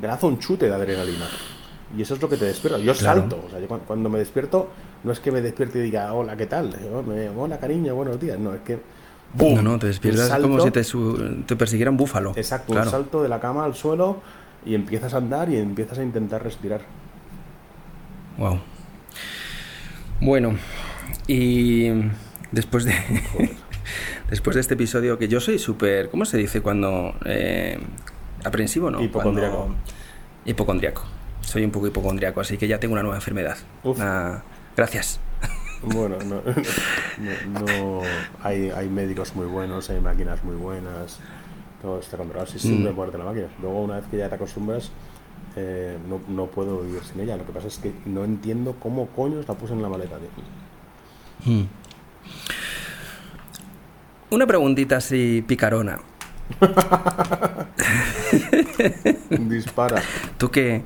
[0.00, 1.26] te un chute de adrenalina.
[1.98, 2.78] Y eso es lo que te despierta.
[2.78, 3.20] Yo Claro.
[3.22, 3.44] salto.
[3.48, 4.68] O sea, yo cu- cuando me despierto,
[5.02, 6.70] no es que me despierte y diga, hola, ¿qué tal?
[6.80, 8.38] Yo me- Hola, cariño, buenos días.
[8.38, 8.78] No, es que.
[9.34, 9.54] ¡Bum!
[9.56, 10.82] No, no, te despiertas salto- como si te,
[11.46, 12.32] te persiguiera un búfalo.
[12.36, 12.86] Exacto, Claro.
[12.88, 14.20] un salto de la cama al suelo
[14.64, 16.80] y empiezas a andar y empiezas a intentar respirar.
[18.38, 18.60] Wow.
[20.20, 20.54] Bueno,
[21.26, 21.88] y
[22.52, 22.94] después de
[24.30, 27.78] después de este episodio que yo soy súper, ¿cómo se dice cuando eh,
[28.44, 29.02] aprensivo, no?
[29.02, 29.56] Hipocondriaco.
[29.56, 29.76] Cuando-
[30.44, 31.04] hipocondriaco.
[31.42, 33.56] Soy un poco hipocondriaco, así que ya tengo una nueva enfermedad.
[33.82, 33.96] Uf.
[33.98, 34.42] Una-
[34.76, 35.20] Gracias.
[35.82, 38.02] Bueno, no, no- no-
[38.42, 41.18] hay, hay médicos muy buenos, hay máquinas muy buenas,
[41.82, 42.46] todo está controlado.
[42.50, 42.96] Sí, siempre Mm.
[42.96, 43.46] ponerte la máquina.
[43.60, 44.90] Luego, una vez que ya te acostumbras,
[45.56, 47.36] eh, no, no puedo vivir sin ella.
[47.36, 50.16] Lo que pasa es que no entiendo cómo coños la puse en la maleta.
[50.18, 51.54] tío.
[51.54, 51.66] Mm.
[54.30, 55.98] Una preguntita así picarona.
[59.30, 60.02] Dispara.
[60.38, 60.82] Tú que,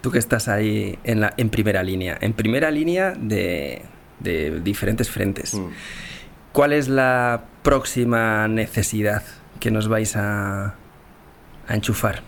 [0.00, 3.82] tú que estás ahí en, la, en primera línea, en primera línea de,
[4.20, 5.54] de diferentes frentes.
[5.54, 5.68] Mm.
[6.52, 9.22] ¿Cuál es la próxima necesidad
[9.60, 10.74] que nos vais a,
[11.66, 12.22] a enchufar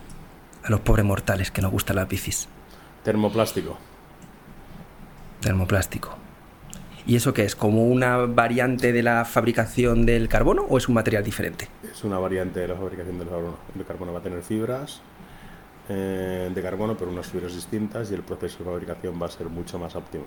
[0.62, 2.48] a los pobres mortales que nos gustan las bicis?
[3.02, 3.78] Termoplástico.
[5.40, 6.16] Termoplástico.
[7.06, 7.56] ¿Y eso qué es?
[7.56, 11.68] ¿Como una variante de la fabricación del carbono o es un material diferente?
[11.82, 13.56] Es una variante de la fabricación del carbono.
[13.76, 15.00] El carbono va a tener fibras
[15.88, 19.48] eh, de carbono, pero unas fibras distintas y el proceso de fabricación va a ser
[19.48, 20.24] mucho más óptimo.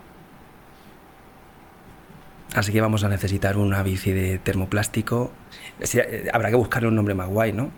[2.54, 5.32] Así que vamos a necesitar una bici de termoplástico.
[5.80, 7.72] Eh, habrá que buscarle un nombre más guay, ¿no?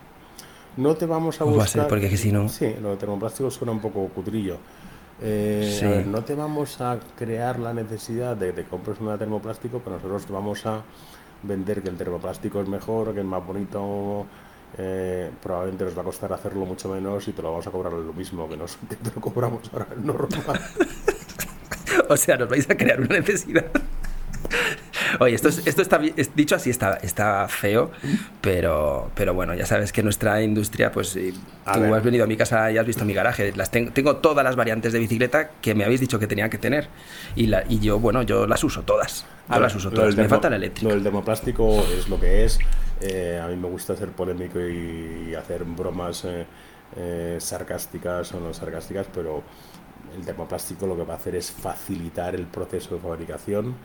[0.77, 1.81] No te vamos a Pues va a buscar.
[1.84, 4.57] ser, porque si no- Sí, lo de termoplástico suena un poco cutrillo.
[5.22, 5.85] Eh, Sí.
[5.85, 9.19] a ver, no te vamos a crear la necesidad de que te compres una de
[9.19, 10.81] termoplástico, pero nosotros te vamos a
[11.43, 14.26] vender que el termoplástico es mejor, que es más bonito.
[14.77, 17.93] eh, probablemente nos va a costar hacerlo mucho menos y te lo vamos a cobrar
[17.93, 20.60] lo mismo que, nos, que te lo cobramos ahora normal.
[22.10, 23.68] o sea, nos vais a crear una necesidad.
[25.20, 26.00] Oye, esto, esto está
[26.36, 27.92] dicho así, está, está feo,
[28.42, 32.72] pero, pero bueno, ya sabes que nuestra industria, pues tú has venido a mi casa
[32.72, 36.02] y has visto mi garaje, las tengo, todas las variantes de bicicleta que me habéis
[36.02, 36.88] dicho que tenía que tener
[37.36, 39.26] y, la, y yo, bueno, yo las uso todas.
[39.50, 40.94] Yo las uso todas, me falta la eléctrica.
[40.94, 42.60] el termoplástico es lo que es,
[43.02, 46.46] eh, a mí me gusta ser polémico y, hacer bromas eh,
[46.96, 49.44] eh, sarcásticas o no sarcásticas, pero
[50.16, 53.76] el termoplástico lo que va a hacer es facilitar el proceso de fabricación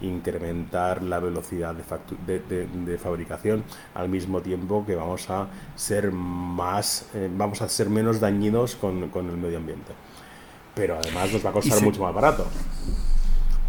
[0.00, 3.64] incrementar la velocidad de, de, fabricación
[3.94, 9.08] al mismo tiempo que vamos a ser más eh, vamos a ser menos dañinos con,
[9.10, 9.92] con, el medio ambiente.
[10.74, 12.46] Pero además nos va a costar mucho más barato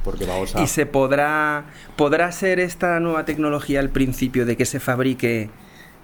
[0.05, 0.61] porque vamos a...
[0.61, 1.65] y se podrá
[1.97, 5.49] podrá ser esta nueva tecnología el principio de que se fabrique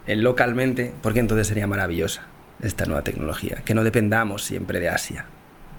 [0.07, 2.23] eh, localmente porque entonces sería maravillosa
[2.61, 5.27] esta nueva tecnología que no dependamos siempre de Asia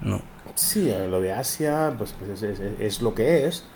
[0.01, 0.23] no
[0.55, 3.67] sí eh, lo de Asia pues, pues es, es lo que es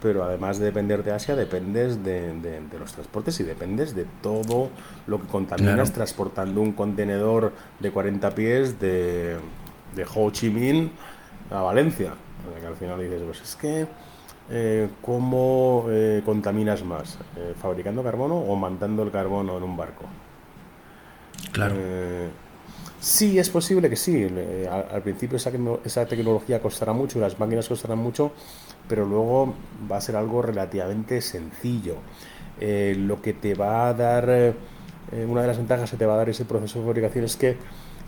[0.00, 4.70] pero además de depender de Asia, dependes de, los transportes y dependes de todo
[5.06, 9.38] lo que contaminas transportando un contenedor de 40 pies de,
[10.14, 10.90] Ho Chi Minh
[11.50, 12.14] a Valencia.
[12.60, 13.86] Que al final dices, pues es que,
[14.50, 17.18] eh, ¿cómo eh, contaminas más?
[17.36, 20.06] Eh, ¿Fabricando carbono o mandando el carbono en un barco?
[21.52, 21.74] Claro.
[23.00, 24.26] Sí, es posible que sí.
[24.70, 28.32] al, principio esa, tecnología costará mucho, las máquinas costarán mucho,
[28.88, 29.54] pero luego
[29.90, 31.96] va a ser algo relativamente sencillo.
[32.60, 34.54] Eh, lo que te va a dar, eh,
[35.26, 37.56] una de las ventajas que te va a dar ese proceso de fabricación es que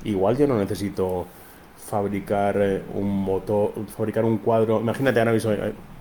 [0.05, 1.27] igual yo no necesito
[1.87, 4.79] fabricar eh, un motor, fabricar un cuadro.
[4.79, 5.53] Imagínate ahora mismo,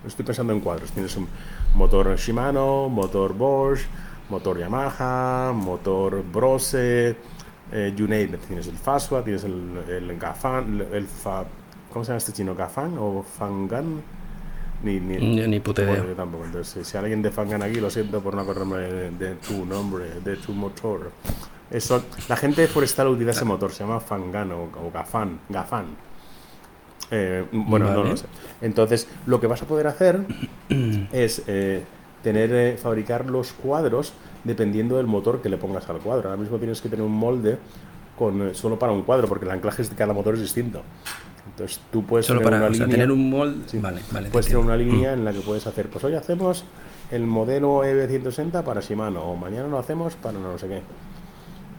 [0.06, 0.92] estoy pensando en cuadros.
[0.92, 1.28] Tienes un
[1.74, 3.80] motor Shimano, motor Bosch,
[4.28, 7.16] motor Yamaha, motor Brose,
[7.72, 11.06] you name Tienes el Faswa, tienes el, el Gafan, el,
[11.92, 12.54] ¿cómo se llama este chino?
[12.54, 14.02] ¿Gafan o Fangan?
[14.82, 16.04] Ni, ni, ni puta idea.
[16.16, 16.44] tampoco.
[16.44, 20.36] Entonces, si alguien de Fangan aquí, lo siento por no acordarme de, tu nombre, de
[20.36, 21.10] tu motor.
[21.70, 25.40] Eso, la gente forestal utiliza ese motor, se llama Fangan o, Gafan.
[25.48, 25.86] Gafan.
[27.10, 28.26] Eh, bueno, no lo sé.
[28.60, 30.20] Entonces, lo que vas a poder hacer
[31.12, 31.84] es eh,
[32.22, 36.28] tener, eh, fabricar los cuadros dependiendo del motor que le pongas al cuadro.
[36.30, 37.58] Ahora mismo tienes que tener un molde
[38.18, 40.82] con, solo para un cuadro, porque el anclaje de cada motor es distinto.
[41.46, 45.10] Entonces tú puedes tener una línea, tener un molde, vale, vale, puedes tener una línea
[45.10, 45.18] mm.
[45.18, 46.64] en la que puedes hacer, pues hoy hacemos
[47.10, 50.82] el modelo EV160 para Shimano o mañana lo hacemos para no sé qué.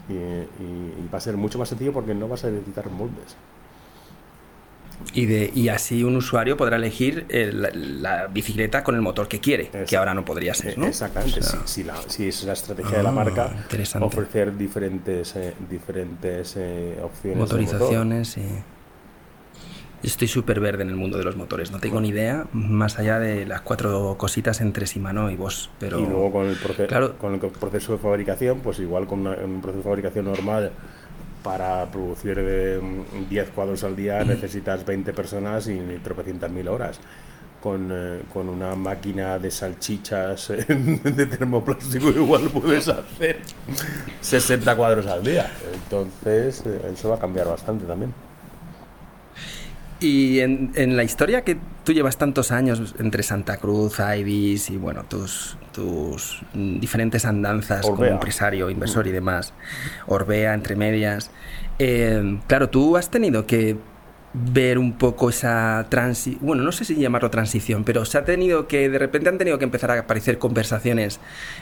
[0.08, 3.36] Y, va a ser mucho más sencillo porque no vas a necesitar moldes.
[5.12, 9.70] Y, de, y así un usuario podrá elegir la, bicicleta con el motor que quiere,
[9.86, 10.78] que ahora no podría ser.
[10.78, 10.86] ¿no?
[10.86, 13.66] Exactamente, si, si, es la estrategia de la ah, marca,
[14.00, 17.38] ofrecer diferentes, eh, diferentes eh, opciones.
[17.38, 18.42] Motorizaciones, y
[20.04, 23.18] Estoy súper verde en el mundo de los motores, no tengo ni idea, más allá
[23.18, 25.70] de las cuatro cositas entre Shimano y Bosch.
[25.78, 26.58] Pero, y luego con el,
[27.16, 30.72] con el proceso de fabricación, pues igual con un proceso de fabricación normal,
[31.44, 32.80] para producir
[33.28, 36.98] 10 cuadros al día necesitas 20 personas y tropecientas mil horas.
[37.60, 43.38] Con, eh, con, una máquina de salchichas de termoplástico igual puedes hacer
[44.20, 45.50] 60 cuadros al día.
[45.72, 48.12] Entonces, eh, eso va a cambiar bastante también.
[50.04, 54.76] Y en, en, la historia que tú llevas tantos años entre Santa Cruz, Ibis y
[54.76, 59.54] bueno, tus, tus diferentes andanzas como empresario, inversor y demás,
[60.06, 61.30] Orbea, entre medias,
[61.78, 63.78] eh, claro, tú has tenido que
[64.34, 68.66] ver un poco esa transición, bueno, no sé si llamarlo transición, pero se ha tenido
[68.66, 71.20] que, de repente han tenido que empezar a aparecer conversaciones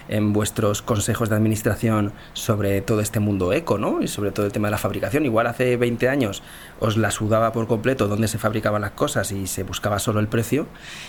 [0.09, 4.03] en vuestros consejos de administración sobre todo este mundo eco, ¿no?
[4.03, 5.27] Y sobre todo el tema de la fabricación.
[5.27, 6.43] Igual hace 20 años
[6.81, 10.29] os la sudaba por completo dónde se fabricaban las cosas y se buscaba solo el
[10.29, 10.67] precio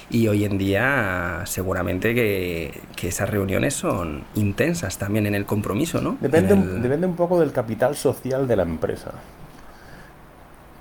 [0.09, 6.17] y hoy en día seguramente que, esas reuniones son intensas también en el compromiso, ¿no?
[6.21, 9.11] Depende, depende un poco del capital social de la empresa.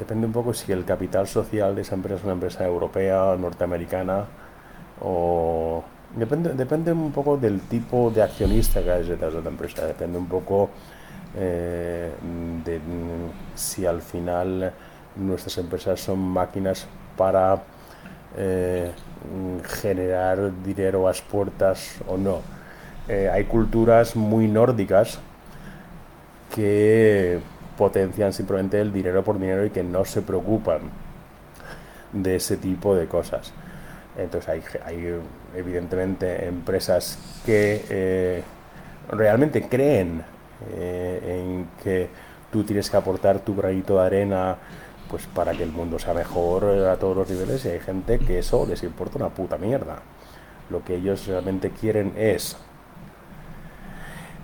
[0.03, 4.25] Depende un poco si el capital social de esa empresa es una empresa europea, norteamericana
[5.01, 5.85] o...
[6.17, 9.87] Depende, depende un poco del tipo de accionista que hay detrás de la empresa.
[9.87, 10.71] Depende un poco
[11.37, 12.11] eh,
[12.65, 12.81] de
[13.55, 14.73] si al final
[15.15, 17.63] nuestras empresas son máquinas para
[18.37, 18.91] eh,
[19.81, 22.41] generar dinero a las puertas o no.
[23.09, 25.21] Eh, hay culturas muy nórdicas
[26.53, 27.41] que
[27.77, 30.83] potencian simplemente el dinero por dinero y que no se preocupan
[32.13, 33.53] de ese tipo de cosas.
[34.17, 35.21] Entonces hay, hay
[35.57, 38.43] evidentemente empresas que eh,
[39.11, 40.23] realmente creen
[40.71, 42.09] eh, en que
[42.51, 44.57] tú tienes que aportar tu granito de arena
[45.09, 48.19] pues para que el mundo sea mejor eh, a todos los niveles y hay gente
[48.19, 49.99] que eso les importa una puta mierda.
[50.71, 52.57] Lo que ellos realmente quieren es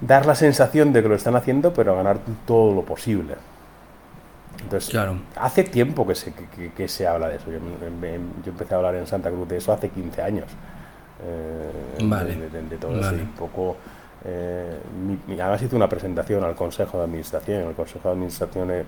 [0.01, 3.35] dar la sensación de que lo están haciendo, pero ganar todo lo posible.
[4.63, 4.99] Entonces,
[5.37, 6.33] hace tiempo que se,
[6.77, 7.51] que, se habla de eso.
[7.51, 7.59] Yo,
[8.51, 10.47] empecé a hablar en Santa Cruz de eso hace 15 años.
[11.25, 12.37] Eh, vale.
[12.37, 13.11] De, todo eso.
[13.11, 13.77] Un poco
[14.25, 14.79] eh,
[15.29, 17.69] además hice una presentación al Consejo de Administración.
[17.69, 18.85] El Consejo de Administración eh,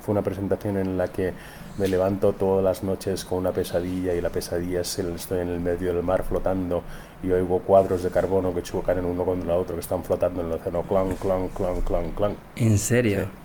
[0.00, 1.32] fue una presentación en la que
[1.78, 5.48] me levanto todas las noches con una pesadilla y la pesadilla es el, estoy en
[5.48, 6.82] el medio del mar flotando
[7.22, 10.40] y oigo cuadros de carbono que chocan en uno contra el otro, que están flotando
[10.40, 12.36] en el océano, clan, clan, clan, clan, clan.
[12.56, 13.41] ¿En serio?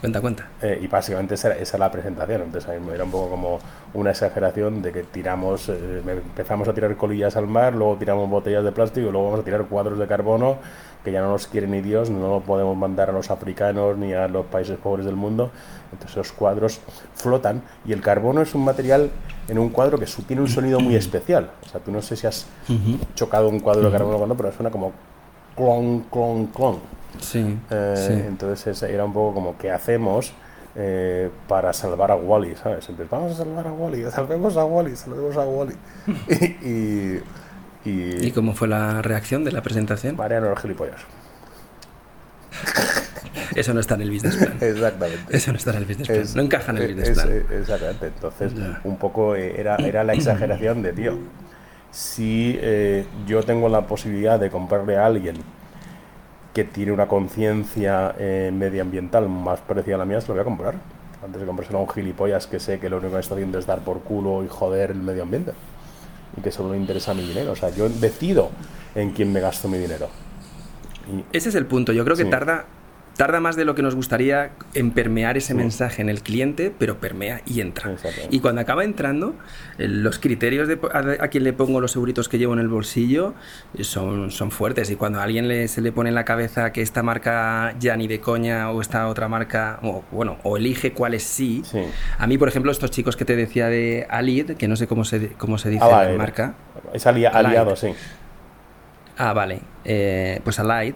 [0.00, 0.48] Cuenta, cuenta.
[0.60, 2.42] Eh, y básicamente esa, esa, era la presentación.
[2.42, 3.58] Entonces era un poco como
[3.94, 8.62] una exageración de que tiramos, eh, empezamos a tirar colillas al mar, luego tiramos botellas
[8.62, 10.58] de plástico y luego vamos a tirar cuadros de carbono
[11.06, 14.12] que ya no nos quiere ni Dios, no lo podemos mandar a los africanos ni
[14.12, 15.52] a los países pobres del mundo.
[15.92, 16.80] Entonces esos cuadros
[17.14, 19.10] flotan y el carbono es un material
[19.46, 21.52] en un cuadro que tiene un sonido muy especial.
[21.64, 22.46] O sea, tú no sé si has
[23.14, 24.92] chocado un cuadro de carbono cuando, pero suena como
[25.54, 26.80] clon, clon, clon.
[27.20, 30.32] Sí, eh, Entonces era un poco como, ¿qué hacemos
[30.74, 32.56] eh, para salvar a Wally?
[32.56, 32.88] ¿Sabes?
[33.10, 35.74] Vamos a salvar a Wally, salvemos a Wally, salvemos a Wally.
[36.62, 37.20] y,
[37.88, 40.16] y, cómo fue la reacción de la presentación?
[40.16, 41.00] Mariano los gilipollas.
[43.54, 44.58] Eso no está en el business plan.
[44.60, 45.36] Exactamente.
[45.36, 46.26] Eso no está en el business plan.
[46.34, 47.44] no encaja en el business plan.
[47.52, 48.06] exactamente.
[48.06, 48.52] Entonces,
[48.84, 51.18] un poco era, era la exageración de, tío,
[51.90, 55.36] si eh, yo tengo la posibilidad de comprarle a alguien
[56.56, 60.44] que tiene una conciencia eh, medioambiental más parecida a la mía, se lo voy a
[60.44, 60.74] comprar.
[61.22, 63.66] Antes de comprárselo a un gilipollas que sé que lo único que está haciendo es
[63.66, 65.52] dar por culo y joder el medio ambiente.
[66.34, 67.52] Y que solo le interesa mi dinero.
[67.52, 68.48] O sea, yo decido
[68.94, 70.08] en quién me gasto mi dinero.
[71.30, 71.92] Ese es el punto.
[71.92, 72.64] Yo creo que tarda
[73.16, 76.98] tarda más de lo que nos gustaría en permear ese mensaje en el cliente, pero
[76.98, 77.96] permea y entra.
[78.30, 79.34] Y cuando acaba entrando,
[79.78, 83.34] los criterios de a, quien le pongo los seguritos que llevo en el bolsillo
[83.76, 84.90] eh, son, son fuertes.
[84.90, 87.96] Y cuando a alguien le, se le pone en la cabeza que esta marca ya
[87.96, 91.62] ni de coña o esta otra marca, o, bueno, o elige cuáles sí,
[92.18, 95.04] A mí, por ejemplo, estos chicos que te decía de Alid, que no sé cómo
[95.04, 96.54] se, cómo se dice la marca.
[96.92, 97.88] Es aliado, sí.
[99.16, 99.60] Ah, vale.
[99.84, 100.94] Eh, pues Alid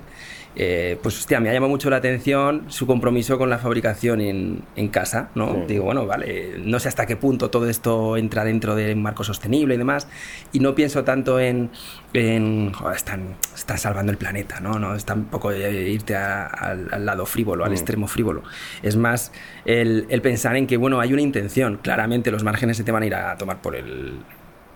[0.57, 4.63] eh, pues hostia, me ha llamado mucho la atención su compromiso con la fabricación en,
[4.75, 5.65] en casa, ¿no?
[5.69, 9.77] Digo, bueno, vale, no sé hasta qué punto todo esto entra dentro del marco sostenible
[9.77, 10.09] y demás,
[10.53, 11.71] y no pienso tanto en,
[12.15, 14.79] en joder, están, están salvando el planeta, ¿no?
[14.79, 18.43] No es tampoco irte al, lado frívolo, al extremo frívolo.
[18.83, 19.33] Es más
[19.65, 23.05] el, el pensar en que, bueno, hay una intención, claramente los márgenes se te van
[23.05, 24.19] a ir a tomar por el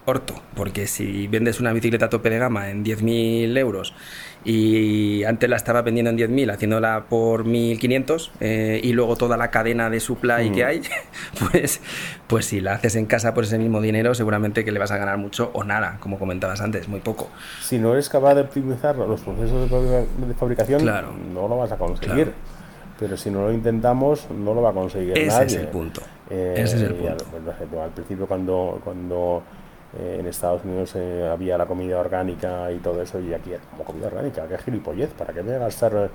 [0.07, 3.95] orto, porque si vendes una bicicleta a tope de gama en 10.000 euros
[4.45, 9.51] y antes la estaba vendiendo en 10.000, haciéndola por 1.500 eh, y luego toda la
[9.51, 10.67] cadena de supply que mm.
[10.67, 10.83] hay,
[11.51, 11.81] pues,
[12.27, 14.99] pues si la haces en casa por ese mismo dinero, seguramente que le vas a
[14.99, 17.31] ganar mucho o nada, como comentabas antes, muy poco.
[17.63, 22.33] Si no eres capaz de optimizar los procesos de fabricación, no lo vas a conseguir.
[22.99, 25.47] Pero si no lo intentamos, no lo va a conseguir ese nadie.
[25.47, 26.01] Es el punto.
[26.31, 27.25] Eh, ese es el punto.
[27.83, 29.43] al principio, cuando, cuando
[29.99, 33.85] eh, en Estados Unidos eh, había la comida orgánica y todo eso, y aquí como
[33.85, 36.11] comida orgánica, qué gilipollez, ¿para qué me gastar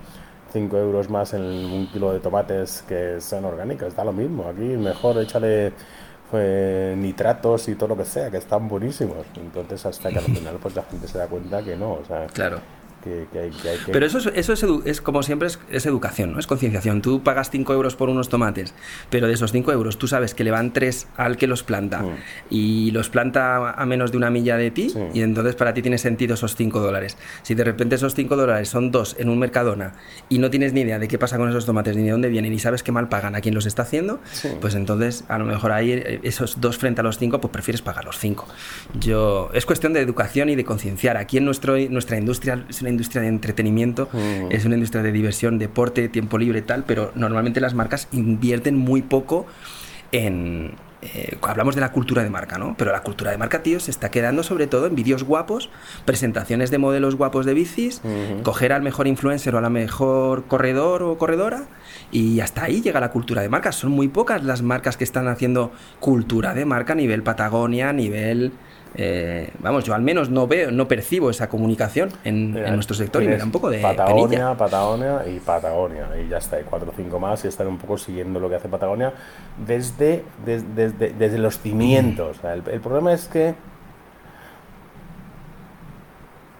[0.51, 3.89] 5 euros más en un kilo de tomates que sean orgánicos?
[3.89, 5.73] Está lo mismo, aquí mejor échale
[6.33, 9.25] eh, nitratos y todo lo que sea, que están buenísimos.
[9.35, 12.27] Entonces, hasta que al final pues la gente se da cuenta que no, o sea,
[12.27, 12.59] claro
[13.03, 13.51] que, hay,
[13.91, 16.39] Pero eso, es, eso es, como siempre, es, educación, ¿no?
[16.39, 17.01] Es concienciación.
[17.01, 18.73] Tú pagas 5 euros por unos tomates,
[19.09, 22.01] pero de esos 5 euros tú sabes que le van 3 al que los planta
[22.01, 22.15] mm.
[22.49, 25.97] y los planta a menos de una milla de ti y entonces para ti tiene
[25.97, 27.17] sentido esos 5 dólares.
[27.43, 29.93] Si de repente esos 5 dólares son 2 en un Mercadona
[30.29, 32.53] y no tienes ni idea de qué pasa con esos tomates ni de dónde vienen
[32.53, 34.19] y sabes que mal pagan a quien los está haciendo,
[34.61, 37.81] pues entonces a lo mejor ahí eh, esos 2 frente a los 5, pues prefieres
[37.81, 38.47] pagar los 5.
[38.99, 41.17] Yo, es cuestión de educación y de concienciar.
[41.17, 44.51] Aquí en nuestro, nuestra industria es una industria de entretenimiento, mm.
[44.51, 48.75] es una industria de diversión, deporte, tiempo libre y tal, pero normalmente las marcas invierten
[48.75, 49.45] muy poco
[50.11, 52.75] en, eh, hablamos de la cultura de marca, ¿no?
[52.77, 55.69] Pero la cultura de marca, tío, se está quedando sobre todo en vídeos guapos,
[56.03, 58.01] presentaciones de modelos guapos de bicis,
[58.43, 61.67] coger al mejor influencer o a la mejor corredor o corredora
[62.11, 63.71] y hasta ahí llega la cultura de marca.
[63.71, 65.71] Son muy pocas las marcas que están haciendo
[66.01, 68.51] cultura de marca a nivel Patagonia, a nivel
[68.95, 73.27] eh, vamos, yo al menos no veo, no percibo esa comunicación en, nuestro sector y
[73.27, 76.93] me da un poco de Patagonia, Patagonia y Patagonia y ya está, hay cuatro o
[76.95, 79.13] cinco más y están un poco siguiendo lo que hace Patagonia
[79.65, 82.37] desde, desde, desde, los cimientos.
[82.43, 83.53] el, problema es que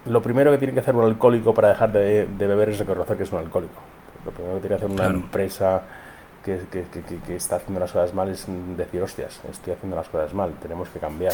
[0.06, 3.23] lo primero que tiene que hacer un alcohólico para dejar de, beber es reconocer que
[3.23, 3.81] es un alcohólico.
[4.23, 5.81] Lo primero que tiene que hacer una empresa
[6.43, 6.85] que, que,
[7.26, 8.45] que, está haciendo las cosas mal es
[8.77, 11.34] decir, hostias, estoy haciendo las cosas mal, tenemos que cambiar.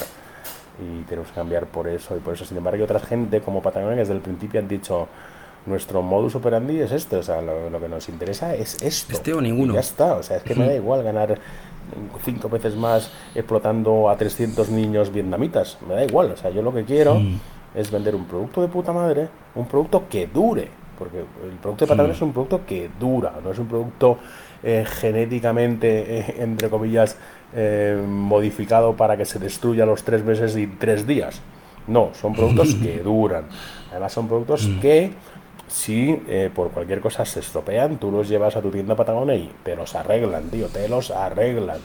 [0.80, 2.46] Y tenemos que cambiar por eso y por eso.
[2.46, 5.08] Sin embargo, hay otra gente como Patagonia que desde el principio han dicho,
[5.66, 9.14] nuestro modus operandi es esto, o sea, lo, que nos interesa es esto.
[9.14, 9.74] Este o ninguno.
[9.74, 11.40] ya está, o sea, es que me da igual ganar
[12.24, 16.74] cinco veces más explotando a 300 niños vietnamitas, me da igual, o sea, yo lo
[16.74, 17.20] que quiero
[17.74, 21.90] es vender un producto de puta madre, un producto que dure, porque el producto de
[21.90, 24.18] Patagonia es un producto que dura, no es un producto
[24.64, 27.18] eh, genéticamente, eh, entre comillas,
[27.56, 31.42] eh, modificado para que se destruya los tres meses y tres días.
[31.88, 33.46] No, son productos que duran.
[33.92, 34.80] Además son productos mm.
[34.80, 35.12] que
[35.68, 39.52] si eh, por cualquier cosa se estropean, tú los llevas a tu tienda Patagonia y
[39.64, 41.80] te los arreglan, tío, te los arreglan.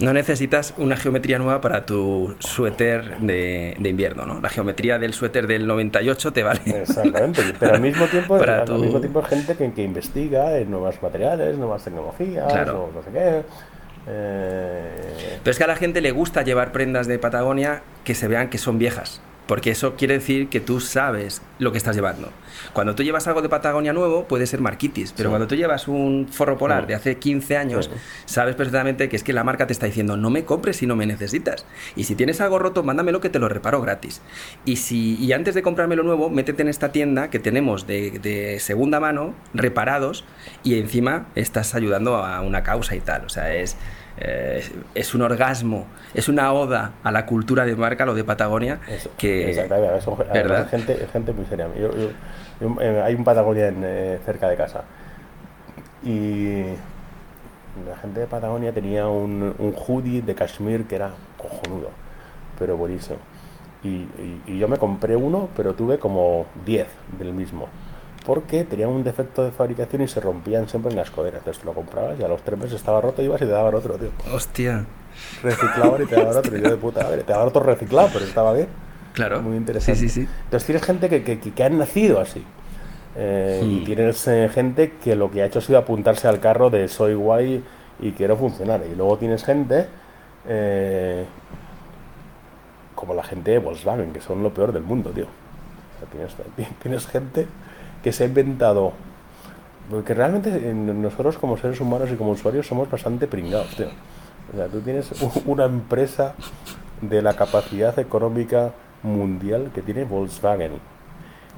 [0.00, 4.40] No necesitas una geometría nueva para tu suéter de, invierno, ¿no?
[4.40, 6.60] La geometría del suéter del 98 te vale.
[6.66, 11.00] Exactamente, pero al mismo tiempo, al mismo tiempo hay gente que, que, investiga en nuevos
[11.02, 13.42] materiales, nuevas tecnologías, o no sé qué.
[14.06, 15.38] Eh...
[15.42, 18.50] Pero es que a la gente le gusta llevar prendas de Patagonia que se vean
[18.50, 22.30] que son viejas porque eso quiere decir que tú sabes lo que estás llevando.
[22.72, 26.28] Cuando tú llevas algo de Patagonia nuevo, puede ser marquitis, pero cuando tú llevas un
[26.30, 27.90] forro polar de hace 15 años,
[28.24, 30.96] sabes perfectamente que es que la marca te está diciendo, no me compres si no
[30.96, 31.66] me necesitas.
[31.96, 34.22] Y si tienes algo roto, mándamelo que te lo reparo gratis.
[34.64, 38.58] Y, si, y antes de comprármelo nuevo, métete en esta tienda que tenemos de, de
[38.60, 40.24] segunda mano, reparados,
[40.62, 43.24] y encima estás ayudando a una causa y tal.
[43.26, 43.76] O sea, es
[44.16, 44.64] eh,
[44.94, 48.80] es un orgasmo, es una oda a la cultura de marca, lo de Patagonia.
[49.18, 49.66] que,
[50.32, 50.68] ¿verdad?
[50.68, 51.66] gente, gente muy seria.
[51.74, 54.84] Eh, hay un Patagonia eh, cerca de casa
[56.04, 56.62] y
[57.88, 61.90] la gente de Patagonia tenía un, un hoodie de cashmere que era cojonudo,
[62.58, 63.18] pero buenísimo.
[63.82, 64.06] Y,
[64.46, 66.86] y yo me compré uno, pero tuve como 10
[67.18, 67.68] del mismo
[68.24, 71.40] porque tenían un defecto de fabricación y se rompían siempre en las coderas.
[71.40, 73.94] Entonces lo comprabas y a los tres meses estaba roto, ibas y te daban otro,
[73.96, 74.08] tío.
[74.32, 74.86] Hostia.
[75.42, 76.56] Reciclaban y te daban otro.
[76.56, 78.68] Y yo de puta, a ver, te daban otro reciclado, pero estaba bien.
[79.12, 79.42] Claro.
[79.42, 80.00] Muy interesante.
[80.00, 80.28] Sí, sí, sí.
[80.44, 82.44] Entonces tienes gente que, que, que han nacido así.
[83.16, 83.84] Eh, Y hmm.
[83.84, 87.14] tienes eh, gente que lo que ha hecho ha sido apuntarse al carro de soy
[87.14, 87.62] guay
[88.00, 88.82] y quiero funcionar.
[88.90, 89.86] Y luego tienes gente
[90.48, 91.24] eh,
[92.94, 95.26] como la gente de Volkswagen, que son lo peor del mundo, tío.
[95.26, 96.34] O sea, tienes,
[96.82, 97.46] tienes gente
[98.04, 98.92] que se ha inventado.
[99.90, 103.88] Porque realmente nosotros como seres humanos y como usuarios somos bastante pringados, tío.
[104.52, 105.10] O sea, tú tienes
[105.46, 106.34] una empresa
[107.00, 108.72] de la capacidad económica
[109.02, 110.72] mundial que tiene Volkswagen,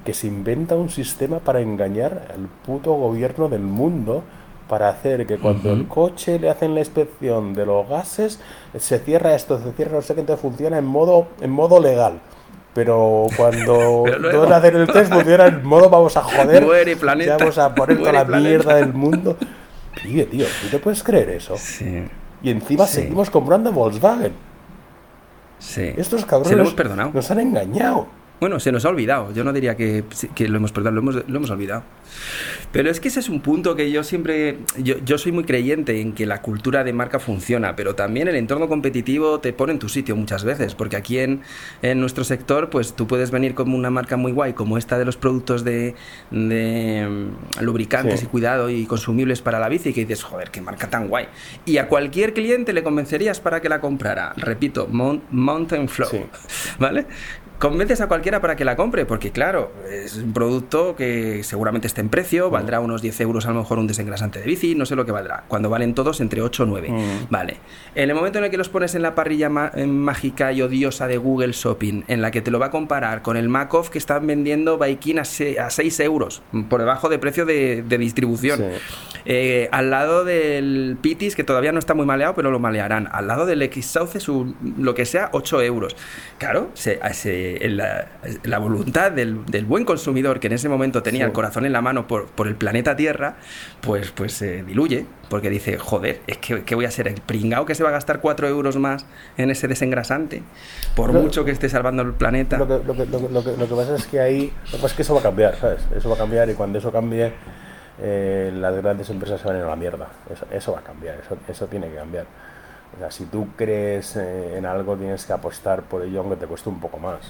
[0.05, 4.23] que se inventa un sistema para engañar al puto gobierno del mundo
[4.69, 8.41] para hacer que cuando el coche le hacen la inspección de los gases
[8.77, 12.21] se cierra esto, se cierra no sé qué, entonces funciona en modo en modo legal
[12.77, 14.05] pero cuando
[14.51, 16.63] a hacer el test funciona en modo vamos a joder,
[17.39, 19.39] vamos a poner toda la mierda del mundo.
[20.03, 21.57] Tío, tío, ¿tú te puedes creer eso?
[21.57, 22.07] Sí.
[22.43, 24.35] Y encima seguimos comprando Volkswagen.
[25.59, 25.95] Sí.
[25.97, 26.75] Estos cabrones
[27.15, 28.09] nos han engañado.
[28.39, 29.33] Bueno, se nos ha olvidado.
[29.33, 30.05] Yo no diría que,
[30.39, 31.85] lo hemos perdonado, lo hemos, lo hemos, olvidado.
[32.71, 34.59] Pero es que ese es un punto que yo siempre.
[34.77, 38.37] Yo, yo, soy muy creyente en que la cultura de marca funciona, pero también el
[38.37, 40.75] entorno competitivo te pone en tu sitio muchas veces.
[40.75, 41.41] Porque aquí en,
[41.81, 45.07] en nuestro sector, pues tú puedes venir como una marca muy guay, como esta de
[45.07, 45.95] los productos de,
[46.31, 50.91] de mm, lubricantes y cuidado y consumibles para la bici, que dices, joder, qué marca
[50.91, 51.29] tan guay.
[51.65, 54.35] Y a cualquier cliente le convencerías para que la comprara.
[54.37, 56.29] Repito, Mountain Flow.
[56.79, 57.07] ¿Vale?
[57.59, 62.01] Convences a cualquiera para que la compre, porque claro, es un producto que seguramente esté
[62.01, 64.97] en precio, valdrá unos 10 euros a lo mejor un desengrasante de bici, no sé
[64.97, 66.89] lo que valdrá, cuando valen todos entre 8 o 9.
[66.91, 67.27] Mm.
[67.31, 67.57] Vale.
[67.95, 71.17] En el momento en el que los pones en la parrilla mágica y odiosa de
[71.17, 74.27] Google Shopping, en la que te lo va a comparar con el Macoff que están
[74.27, 78.63] vendiendo Baikin a, 6 euros, por debajo de precio de, distribución.
[79.25, 83.09] Eh, al lado del Pitis, que todavía no está muy maleado, pero lo malearán.
[83.11, 84.19] Al lado del X-Sauce,
[84.79, 85.97] lo que sea, 8 euros.
[86.39, 89.35] Claro, se, se la, voluntad del,
[89.67, 92.55] buen consumidor que en ese momento tenía el corazón en la mano por, por, el
[92.55, 93.37] planeta Tierra,
[93.81, 97.75] pues, pues se diluye, porque dice, joder, es que voy a ser el pringao que
[97.75, 99.07] se va a gastar 4 euros más
[99.37, 100.43] en ese desengrasante,
[100.95, 102.59] por mucho que esté salvando el planeta.
[102.59, 105.15] Lo que, lo, que, lo, que, pasa es que ahí, lo que es que eso
[105.15, 105.81] va a cambiar, ¿sabes?
[105.97, 107.33] Eso va a cambiar y cuando eso cambie,
[108.01, 110.09] eh, las grandes empresas se van a ir a la mierda.
[110.31, 112.27] Eso, eso va a cambiar, eso, eso tiene que cambiar.
[112.97, 116.47] O sea, si tú crees eh, en algo, tienes que apostar por ello, aunque te
[116.47, 117.21] cueste un poco más.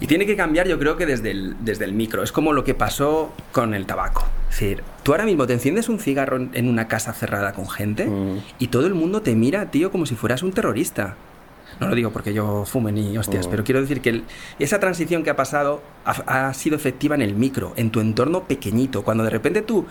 [0.00, 2.22] Y tiene que cambiar, yo creo que desde el, desde el micro.
[2.22, 4.24] Es como lo que pasó con el tabaco.
[4.50, 8.06] Es decir, tú ahora mismo te enciendes un cigarro en una casa cerrada con gente
[8.06, 8.38] mm.
[8.58, 11.16] y todo el mundo te mira, tío, como si fueras un terrorista.
[11.80, 13.50] No lo digo porque yo fume ni hostias, mm.
[13.50, 14.22] pero quiero decir que
[14.58, 19.02] esa transición que ha pasado ha, sido efectiva en el micro, en tu entorno pequeñito.
[19.02, 19.86] Cuando de repente tú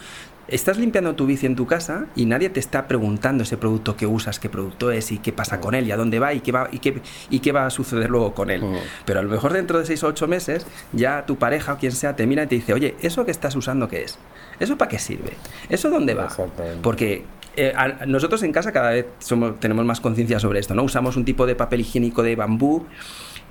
[0.48, 4.06] estás limpiando tu bici en tu casa y nadie te está preguntando ese producto que
[4.06, 6.52] usas, qué producto es y qué pasa con él y a dónde va y qué
[6.52, 8.64] va y qué, y qué va a suceder luego con él.
[9.06, 11.92] Pero a lo mejor dentro de 6 o 8 meses ya tu pareja o quien
[11.92, 14.20] sea te mira y te dice, oye, ¿eso que estás usando qué es?
[14.60, 15.34] ¿Eso para qué sirve?
[15.70, 16.30] ¿Eso dónde va?
[16.82, 17.74] Porque eh,
[18.08, 20.84] nosotros en casa cada vez somos, tenemos más conciencia sobre esto, ¿no?
[20.84, 22.86] Usamos un tipo de papel higiénico de bambú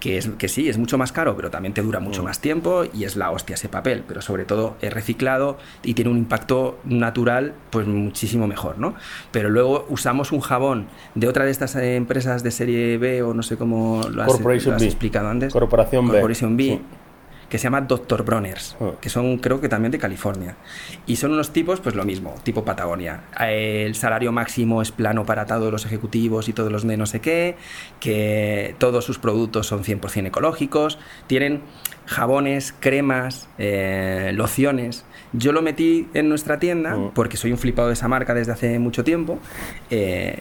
[0.01, 2.25] que, es, que sí, es mucho más caro, pero también te dura mucho mm.
[2.25, 6.11] más tiempo y es la hostia ese papel, pero sobre todo es reciclado y tiene
[6.11, 8.95] un impacto natural pues muchísimo mejor, ¿no?
[9.31, 13.35] Pero luego usamos un jabón de otra de estas eh, empresas de serie B o
[13.35, 15.53] no sé cómo lo has, explicado antes.
[15.53, 16.13] Corporación B.
[16.13, 16.81] Corporation B
[17.51, 18.25] que se llama Dr.
[18.25, 18.93] Bronners, ah.
[19.01, 20.57] que son creo que también de California.
[21.07, 23.25] Y son unos tipos, pues lo mismo, tipo Patagonia.
[23.39, 27.21] El salario máximo es plano para todos los ejecutivos y todos los de no sé
[27.21, 27.57] qué,
[27.99, 31.63] que todos sus productos son 100% ecológicos, tienen
[32.07, 35.05] jabones, cremas, eh, lociones.
[35.33, 38.79] Yo lo metí en nuestra tienda porque soy un flipado de esa marca desde hace
[38.79, 39.39] mucho tiempo.
[39.91, 40.41] Eh,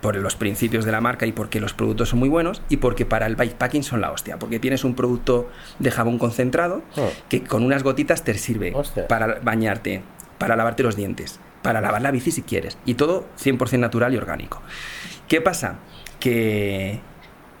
[0.00, 3.04] por los principios de la marca y porque los productos son muy buenos y porque
[3.04, 5.48] para el bikepacking son la hostia, porque tienes un producto
[5.80, 7.08] de jabón concentrado ah.
[7.28, 8.72] que con unas gotitas te sirve
[9.08, 10.02] para bañarte,
[10.38, 14.16] para lavarte los dientes, para lavar la bici si quieres y todo 100% natural y
[14.16, 14.62] orgánico.
[15.26, 15.78] ¿Qué pasa?
[16.20, 17.00] Que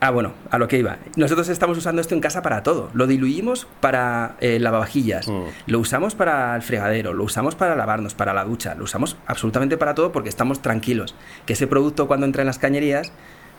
[0.00, 0.98] Ah, bueno, a lo que iba.
[1.16, 2.90] Nosotros estamos usando esto en casa para todo.
[2.92, 5.44] Lo diluimos para eh, lavavajillas, mm.
[5.66, 9.78] lo usamos para el fregadero, lo usamos para lavarnos, para la ducha, lo usamos absolutamente
[9.78, 11.14] para todo porque estamos tranquilos.
[11.46, 13.10] Que ese producto cuando entra en las cañerías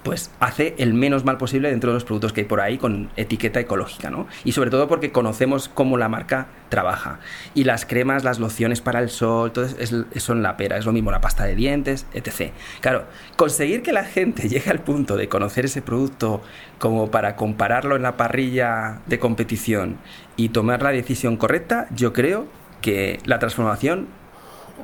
[0.08, 3.10] pues hace el menos mal posible dentro de los productos que hay por ahí con
[3.18, 4.26] etiqueta ecológica, ¿no?
[4.46, 7.20] Y sobre todo porque conocemos cómo la marca trabaja.
[7.54, 10.94] Y las cremas, las lociones para el sol, todo eso son la pera, es lo
[10.94, 12.54] mismo la pasta de dientes, etc.
[12.80, 13.06] Claro,
[13.36, 16.42] conseguir que la gente llegue al punto de conocer ese producto
[16.80, 19.98] como para compararlo en la parrilla de competición
[20.38, 22.48] y tomar la decisión correcta, yo creo
[22.82, 24.08] que la transformación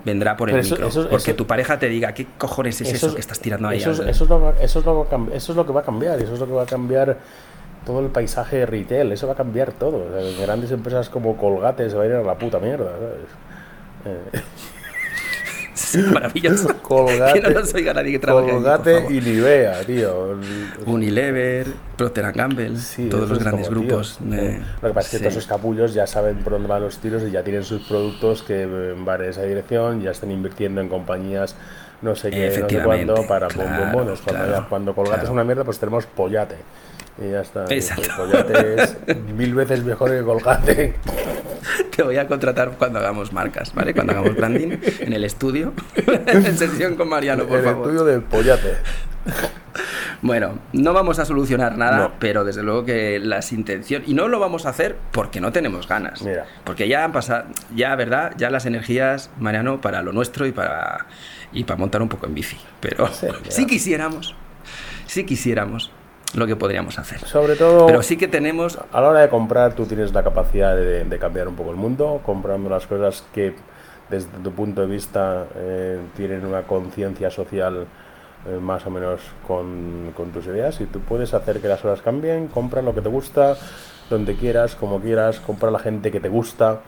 [0.03, 0.89] vendrá por el micro.
[1.09, 3.77] porque tu pareja te diga, ¿qué cojones es eso, que estás tirando ahí?
[3.77, 6.47] Eso es, eso, es lo, eso, es lo, que va a cambiar, eso es lo
[6.47, 7.17] que va a cambiar
[7.85, 10.05] todo el paisaje de retail, eso va a cambiar todo.
[10.39, 14.23] grandes empresas como Colgate se va a ir a la puta mierda, ¿sabes?
[14.35, 14.41] Eh.
[16.11, 16.75] Maravilloso.
[16.81, 20.39] Colgate, que no nos oiga nadie que trabaje Colgate y Nivea, tío.
[20.85, 21.67] Unilever,
[21.97, 22.73] Procter Gamble,
[23.09, 24.19] todos los grandes grupos.
[24.21, 27.23] Lo que pasa es que todos esos capullos ya saben por dónde van los tiros
[27.23, 31.55] y ya tienen sus productos que van en esa dirección, ya están invirtiendo en compañías
[32.03, 35.79] no sé qué, no sé cuándo, para claro, Cuando, cuando Colgate es una mierda, pues
[35.79, 36.57] tenemos Pollate.
[37.21, 37.65] Y ya está.
[37.69, 38.09] Exacto.
[38.17, 38.97] Pollate es
[39.35, 40.95] mil veces mejor que Colgate.
[41.95, 43.93] Te voy a contratar cuando hagamos marcas, ¿vale?
[43.93, 45.73] Cuando hagamos branding en el estudio,
[46.27, 47.89] en sesión con Mariano, por favor.
[47.89, 48.77] El estudio del Pollate.
[50.21, 54.07] Bueno, no vamos a solucionar nada, pero desde luego que las intenciones.
[54.07, 56.21] Y no lo vamos a hacer porque no tenemos ganas.
[56.21, 56.45] Mira.
[56.63, 57.45] Porque ya han pasado,
[57.75, 58.33] ya, ¿verdad?
[58.37, 61.07] Ya las energías, Mariano, para lo nuestro y para,
[61.51, 62.57] y para montar un poco en bici.
[62.79, 63.09] Pero
[63.49, 64.35] si quisiéramos,
[65.07, 65.91] si quisiéramos,
[66.33, 67.19] lo que podríamos hacer.
[67.25, 67.85] Sobre todo.
[67.85, 68.77] Pero sí que tenemos.
[68.91, 72.21] A la hora de comprar, tú tienes la capacidad de, cambiar un poco el mundo,
[72.25, 73.55] comprando las cosas que,
[74.09, 77.85] desde tu punto de vista, eh, tienen una conciencia social
[78.47, 80.79] eh, más o menos con, con, tus ideas.
[80.81, 83.55] Y tú puedes hacer que las cosas cambien, compra lo que te gusta,
[84.09, 86.81] donde quieras, como quieras, compra a la gente que te gusta.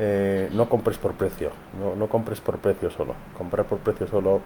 [0.00, 1.50] Eh, no compres por precio,
[1.80, 3.14] no, no compres por precio solo.
[3.36, 4.42] Comprar por precio solo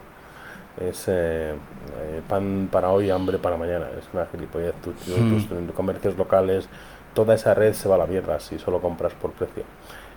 [0.80, 3.86] es eh, eh, pan para hoy, hambre para mañana.
[3.98, 4.74] Es una gilipollez.
[4.76, 5.68] Tus, hmm.
[5.74, 6.68] comercios locales,
[7.14, 9.64] toda esa red se va a la mierda si solo compras por precio.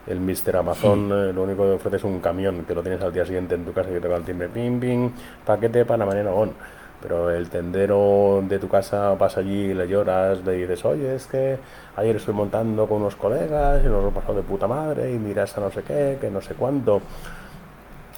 [0.07, 1.29] El Mister Amazon hmm.
[1.29, 3.65] eh, lo único que ofrece es un camión que lo tienes al día siguiente en
[3.65, 5.09] tu casa y que te va el timbre, ping, ping,
[5.45, 6.53] paquete para mañana, on.
[7.01, 11.57] Pero el tendero de tu casa vas allí, le lloras, le dices, oye, es que
[11.97, 15.19] ayer estoy montando con unos colegas y nos lo he pasado de puta madre y
[15.19, 17.01] miras a no sé qué, que no sé cuánto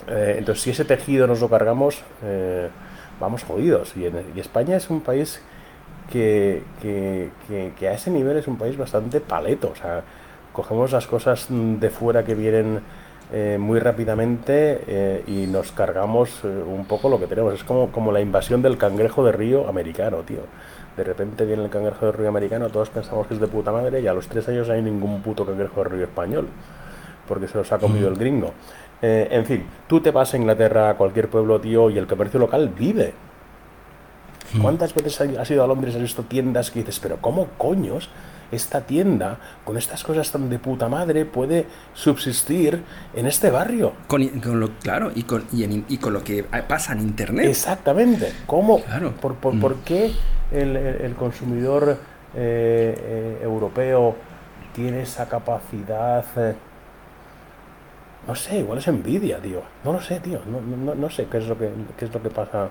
[0.07, 2.69] eh, entonces, si ese tejido nos lo cargamos, eh,
[3.19, 3.95] vamos jodidos.
[3.97, 4.05] Y,
[4.39, 5.41] España es un país
[6.11, 6.63] que,
[7.81, 9.71] a ese nivel es un país bastante paleto.
[9.71, 10.03] O sea,
[10.53, 12.81] cogemos las cosas de fuera que vienen
[13.33, 17.53] eh, muy rápidamente y nos cargamos un poco lo que tenemos.
[17.53, 20.41] Es como, como la invasión del cangrejo de río americano, tío.
[20.95, 24.01] De repente viene el cangrejo de río americano, todos pensamos que es de puta madre
[24.01, 26.47] y a los tres años hay ningún puto cangrejo de río español,
[27.27, 28.51] porque se los ha comido el gringo.
[29.01, 32.39] Eh, en fin, tú te vas a Inglaterra, a cualquier pueblo, tío, y el comercio
[32.39, 33.13] local vive.
[34.53, 34.61] Hmm.
[34.61, 38.09] ¿Cuántas veces has ido a Londres, has visto tiendas que dices, pero ¿cómo coños
[38.49, 42.81] esta tienda, con estas cosas tan de puta madre, puede subsistir
[43.13, 43.93] en este barrio?
[44.07, 44.21] Con,
[44.59, 47.45] lo, claro, y con, y, con, lo que pasa en Internet.
[47.45, 48.31] Exactamente.
[48.45, 48.81] ¿Cómo?
[49.21, 49.59] Por, hmm.
[49.59, 50.13] por, qué
[50.51, 51.97] el, consumidor
[52.35, 54.15] eh, eh, europeo
[54.73, 56.25] tiene esa capacidad
[58.27, 59.61] No sé, igual es envidia, tío.
[59.85, 60.41] No lo sé, tío.
[60.45, 62.69] No, no, no sé qué es lo que, qué es lo que pasa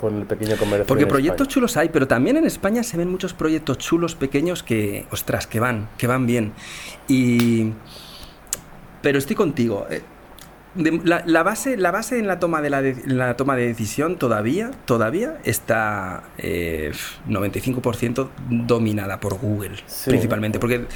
[0.00, 0.86] con el pequeño comercio.
[0.86, 5.06] Porque proyectos chulos hay, pero también en España se ven muchos proyectos chulos pequeños que,
[5.12, 6.52] ostras, que van, que van bien.
[7.06, 7.72] Y.
[9.02, 9.86] Pero estoy contigo.
[10.74, 15.38] La, base, la base en la toma de la, la toma de decisión todavía, todavía
[15.44, 19.72] está 95% eh, dominada por Google,
[20.06, 20.58] principalmente.
[20.58, 20.86] Porque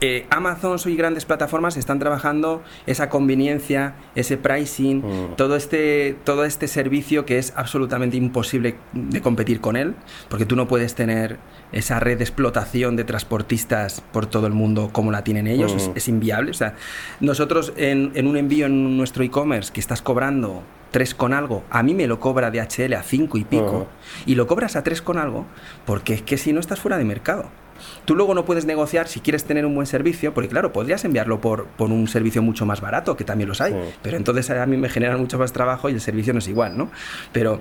[0.00, 5.36] eh, Amazon y grandes plataformas están trabajando esa conveniencia, ese pricing, mm.
[5.36, 9.94] todo, este, todo este servicio que es absolutamente imposible de competir con él,
[10.28, 11.38] porque tú no puedes tener
[11.74, 16.08] esa red de explotación de transportistas por todo el mundo como la tienen ellos, es,
[16.08, 16.52] inviable.
[16.52, 16.76] O sea,
[17.20, 21.82] nosotros en, en un envío en nuestro e-commerce que estás cobrando 3 con algo, a
[21.82, 23.88] mí me lo cobra DHL a 5 y pico,
[24.26, 25.44] y lo cobras a 3 con algo,
[25.84, 27.50] porque es que si no estás fuera de mercado.
[28.04, 31.40] Tú luego no puedes negociar si quieres tener un buen servicio, porque claro, podrías enviarlo
[31.40, 34.76] por, por un servicio mucho más barato, que también los hay, pero entonces a mí
[34.76, 36.90] me generan mucho más trabajo y el servicio no es igual, ¿no?
[37.32, 37.60] Pero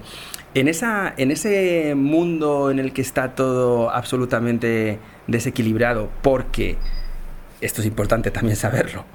[0.54, 6.78] en, esa, en ese mundo en el que está todo absolutamente desequilibrado, porque
[7.62, 9.06] esto es importante también saberlo,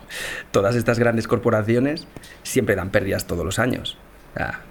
[0.51, 2.06] todas estas grandes corporaciones
[2.43, 3.98] siempre dan pérdidas todos los años.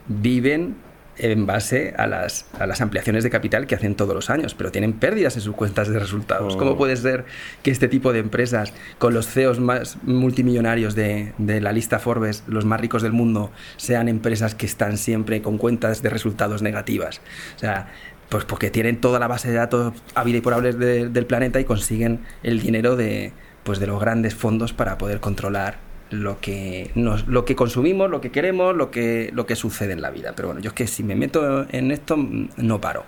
[0.08, 0.76] viven
[1.20, 4.72] en base a las, a las, ampliaciones de capital que hacen todos los años, pero
[4.72, 6.56] tienen pérdidas en sus cuentas de resultados.
[6.56, 6.78] ¿Cómo oh.
[6.78, 7.26] puede ser
[7.64, 12.44] que este tipo de empresas, con los CEOs más multimillonarios de, de, la lista Forbes,
[12.48, 17.22] los más ricos del mundo, sean empresas que están siempre con cuentas de resultados negativas?
[17.56, 17.88] O sea,
[18.30, 19.94] pues porque tienen toda la base de datos
[20.26, 23.32] vida y por del planeta y consiguen el dinero de,
[23.64, 28.22] pues de los grandes fondos para poder controlar lo que nos, lo que consumimos, lo
[28.22, 30.34] que queremos, lo que lo que sucede en la vida.
[30.36, 33.04] Pero bueno, yo es que si me meto en esto no paro.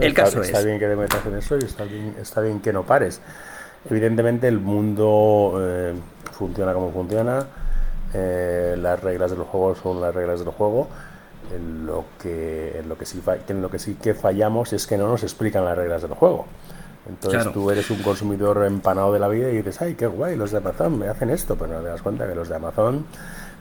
[0.00, 2.60] El caso es está bien que te metas en eso y está bien, está bien
[2.60, 3.20] que no pares.
[3.88, 5.94] Evidentemente el mundo eh,
[6.32, 7.46] funciona como funciona.
[8.14, 10.88] Eh, las reglas del juego son las reglas del juego.
[11.54, 14.96] En lo que en lo que sí en lo que sí que fallamos es que
[14.96, 16.46] no nos explican las reglas del juego.
[17.08, 20.52] Entonces tú eres un consumidor empanado de la vida y dices, ay, qué guay, los
[20.52, 23.04] de Amazon me hacen esto, pero no te das cuenta que los de Amazon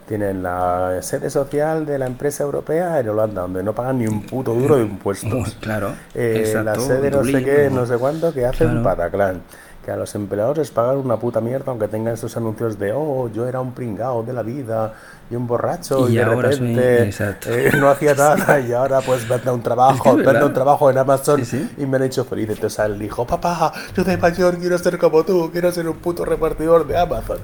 [0.08, 4.24] tienen la sede social de la empresa europea en Holanda, donde no pagan ni un
[4.24, 5.56] puto duro de impuestos.
[5.60, 5.94] Claro.
[6.14, 8.84] Eh, la sede no sé qué, no sé cuánto, que hacen claro.
[8.84, 9.42] Pataclán
[9.84, 13.30] que a los empleados les pagan una puta mierda aunque tengan esos anuncios de oh
[13.34, 14.94] yo era un pringao de la vida
[15.30, 17.10] y un borracho y, de repente
[17.45, 21.41] eh, no hacía nada y ahora pues me un trabajo me un trabajo en Amazon
[21.78, 25.24] y me han hecho feliz entonces el hijo papá yo de mayor quiero ser como
[25.24, 27.40] tú quiero ser un puto repartidor de Amazon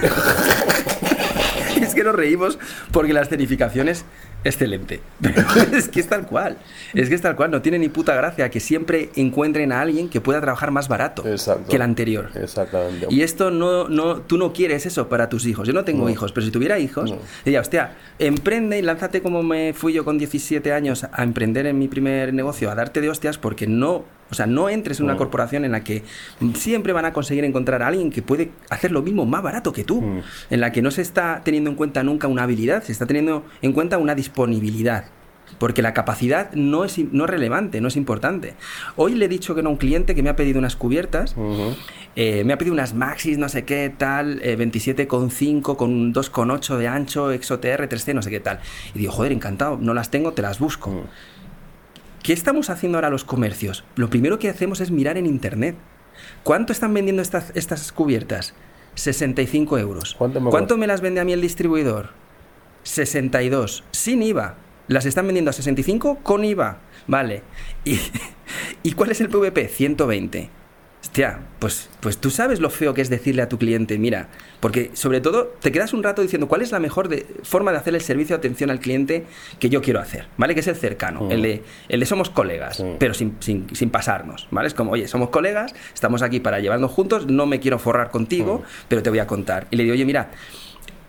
[1.80, 2.58] es que nos reímos
[2.92, 4.04] porque las certificaciones
[4.44, 5.00] excelente.
[5.72, 6.56] es que es tal cual.
[6.94, 7.50] Es que es tal cual.
[7.50, 11.22] No tiene ni puta gracia que siempre encuentren a alguien que pueda trabajar más barato
[11.22, 12.30] que el anterior.
[12.34, 13.06] Exactamente.
[13.10, 15.66] Y esto no, no, tú no quieres eso para tus hijos.
[15.66, 17.14] Yo no tengo hijos, pero si tuviera hijos,
[17.44, 21.78] diría, hostia, emprende y lánzate como me fui yo con 17 años a emprender en
[21.78, 25.14] mi primer negocio, a darte de hostias porque no o sea, no entres en una
[25.14, 25.18] mm.
[25.18, 26.02] corporación en la que
[26.54, 29.84] siempre van a conseguir encontrar a alguien que puede hacer lo mismo más barato que
[29.84, 30.22] tú, mm.
[30.48, 33.44] en la que no se está teniendo en cuenta nunca una habilidad, se está teniendo
[33.60, 35.04] en cuenta una disponibilidad.
[35.58, 38.54] Porque la capacidad no es, no relevante, no es importante.
[38.96, 41.36] Hoy le he dicho que no a un cliente que me ha pedido unas cubiertas,
[42.16, 46.88] eh, me ha pedido unas Maxis, no sé qué tal, eh, 27,5 con 2,8 de
[46.88, 48.60] ancho, ExoTR 3C, no sé qué tal.
[48.94, 50.90] Y digo, joder, encantado, no las tengo, te las busco.
[50.90, 51.02] Mm.
[52.22, 53.84] ¿Qué estamos haciendo ahora los comercios?
[53.96, 55.74] Lo primero que hacemos es mirar en Internet.
[56.44, 58.54] ¿Cuánto están vendiendo estas, estas cubiertas?
[58.94, 60.14] 65 euros.
[60.16, 62.10] ¿Cuánto me, las vende a mí el distribuidor?
[62.84, 63.82] 62.
[63.90, 64.54] Sin IVA.
[64.86, 66.78] Las están vendiendo a 65 con IVA.
[67.08, 67.42] Vale.
[67.84, 67.98] ¿Y,
[68.84, 69.66] ¿y cuál es el PVP?
[69.66, 70.61] 120.
[71.02, 74.28] Hostia, pues, pues tú sabes lo feo que es decirle a tu cliente, mira,
[74.60, 77.10] porque sobre todo te quedas un rato diciendo cuál es la mejor
[77.42, 79.24] forma de hacer el servicio de atención al cliente
[79.58, 80.54] que yo quiero hacer, ¿vale?
[80.54, 84.68] Que es el cercano, el, de, el de somos colegas, pero sin, sin, pasarnos, ¿vale?
[84.68, 88.62] Es como, oye, somos colegas, estamos aquí para llevarnos juntos, no me quiero forrar contigo,
[88.86, 89.66] pero te voy a contar.
[89.72, 90.30] Y le digo, oye, mira,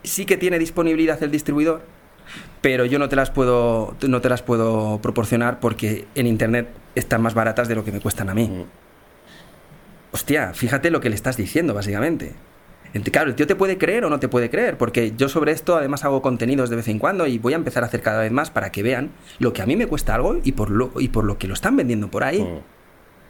[0.01, 1.83] sí que tiene disponibilidad el distribuidor,
[2.61, 7.21] pero yo no te las puedo, no te las puedo proporcionar porque en internet están
[7.21, 8.65] más baratas de lo que me cuestan a mí
[10.13, 12.33] hostia, fíjate lo que le estás diciendo, básicamente.
[13.11, 15.75] Claro, el tío te puede creer o no te puede creer, porque yo sobre esto
[15.75, 18.31] además hago contenidos de vez en cuando y voy a empezar a hacer cada vez
[18.31, 19.09] más para que vean
[19.39, 21.55] lo que a mí me cuesta algo y por lo, y por lo que lo
[21.55, 22.43] están vendiendo por ahí.
[22.43, 22.59] Mm.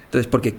[0.04, 0.56] Entonces, porque,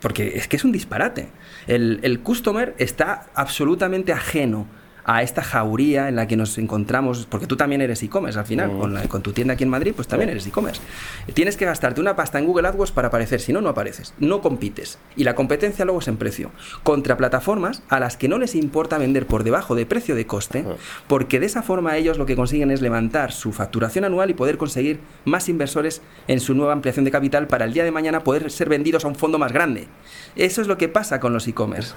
[0.00, 1.28] porque es que es un disparate.
[1.68, 4.66] El, el customer está absolutamente ajeno
[5.04, 8.70] a esta jauría en la que nos encontramos, porque tú también eres e-commerce al final,
[8.78, 10.80] con, la- con tu tienda aquí en Madrid, pues también eres e-commerce.
[11.34, 14.40] Tienes que gastarte una pasta en Google AdWords para aparecer, si no, no apareces, no
[14.40, 14.98] compites.
[15.16, 16.50] Y la competencia luego es en precio,
[16.82, 20.64] contra plataformas a las que no les importa vender por debajo de precio de coste,
[21.08, 24.56] porque de esa forma ellos lo que consiguen es levantar su facturación anual y poder
[24.58, 28.50] conseguir más inversores en su nueva ampliación de capital para el día de mañana poder
[28.50, 29.88] ser vendidos a un fondo más grande.
[30.36, 31.92] Eso es lo que pasa con los e-commerce.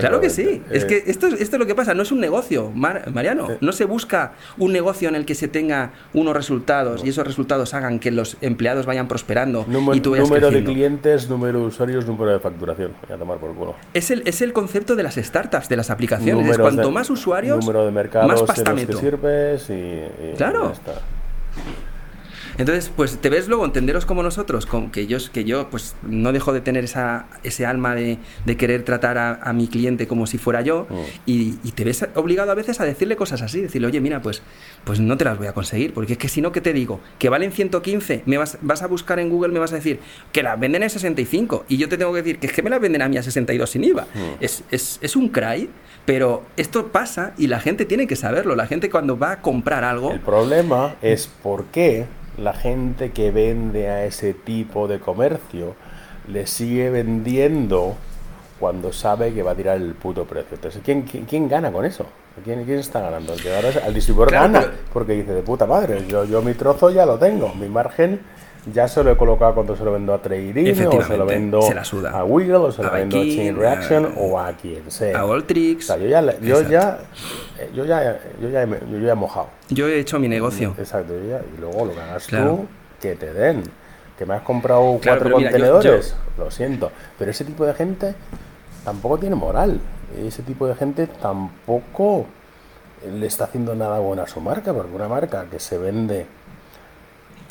[0.00, 0.62] Claro que sí.
[0.70, 1.94] Es Eh, que esto, es- esto es lo que pasa.
[1.94, 2.31] No es un negocio,
[2.74, 3.48] Mar- Mariano.
[3.60, 7.74] No se busca un negocio en el que se tenga unos resultados y esos resultados
[7.74, 11.66] hagan que los empleados vayan prosperando Número, y tú vayas número de clientes, número de
[11.66, 12.92] usuarios, número de facturación.
[13.08, 13.74] Y a tomar por culo.
[13.94, 16.48] Es el, es el concepto de las startups, de las aplicaciones.
[16.48, 20.68] es cuanto de- más usuarios, número de mercados más pasta que sirves y, y Claro.
[20.68, 20.92] ya está.
[22.58, 26.32] Entonces, pues te ves luego entenderos como nosotros, con que yo, que yo pues no
[26.32, 30.26] dejo de tener esa, ese alma de, de querer tratar a, a mi cliente como
[30.26, 30.94] si fuera yo, Mm.
[31.26, 34.42] y, y te ves obligado a veces a decirle cosas así, decirle, oye, mira, pues,
[34.84, 37.00] pues no te las voy a conseguir, porque es que si no, ¿qué te digo?
[37.18, 40.00] Que valen 115, me vas, vas a buscar en Google, me vas a decir
[40.32, 42.70] que las venden a 65, y yo te tengo que decir que es que me
[42.70, 44.02] las venden a mí a 62 sin IVA.
[44.14, 44.18] Mm.
[44.40, 45.70] Es, es, es un cry,
[46.04, 49.84] pero esto pasa y la gente tiene que saberlo, la gente cuando va a comprar
[49.84, 50.10] algo...
[50.12, 52.06] El problema es por qué
[52.38, 55.74] la gente que vende a ese tipo de comercio
[56.28, 57.94] le sigue vendiendo
[58.60, 60.54] cuando sabe que va a tirar el puto precio.
[60.54, 62.06] Entonces, ¿quién, quién, quién gana con eso?
[62.44, 63.34] ¿Quién, quién está ganando?
[63.34, 66.24] El que ahora es- el distribuidor Claro, gana, pero- porque dice, de puta madre, yo,
[66.24, 68.20] yo mi trozo ya lo tengo, mi margen
[68.72, 71.62] ya se lo he colocado cuando se lo vendo a Trading, o se lo vendo
[71.62, 72.10] se la suda.
[72.12, 75.18] a Wiggle, o se lo vendo a Chain Reaction, a- o a quien sea.
[75.18, 75.86] A O Alltrix.
[75.86, 76.70] sea, yo ya, le- yo Exacto.
[76.70, 76.98] ya,
[77.60, 79.48] eh, yo ya, yo ya, he- yo ya he mojado.
[79.68, 80.74] Yo he hecho mi negocio.
[80.78, 82.50] Exacto, y, ya- y luego lo que hagas Claro.
[82.56, 82.66] tú,
[83.00, 83.62] que te den.
[84.18, 86.92] Que me has comprado Claro, cuatro pero mira, yo- contenedores, lo siento.
[87.18, 88.14] Pero ese tipo de gente
[88.84, 89.80] tampoco tiene moral.
[90.16, 92.26] Ese tipo de gente tampoco
[93.10, 96.26] le está haciendo nada bueno a su marca, porque una marca que se vende,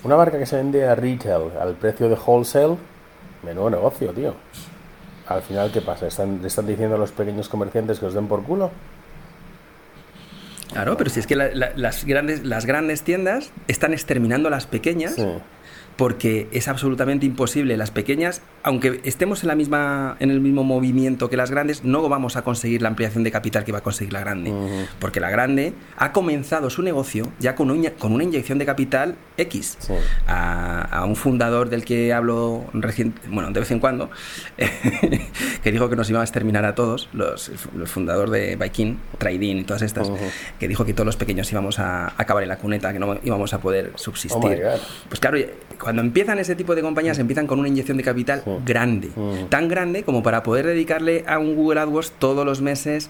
[0.04, 2.78] una marca que se vende a retail al precio de wholesale,
[3.44, 4.34] menudo negocio, tío.
[5.28, 6.08] Al final, ¿qué pasa?
[6.08, 8.72] ¿Están, ¿Le están diciendo a los pequeños comerciantes que os den por culo?
[10.72, 14.52] Claro, pero si es que la- la- las, grandes, las grandes tiendas están exterminando a
[14.52, 15.28] las pequeñas Sí.
[15.98, 17.76] porque es absolutamente imposible.
[17.78, 22.08] Las pequeñas, aunque estemos en, la misma, en el mismo movimiento que las grandes, no
[22.10, 24.54] vamos a conseguir la ampliación de capital que va a conseguir la grande.
[25.00, 29.16] Porque la grande ha comenzado su negocio ya con, un- con una inyección de capital
[29.38, 29.78] X.
[29.80, 29.94] Sí.
[30.28, 34.10] A, a un fundador del que hablo recién, bueno, de vez en cuando,
[35.64, 39.58] que dijo que nos iba a exterminar a todos, los, el fundador de Viking, Trading
[39.58, 40.12] y todas estas,
[40.60, 43.54] que dijo que todos los pequeños íbamos a acabar en la cuneta, que no íbamos
[43.54, 44.62] a poder Oh subsistir.
[44.62, 44.80] God.
[45.10, 45.38] Pues claro,
[45.80, 49.48] cuando empiezan ese tipo de compañías, empiezan con una inyección de capital Grande, Mm.
[49.50, 53.10] tan grande como para poder dedicarle a un Google AdWords todos los meses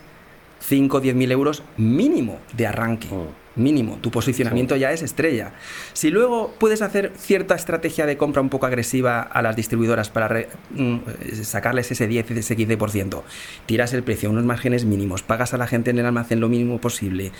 [0.60, 3.08] 5 o 10 mil euros mínimo de arranque.
[3.08, 3.41] Mm.
[3.58, 5.52] Mínimo, tu posicionamiento ya es estrella.
[5.92, 10.30] Si luego puedes hacer cierta estrategia de compra un poco agresiva a las distribuidoras para
[10.30, 11.00] re- mm,
[11.44, 13.24] sacarles ese 10, ese 15%,
[13.66, 16.48] tiras el precio a unos márgenes mínimos, pagas a la gente en el almacén lo
[16.48, 17.34] mínimo posible,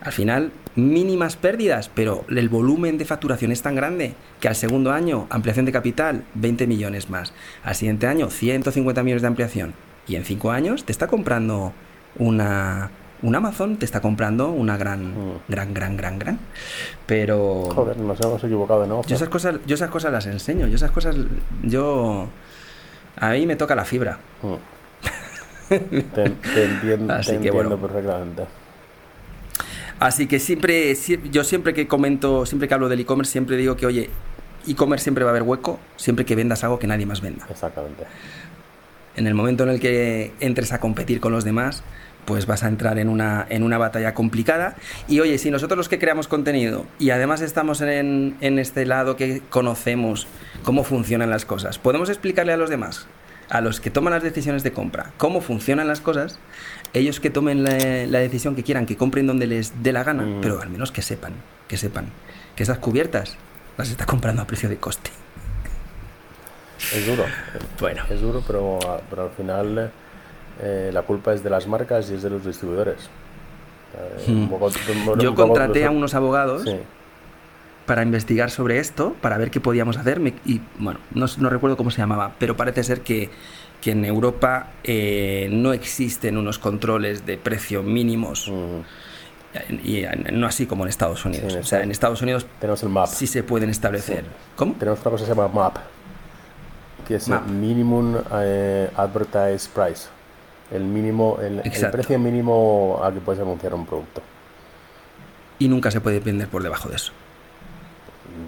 [0.00, 4.90] al final mínimas pérdidas, pero el volumen de facturación es tan grande que al segundo
[4.92, 9.74] año ampliación de capital 20 millones más, al siguiente año 150 millones de ampliación.
[10.06, 11.74] Y en 5 años te está comprando
[12.16, 12.90] una
[13.22, 15.32] un Amazon te está comprando una gran, Mm.
[15.48, 16.38] gran, gran, gran, gran.
[17.06, 19.02] Pero Joder, nos hemos equivocado de nuevo.
[19.06, 20.66] yo esas cosas, yo esas cosas las enseño.
[20.68, 21.16] Yo esas cosas,
[21.62, 22.28] yo
[23.16, 24.18] a mí me toca la fibra.
[24.42, 24.54] Mm.
[25.68, 27.76] Te, te entiendo, Así te que entiendo bueno.
[27.86, 28.44] perfectamente.
[30.00, 33.76] Así que siempre, sie- yo siempre que comento, siempre que hablo del e-commerce, siempre digo
[33.76, 34.10] que, oye,
[34.66, 37.46] e-commerce siempre va a haber hueco, siempre que vendas algo que nadie más venda.
[37.50, 38.04] Exactamente.
[39.16, 41.82] En el momento en el que entres a competir con los demás,
[42.28, 44.76] pues vas a entrar en una, en una batalla complicada.
[45.08, 49.16] Y oye, si nosotros los que creamos contenido y además estamos en, en este lado
[49.16, 50.26] que conocemos
[50.62, 53.06] cómo funcionan las cosas, podemos explicarle a los demás,
[53.48, 56.38] a los que toman las decisiones de compra, cómo funcionan las cosas,
[56.92, 57.70] ellos que tomen la,
[58.06, 60.40] la decisión que quieran, que compren donde les dé la gana, Mm.
[60.42, 61.32] pero al menos que sepan,
[61.66, 62.08] que sepan
[62.56, 63.38] que esas cubiertas
[63.78, 65.10] las está comprando a precio de coste.
[66.94, 67.24] Es duro.
[67.80, 68.02] Bueno.
[68.10, 68.78] Es duro, pero,
[69.08, 69.90] pero al final
[70.60, 73.08] eh, la culpa es de las marcas y es de los distribuidores.
[74.26, 76.76] Eh, poco- poco- Yo poco- contraté a unos abogados Sí.
[77.86, 80.20] para investigar sobre esto, para ver qué podíamos hacer.
[80.44, 83.30] y bueno, no, no recuerdo cómo se llamaba, pero parece ser que,
[83.80, 88.52] que en Europa eh, no existen unos controles de precio mínimos,
[89.84, 91.52] y no así como en Estados Unidos.
[91.54, 93.06] Sí, o sea, en Estados Unidos Tenemos el MAP.
[93.08, 94.24] sí se pueden establecer.
[94.56, 94.74] ¿Cómo?
[94.74, 95.76] Tenemos una cosa que se llama MAP,
[97.06, 97.46] que es MAP.
[97.46, 98.16] el Minimum
[98.96, 100.08] Advertised Price.
[100.70, 104.22] El mínimo, el, el precio mínimo al que puedes anunciar un producto.
[105.58, 107.12] Y nunca se puede vender por debajo de eso.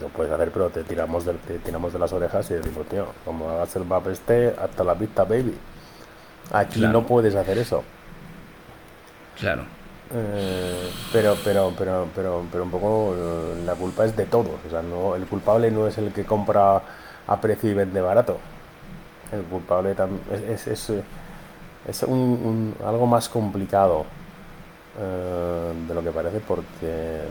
[0.01, 1.35] Lo puedes hacer, pero te tiramos de,
[1.65, 5.25] tiramos de las orejas y decimos, tío, como hagas el map este, hasta la vista,
[5.25, 5.57] baby.
[6.53, 7.83] Aquí no puedes hacer eso.
[9.39, 9.65] Claro.
[10.13, 14.59] Eh, pero, pero, pero, pero, pero un poco eh, la culpa es de todos.
[14.67, 16.83] O sea, no, el culpable no es el que compra
[17.27, 18.39] a precio y vende barato.
[19.33, 21.03] El culpable también es, es, es,
[22.07, 24.05] un, algo más complicado
[24.99, 27.23] eh, de lo que parece porque,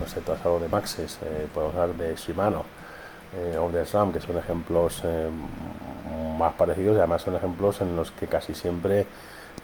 [0.00, 1.18] no sé, tú has hablado de Maxis,
[1.54, 2.64] podemos hablar de Shimano
[3.60, 5.02] o de SRAM, que son ejemplos
[6.38, 9.06] más parecidos y además son ejemplos en los que casi siempre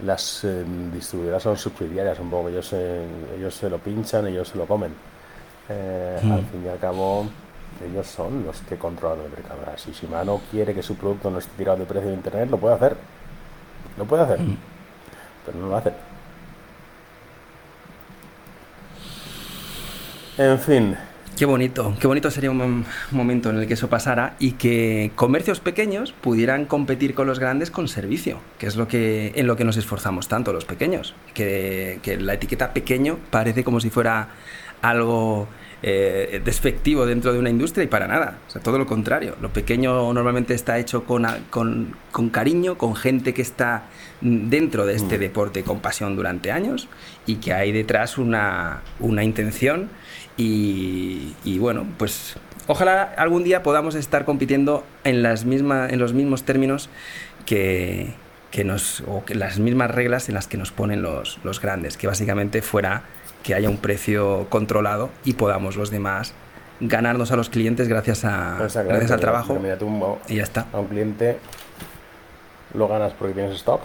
[0.04, 4.66] las eh, distribuidoras son subsidiarias un poco, ellos, ellos se lo pinchan, ellos se lo
[4.66, 4.92] comen.
[5.68, 6.32] Eh, hmm.
[6.32, 7.26] Al fin y al cabo,
[7.84, 9.60] ellos son los que controlan el mercado.
[9.76, 12.74] Si Shimano quiere que su producto no esté tirado de precio de internet, lo puede
[12.76, 12.96] hacer.
[13.98, 14.56] Lo puede hacer, hmm.
[15.44, 15.92] pero no lo hace.
[20.38, 20.96] En fin,
[21.38, 25.60] Qué bonito, qué bonito sería un momento en el que eso pasara y que comercios
[25.60, 29.62] pequeños pudieran competir con los grandes con servicio, que es lo que en lo que
[29.62, 34.30] nos esforzamos tanto los pequeños, que, que la etiqueta pequeño parece como si fuera
[34.82, 35.46] algo
[35.82, 38.38] eh, despectivo dentro de una industria y para nada.
[38.48, 39.36] O sea, todo lo contrario.
[39.40, 43.84] Lo pequeño normalmente está hecho con, con, con cariño, con gente que está
[44.20, 45.20] dentro de este mm.
[45.20, 46.88] deporte con pasión durante años
[47.26, 49.88] y que hay detrás una, una intención
[50.40, 52.36] y, bueno, pues
[52.68, 56.90] ojalá algún día podamos estar compitiendo en, las mismas, en los mismos términos
[57.44, 58.14] que,
[58.52, 61.96] que nos, o que las mismas reglas en las que nos ponen los, los grandes,
[61.96, 63.02] que básicamente fuera
[63.42, 66.34] que haya un precio controlado y podamos los demás
[66.80, 69.58] ganarnos a los clientes gracias, a, gracias al trabajo.
[70.28, 70.66] y ya está.
[70.72, 71.38] A un cliente
[72.74, 73.80] lo ganas porque tienes stock,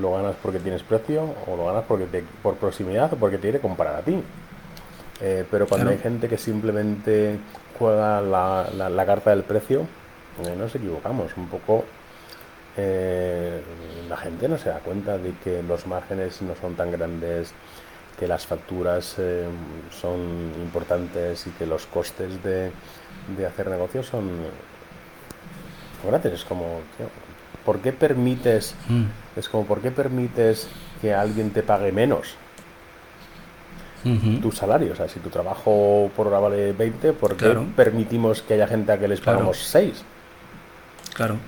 [0.00, 3.42] lo ganas porque tienes precio, o lo ganas porque te, por proximidad o porque te
[3.42, 4.22] quiere comprar a ti.
[5.20, 7.38] Eh, pero cuando hay gente que simplemente
[7.78, 9.86] juega la, la, carta del precio,
[10.44, 11.36] eh, nos equivocamos.
[11.36, 11.84] Un poco
[12.76, 13.62] eh,
[14.08, 17.52] la gente no se da cuenta de que los márgenes no son tan grandes,
[18.14, 19.16] que las facturas
[19.90, 22.70] son importantes y que los costes de,
[23.36, 24.30] de hacer negocios son
[26.06, 26.32] grandes.
[26.32, 26.80] Es como,
[27.64, 28.74] ¿por qué permites?
[28.88, 29.04] Mm.
[29.36, 30.68] Es como, ¿por qué permites
[31.00, 32.36] que alguien te pague menos?
[34.42, 34.92] tu salario.
[34.92, 38.92] O sea, si tu trabajo por hora vale 20, ¿por qué permitimos que haya gente
[38.92, 40.04] a que les pagamos 6?
[41.14, 41.38] Claro.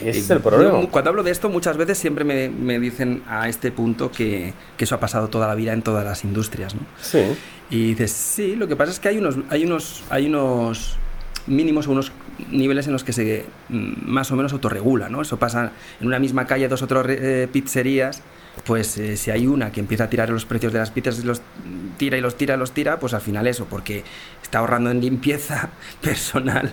[0.00, 0.86] Ese es el problema.
[0.90, 4.84] cuando hablo de esto, muchas veces siempre me, me dicen a este punto que, que,
[4.84, 6.82] eso ha pasado toda la vida en todas las industrias, ¿no?
[7.00, 7.22] Sí.
[7.70, 10.98] Y dices, sí, lo que pasa es que hay unos, hay unos, hay unos
[11.46, 12.12] mínimos o unos
[12.50, 15.22] niveles en los que se mm, más o menos autorregula, ¿no?
[15.22, 18.22] Eso pasa en una misma calle, dos o tres eh, pizzerías
[18.64, 21.22] pues eh, si hay una que empieza a tirar los precios de las pizzas y
[21.22, 21.42] los
[21.98, 24.04] tira y los tira y los tira, pues al final eso, porque
[24.42, 25.70] está ahorrando en limpieza
[26.00, 26.72] personal,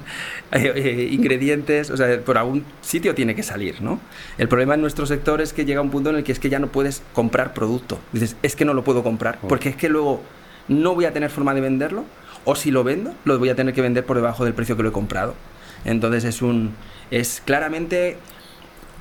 [0.51, 3.99] eh, eh, ingredientes, o sea, por algún sitio tiene que salir, ¿no?
[4.37, 6.49] El problema en nuestro sector es que llega un punto en el que es que
[6.49, 7.99] ya no puedes comprar producto.
[8.13, 9.47] Dices, es que no lo puedo comprar, oh.
[9.47, 10.21] porque es que luego
[10.67, 12.05] no voy a tener forma de venderlo,
[12.45, 14.83] o si lo vendo, lo voy a tener que vender por debajo del precio que
[14.83, 15.35] lo he comprado.
[15.83, 16.73] Entonces es un
[17.09, 18.17] es claramente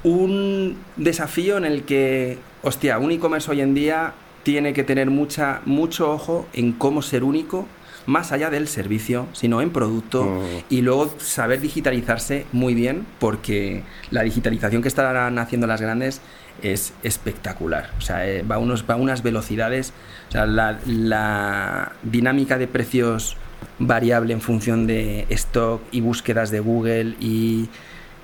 [0.02, 5.60] un desafío en el que, hostia, un e-commerce hoy en día tiene que tener mucha,
[5.64, 7.66] mucho ojo en cómo ser único,
[8.06, 10.64] más allá del servicio, sino en producto, mm.
[10.70, 16.20] y luego saber digitalizarse muy bien, porque la digitalización que están haciendo las grandes
[16.62, 17.90] es espectacular.
[17.98, 19.92] O sea, eh, va, a unos, va a unas velocidades,
[20.28, 23.36] o sea, la, la dinámica de precios
[23.78, 27.68] variable en función de stock y búsquedas de Google y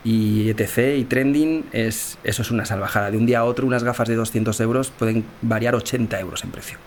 [0.07, 0.97] y etc.
[0.97, 3.11] y trending, es, eso es una salvajada.
[3.11, 6.53] De un día a otro, unas gafas de 200 euros pueden variar 80 euros en
[6.53, 6.79] precio.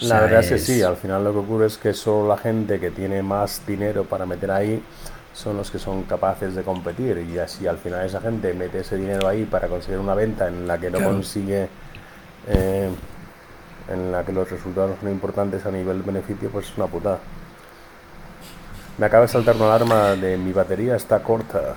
[0.00, 2.80] la verdad es que sí, al final lo que ocurre es que solo la gente
[2.80, 4.82] que tiene más dinero para meter ahí
[5.32, 8.96] son los que son capaces de competir y así al final esa gente mete ese
[8.96, 11.68] dinero ahí para conseguir una venta en la que no consigue,
[12.48, 12.90] eh,
[13.88, 17.20] en la que los resultados son importantes a nivel beneficio, pues es una putada.
[18.98, 21.76] Me acaba de saltar una alarma de mi batería está corta.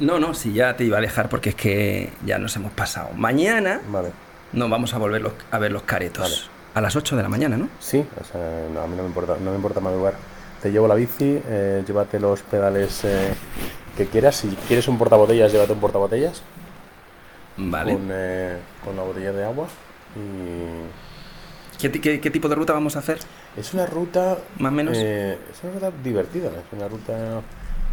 [0.00, 3.10] No, no, si ya te iba a dejar porque es que ya nos hemos pasado.
[3.14, 4.10] Mañana vale.
[4.52, 6.50] nos vamos a volver a ver los caretos.
[6.72, 7.68] A las 8 de la mañana, ¿no?
[7.80, 10.14] Sí, o sea, a mí no me importa, no me importa madrugar.
[10.62, 13.34] Te llevo la bici, eh, llévate los pedales eh,
[13.96, 14.36] que quieras.
[14.36, 16.42] Si quieres un portabotellas, llévate un portabotellas.
[17.58, 17.92] Vale.
[17.92, 19.68] Con, eh, con una botella de agua.
[21.78, 21.90] ¿Qué,
[22.20, 23.18] qué, tipo de ruta vamos a hacer?
[23.56, 24.38] Es una ruta...
[24.58, 24.96] Más o menos.
[24.96, 27.42] es una ruta divertida, es una ruta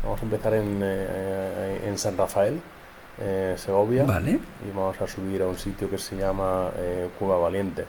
[0.08, 2.62] Vamos a empezar en, eh, en San Rafael,
[3.20, 4.06] eh, Segovia.
[4.06, 4.40] Vale.
[4.66, 7.84] Y vamos a subir a un sitio que se llama eh, Cuba Valiente.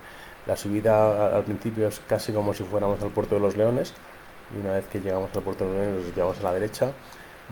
[0.44, 3.94] La subida al principio es casi como si fuéramos al Puerto de los Leones.
[4.52, 6.90] Y una vez que llegamos al Puerto de los Leones, nos llevamos a la derecha.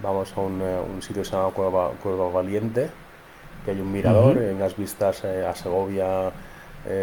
[0.03, 2.91] Vamos a un, un sitio que se llama Cueva, Cueva Valiente,
[3.65, 6.33] que hay un mirador, unas vistas a Segovia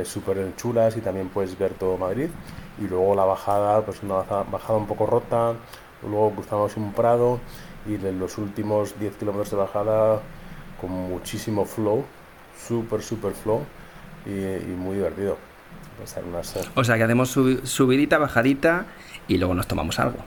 [0.03, 2.27] súper chulas y también puedes ver todo Madrid.
[2.77, 5.53] Y luego la bajada, pues una baja- bajada un poco rota,
[6.09, 7.39] luego cruzamos un prado
[7.87, 10.21] y en los últimos 10 kilómetros de bajada
[10.79, 12.03] con muchísimo flow,
[12.67, 13.61] súper, súper flow
[14.25, 15.37] y, y muy divertido.
[16.29, 18.85] Unas, O sea que hacemos subi- subidita, bajadita
[19.27, 20.17] y luego nos tomamos algo.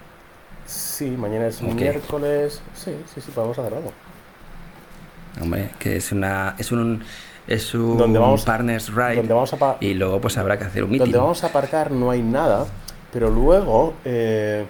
[0.64, 2.62] Sí, mañana es miércoles.
[2.74, 3.92] Sí, sí, sí, podemos hacer algo.
[5.40, 7.02] Hombre, que es una es un
[7.46, 10.82] es un Donde vamos- partners ride Donde vamos a, y luego pues habrá que hacer
[10.84, 11.04] un meeting.
[11.04, 12.66] donde vamos a aparcar no hay nada,
[13.12, 14.66] pero luego, eh,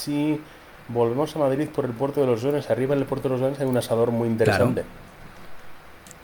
[0.00, 0.40] si
[0.88, 3.40] volvemos a Madrid por el puerto de los Leones, arriba en el puerto de los
[3.40, 4.84] Leones hay un asador muy interesante.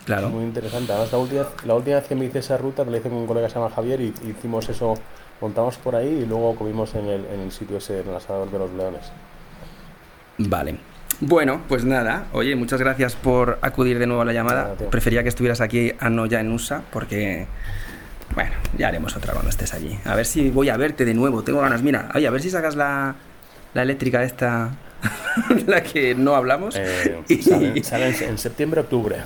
[0.05, 0.29] Claro.
[0.29, 0.93] Muy interesante.
[0.93, 3.19] Además, la última, la última vez que me hice esa ruta, me la hice con
[3.19, 4.95] un colega que se llama Javier y hicimos eso,
[5.41, 8.51] montamos por ahí y luego comimos en el, en el sitio ese, en el asador
[8.51, 9.11] de los Leones.
[10.39, 10.79] Vale.
[11.21, 12.27] Bueno, pues nada.
[12.33, 14.75] Oye, muchas gracias por acudir de nuevo a la llamada.
[14.75, 14.91] Nada.
[14.91, 17.47] Prefería que estuvieras aquí a no ya en USA porque
[18.35, 19.99] bueno, ya haremos otra cuando estés allí.
[20.05, 21.43] A ver si voy a verte de nuevo.
[21.43, 21.83] Tengo ganas.
[21.83, 23.17] Mira, oye, a ver si sacas la
[23.77, 24.71] la eléctrica esta
[25.67, 26.75] la que no hablamos.
[26.77, 29.17] Eh, Y- sale sale en, septiembre, octubre.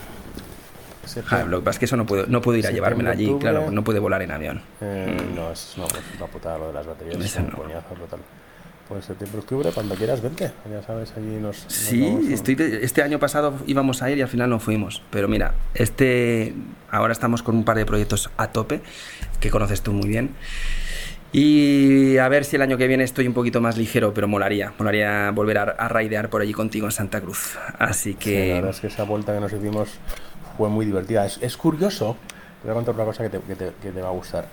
[1.31, 3.24] Ah, lo que pasa es que eso no puedo, no puedo ir a llevármela allí,
[3.27, 3.51] octubre.
[3.51, 4.62] claro, no puede volar en avión.
[4.81, 5.86] Eh, No, es una,
[6.18, 7.56] una putada lo de las baterías, es un no.
[7.56, 8.20] coñazo total.
[8.89, 10.51] Pues septiembre, octubre, cuando quieras, vente.
[10.70, 11.64] Ya sabes, allí nos.
[11.64, 15.01] nos Sí, estoy este año pasado íbamos a ir y al final no fuimos.
[15.10, 16.55] Pero mira, este
[16.90, 18.81] ahora estamos con un par de proyectos a tope
[19.40, 20.31] que conoces tú muy bien.
[21.32, 24.73] Y a ver si el año que viene estoy un poquito más ligero, pero molaría,
[24.78, 27.57] molaría volver a, a raidear por allí contigo en Santa Cruz.
[27.78, 29.90] Así Sí, la que verdad es que esa vuelta que nos hicimos
[30.57, 31.24] fue muy divertida.
[31.27, 32.16] Es, es curioso,
[32.62, 34.47] te voy a contar una cosa que te, que te- que te va a gustar.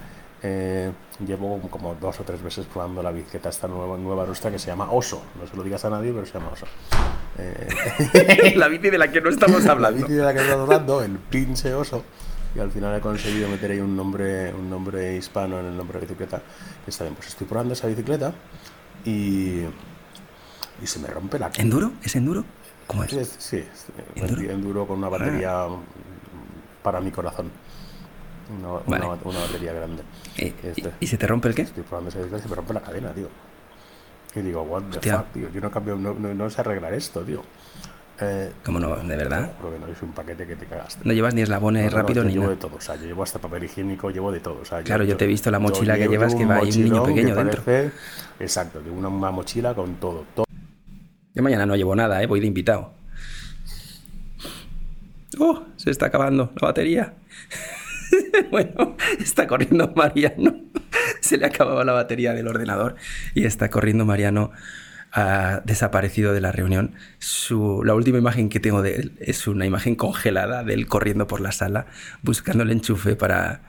[0.43, 0.91] Eh,
[1.25, 4.67] llevo como dos o tres veces probando la bicicleta esta nueva, nueva nuestra que se
[4.67, 5.23] llama Oso.
[5.41, 6.67] No se lo digas a nadie, pero se llama Oso.
[7.39, 9.97] Eh, la bici de la que no estamos la hablando.
[9.99, 12.03] bici de la que estoy hablando, el pinche Oso.
[12.55, 15.99] Y al final he conseguido meter ahí un nombre, un nombre hispano en el nombre
[15.99, 16.41] de la bicicleta.
[16.83, 18.33] Que está bien, pues estoy probando esa bicicleta
[19.05, 19.61] y,
[20.81, 21.91] y se me rompe la ¿Enduro?
[22.03, 22.43] ¿Es enduro?
[22.87, 23.35] ¿Cómo es?
[23.37, 23.63] Sí,
[24.15, 24.87] ¿Enduro?
[24.87, 27.51] con una batería mm, para mi corazón.
[28.57, 29.05] Una, una Vale.
[29.07, 30.03] ba- una batería grande.
[30.37, 30.91] Eh, Este.
[31.01, 31.63] ¿Y, y se te rompe el qué?
[31.63, 33.27] Estoy probando esa bicicleta y se me rompe la cadena, tío.
[34.35, 35.17] Y digo, what the Hostia.
[35.17, 35.49] fuck, tío.
[35.51, 37.43] Yo no cambio, no, no, no sé arreglar esto, tío.
[38.19, 38.95] Eh, ¿Cómo no?
[38.95, 39.51] ¿De verdad?
[39.61, 41.01] No es un paquete que te cagaste.
[41.03, 42.55] No llevas ni eslabones No, no, no, rápido yo ni llevo nada.
[42.55, 44.59] de todo, o sea, yo llevo hasta papel higiénico, llevo de todo.
[44.61, 46.55] O sea, Claro, yo te he visto la mochila que llevo- llevas, llevo que va
[46.57, 47.63] ahí un niño pequeño que dentro.
[47.63, 47.91] parece-
[48.39, 50.45] exacto, tengo una, una mochila con todo, todo.
[51.35, 52.25] Yo mañana no llevo nada, ¿eh?
[52.25, 52.93] voy de invitado.
[55.39, 55.63] ¡Oh!
[55.75, 57.13] Se está acabando la batería.
[58.51, 60.55] bueno, está corriendo Mariano.
[61.21, 62.95] Se le acababa la batería del ordenador
[63.35, 64.51] y está corriendo Mariano.
[65.11, 66.93] Ha desaparecido de la reunión.
[67.19, 71.27] Su, la última imagen que tengo de él es una imagen congelada de él corriendo
[71.27, 71.87] por la sala
[72.21, 73.61] buscando el enchufe para,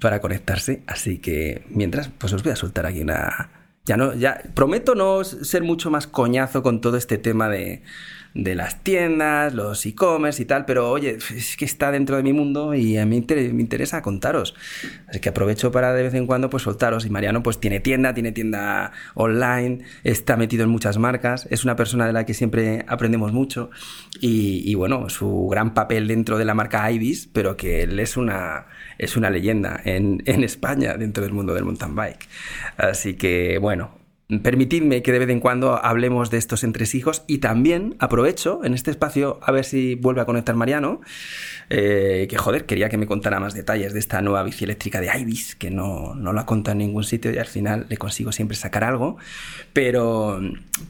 [0.00, 0.82] para conectarse.
[0.86, 3.50] Así que mientras, pues os voy a soltar aquí una,
[3.84, 7.82] ya no, ya prometo no ser mucho más coñazo con todo este tema de,
[8.36, 12.32] de las tiendas, los e-commerce y tal, pero oye, es que está dentro de mi
[12.32, 14.54] mundo y a mí me interesa contaros.
[15.08, 17.06] Así que aprovecho para de vez en cuando pues soltaros.
[17.06, 21.76] Y Mariano pues tiene tienda, tiene tienda online, está metido en muchas marcas, es una
[21.76, 23.70] persona de la que siempre aprendemos mucho
[24.20, 28.16] y, y bueno, su gran papel dentro de la marca Ibis, pero que él es
[28.16, 28.66] una,
[28.98, 32.28] es una leyenda en, en España dentro del mundo del mountain bike.
[32.76, 34.05] Así que bueno,
[34.42, 38.90] Permitidme que de vez en cuando hablemos de estos entresijos y también aprovecho en este
[38.90, 41.00] espacio a ver si vuelve a conectar Mariano,
[41.70, 45.16] eh, que joder, quería que me contara más detalles de esta nueva bici eléctrica de
[45.16, 48.56] Ibis, que no, no la contado en ningún sitio y al final le consigo siempre
[48.56, 49.16] sacar algo.
[49.72, 50.40] Pero,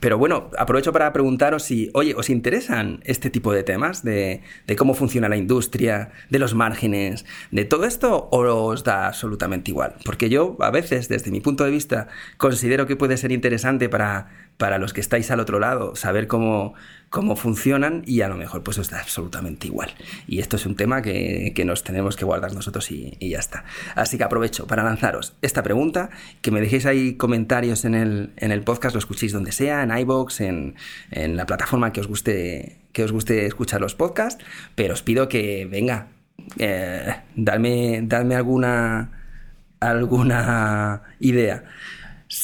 [0.00, 4.02] pero bueno, aprovecho para preguntaros si, oye, ¿os interesan este tipo de temas?
[4.02, 9.08] De, de cómo funciona la industria, de los márgenes, de todo esto, o os da
[9.08, 9.94] absolutamente igual?
[10.06, 12.08] Porque yo, a veces, desde mi punto de vista,
[12.38, 16.74] considero que puede ser interesante para, para los que estáis al otro lado saber cómo,
[17.10, 19.90] cómo funcionan y a lo mejor pues os da absolutamente igual.
[20.26, 23.64] Y esto es un tema que, que nos tenemos que guardar nosotros y, ya está.
[23.94, 26.10] Así que aprovecho para lanzaros esta pregunta,
[26.42, 29.96] que me dejéis ahí comentarios en el, en el podcast, lo escuchéis donde sea, en
[29.96, 30.74] iBox, en,
[31.10, 34.42] en la plataforma que os guste que os guste escuchar los podcasts,
[34.74, 36.08] pero os pido que venga,
[36.58, 39.10] eh, dadme, dadme alguna
[39.80, 41.64] alguna idea.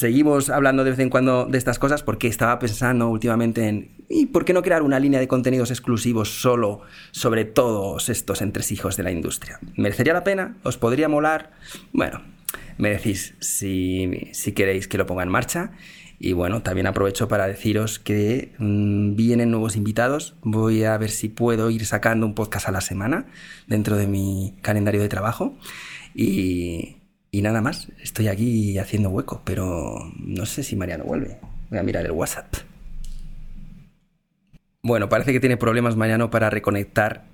[0.03, 4.25] Seguimos hablando de vez en cuando de estas cosas porque estaba pensando últimamente en ¿y
[4.25, 6.81] por qué no crear una línea de contenidos exclusivos solo
[7.11, 9.61] sobre todos estos entresijos de la industria?
[9.77, 10.57] ¿Merecería la pena?
[10.63, 11.51] ¿Os podría molar?
[11.93, 12.21] Bueno,
[12.77, 15.71] me decís si, si queréis que lo ponga en marcha.
[16.19, 20.35] Y bueno, también aprovecho para deciros que mmm, vienen nuevos invitados.
[20.41, 23.25] Voy a ver si puedo ir sacando un podcast a la semana
[23.67, 25.57] dentro de mi calendario de trabajo.
[26.13, 26.97] Y,
[27.33, 31.39] y nada más, estoy aquí haciendo hueco, pero no sé si Mariano vuelve.
[31.71, 32.45] Voy a mirar el WhatsApp.
[34.83, 37.25] Bueno, parece que tiene problemas Mariano para reconectar,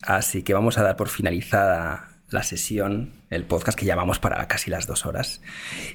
[0.00, 4.70] así que vamos a dar por finalizada la sesión, el podcast que llamamos para casi
[4.70, 5.40] las dos horas.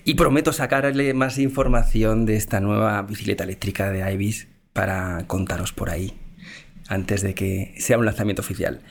[0.03, 5.89] Y prometo sacarle más información de esta nueva bicicleta eléctrica de Ibis para contaros por
[5.89, 6.19] ahí,
[6.89, 8.81] antes de que sea un lanzamiento oficial.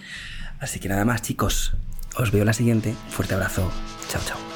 [0.60, 1.76] Así que nada más chicos,
[2.16, 2.95] os veo la siguiente.
[3.11, 3.70] Fuerte abrazo.
[4.09, 4.49] Chao, chao.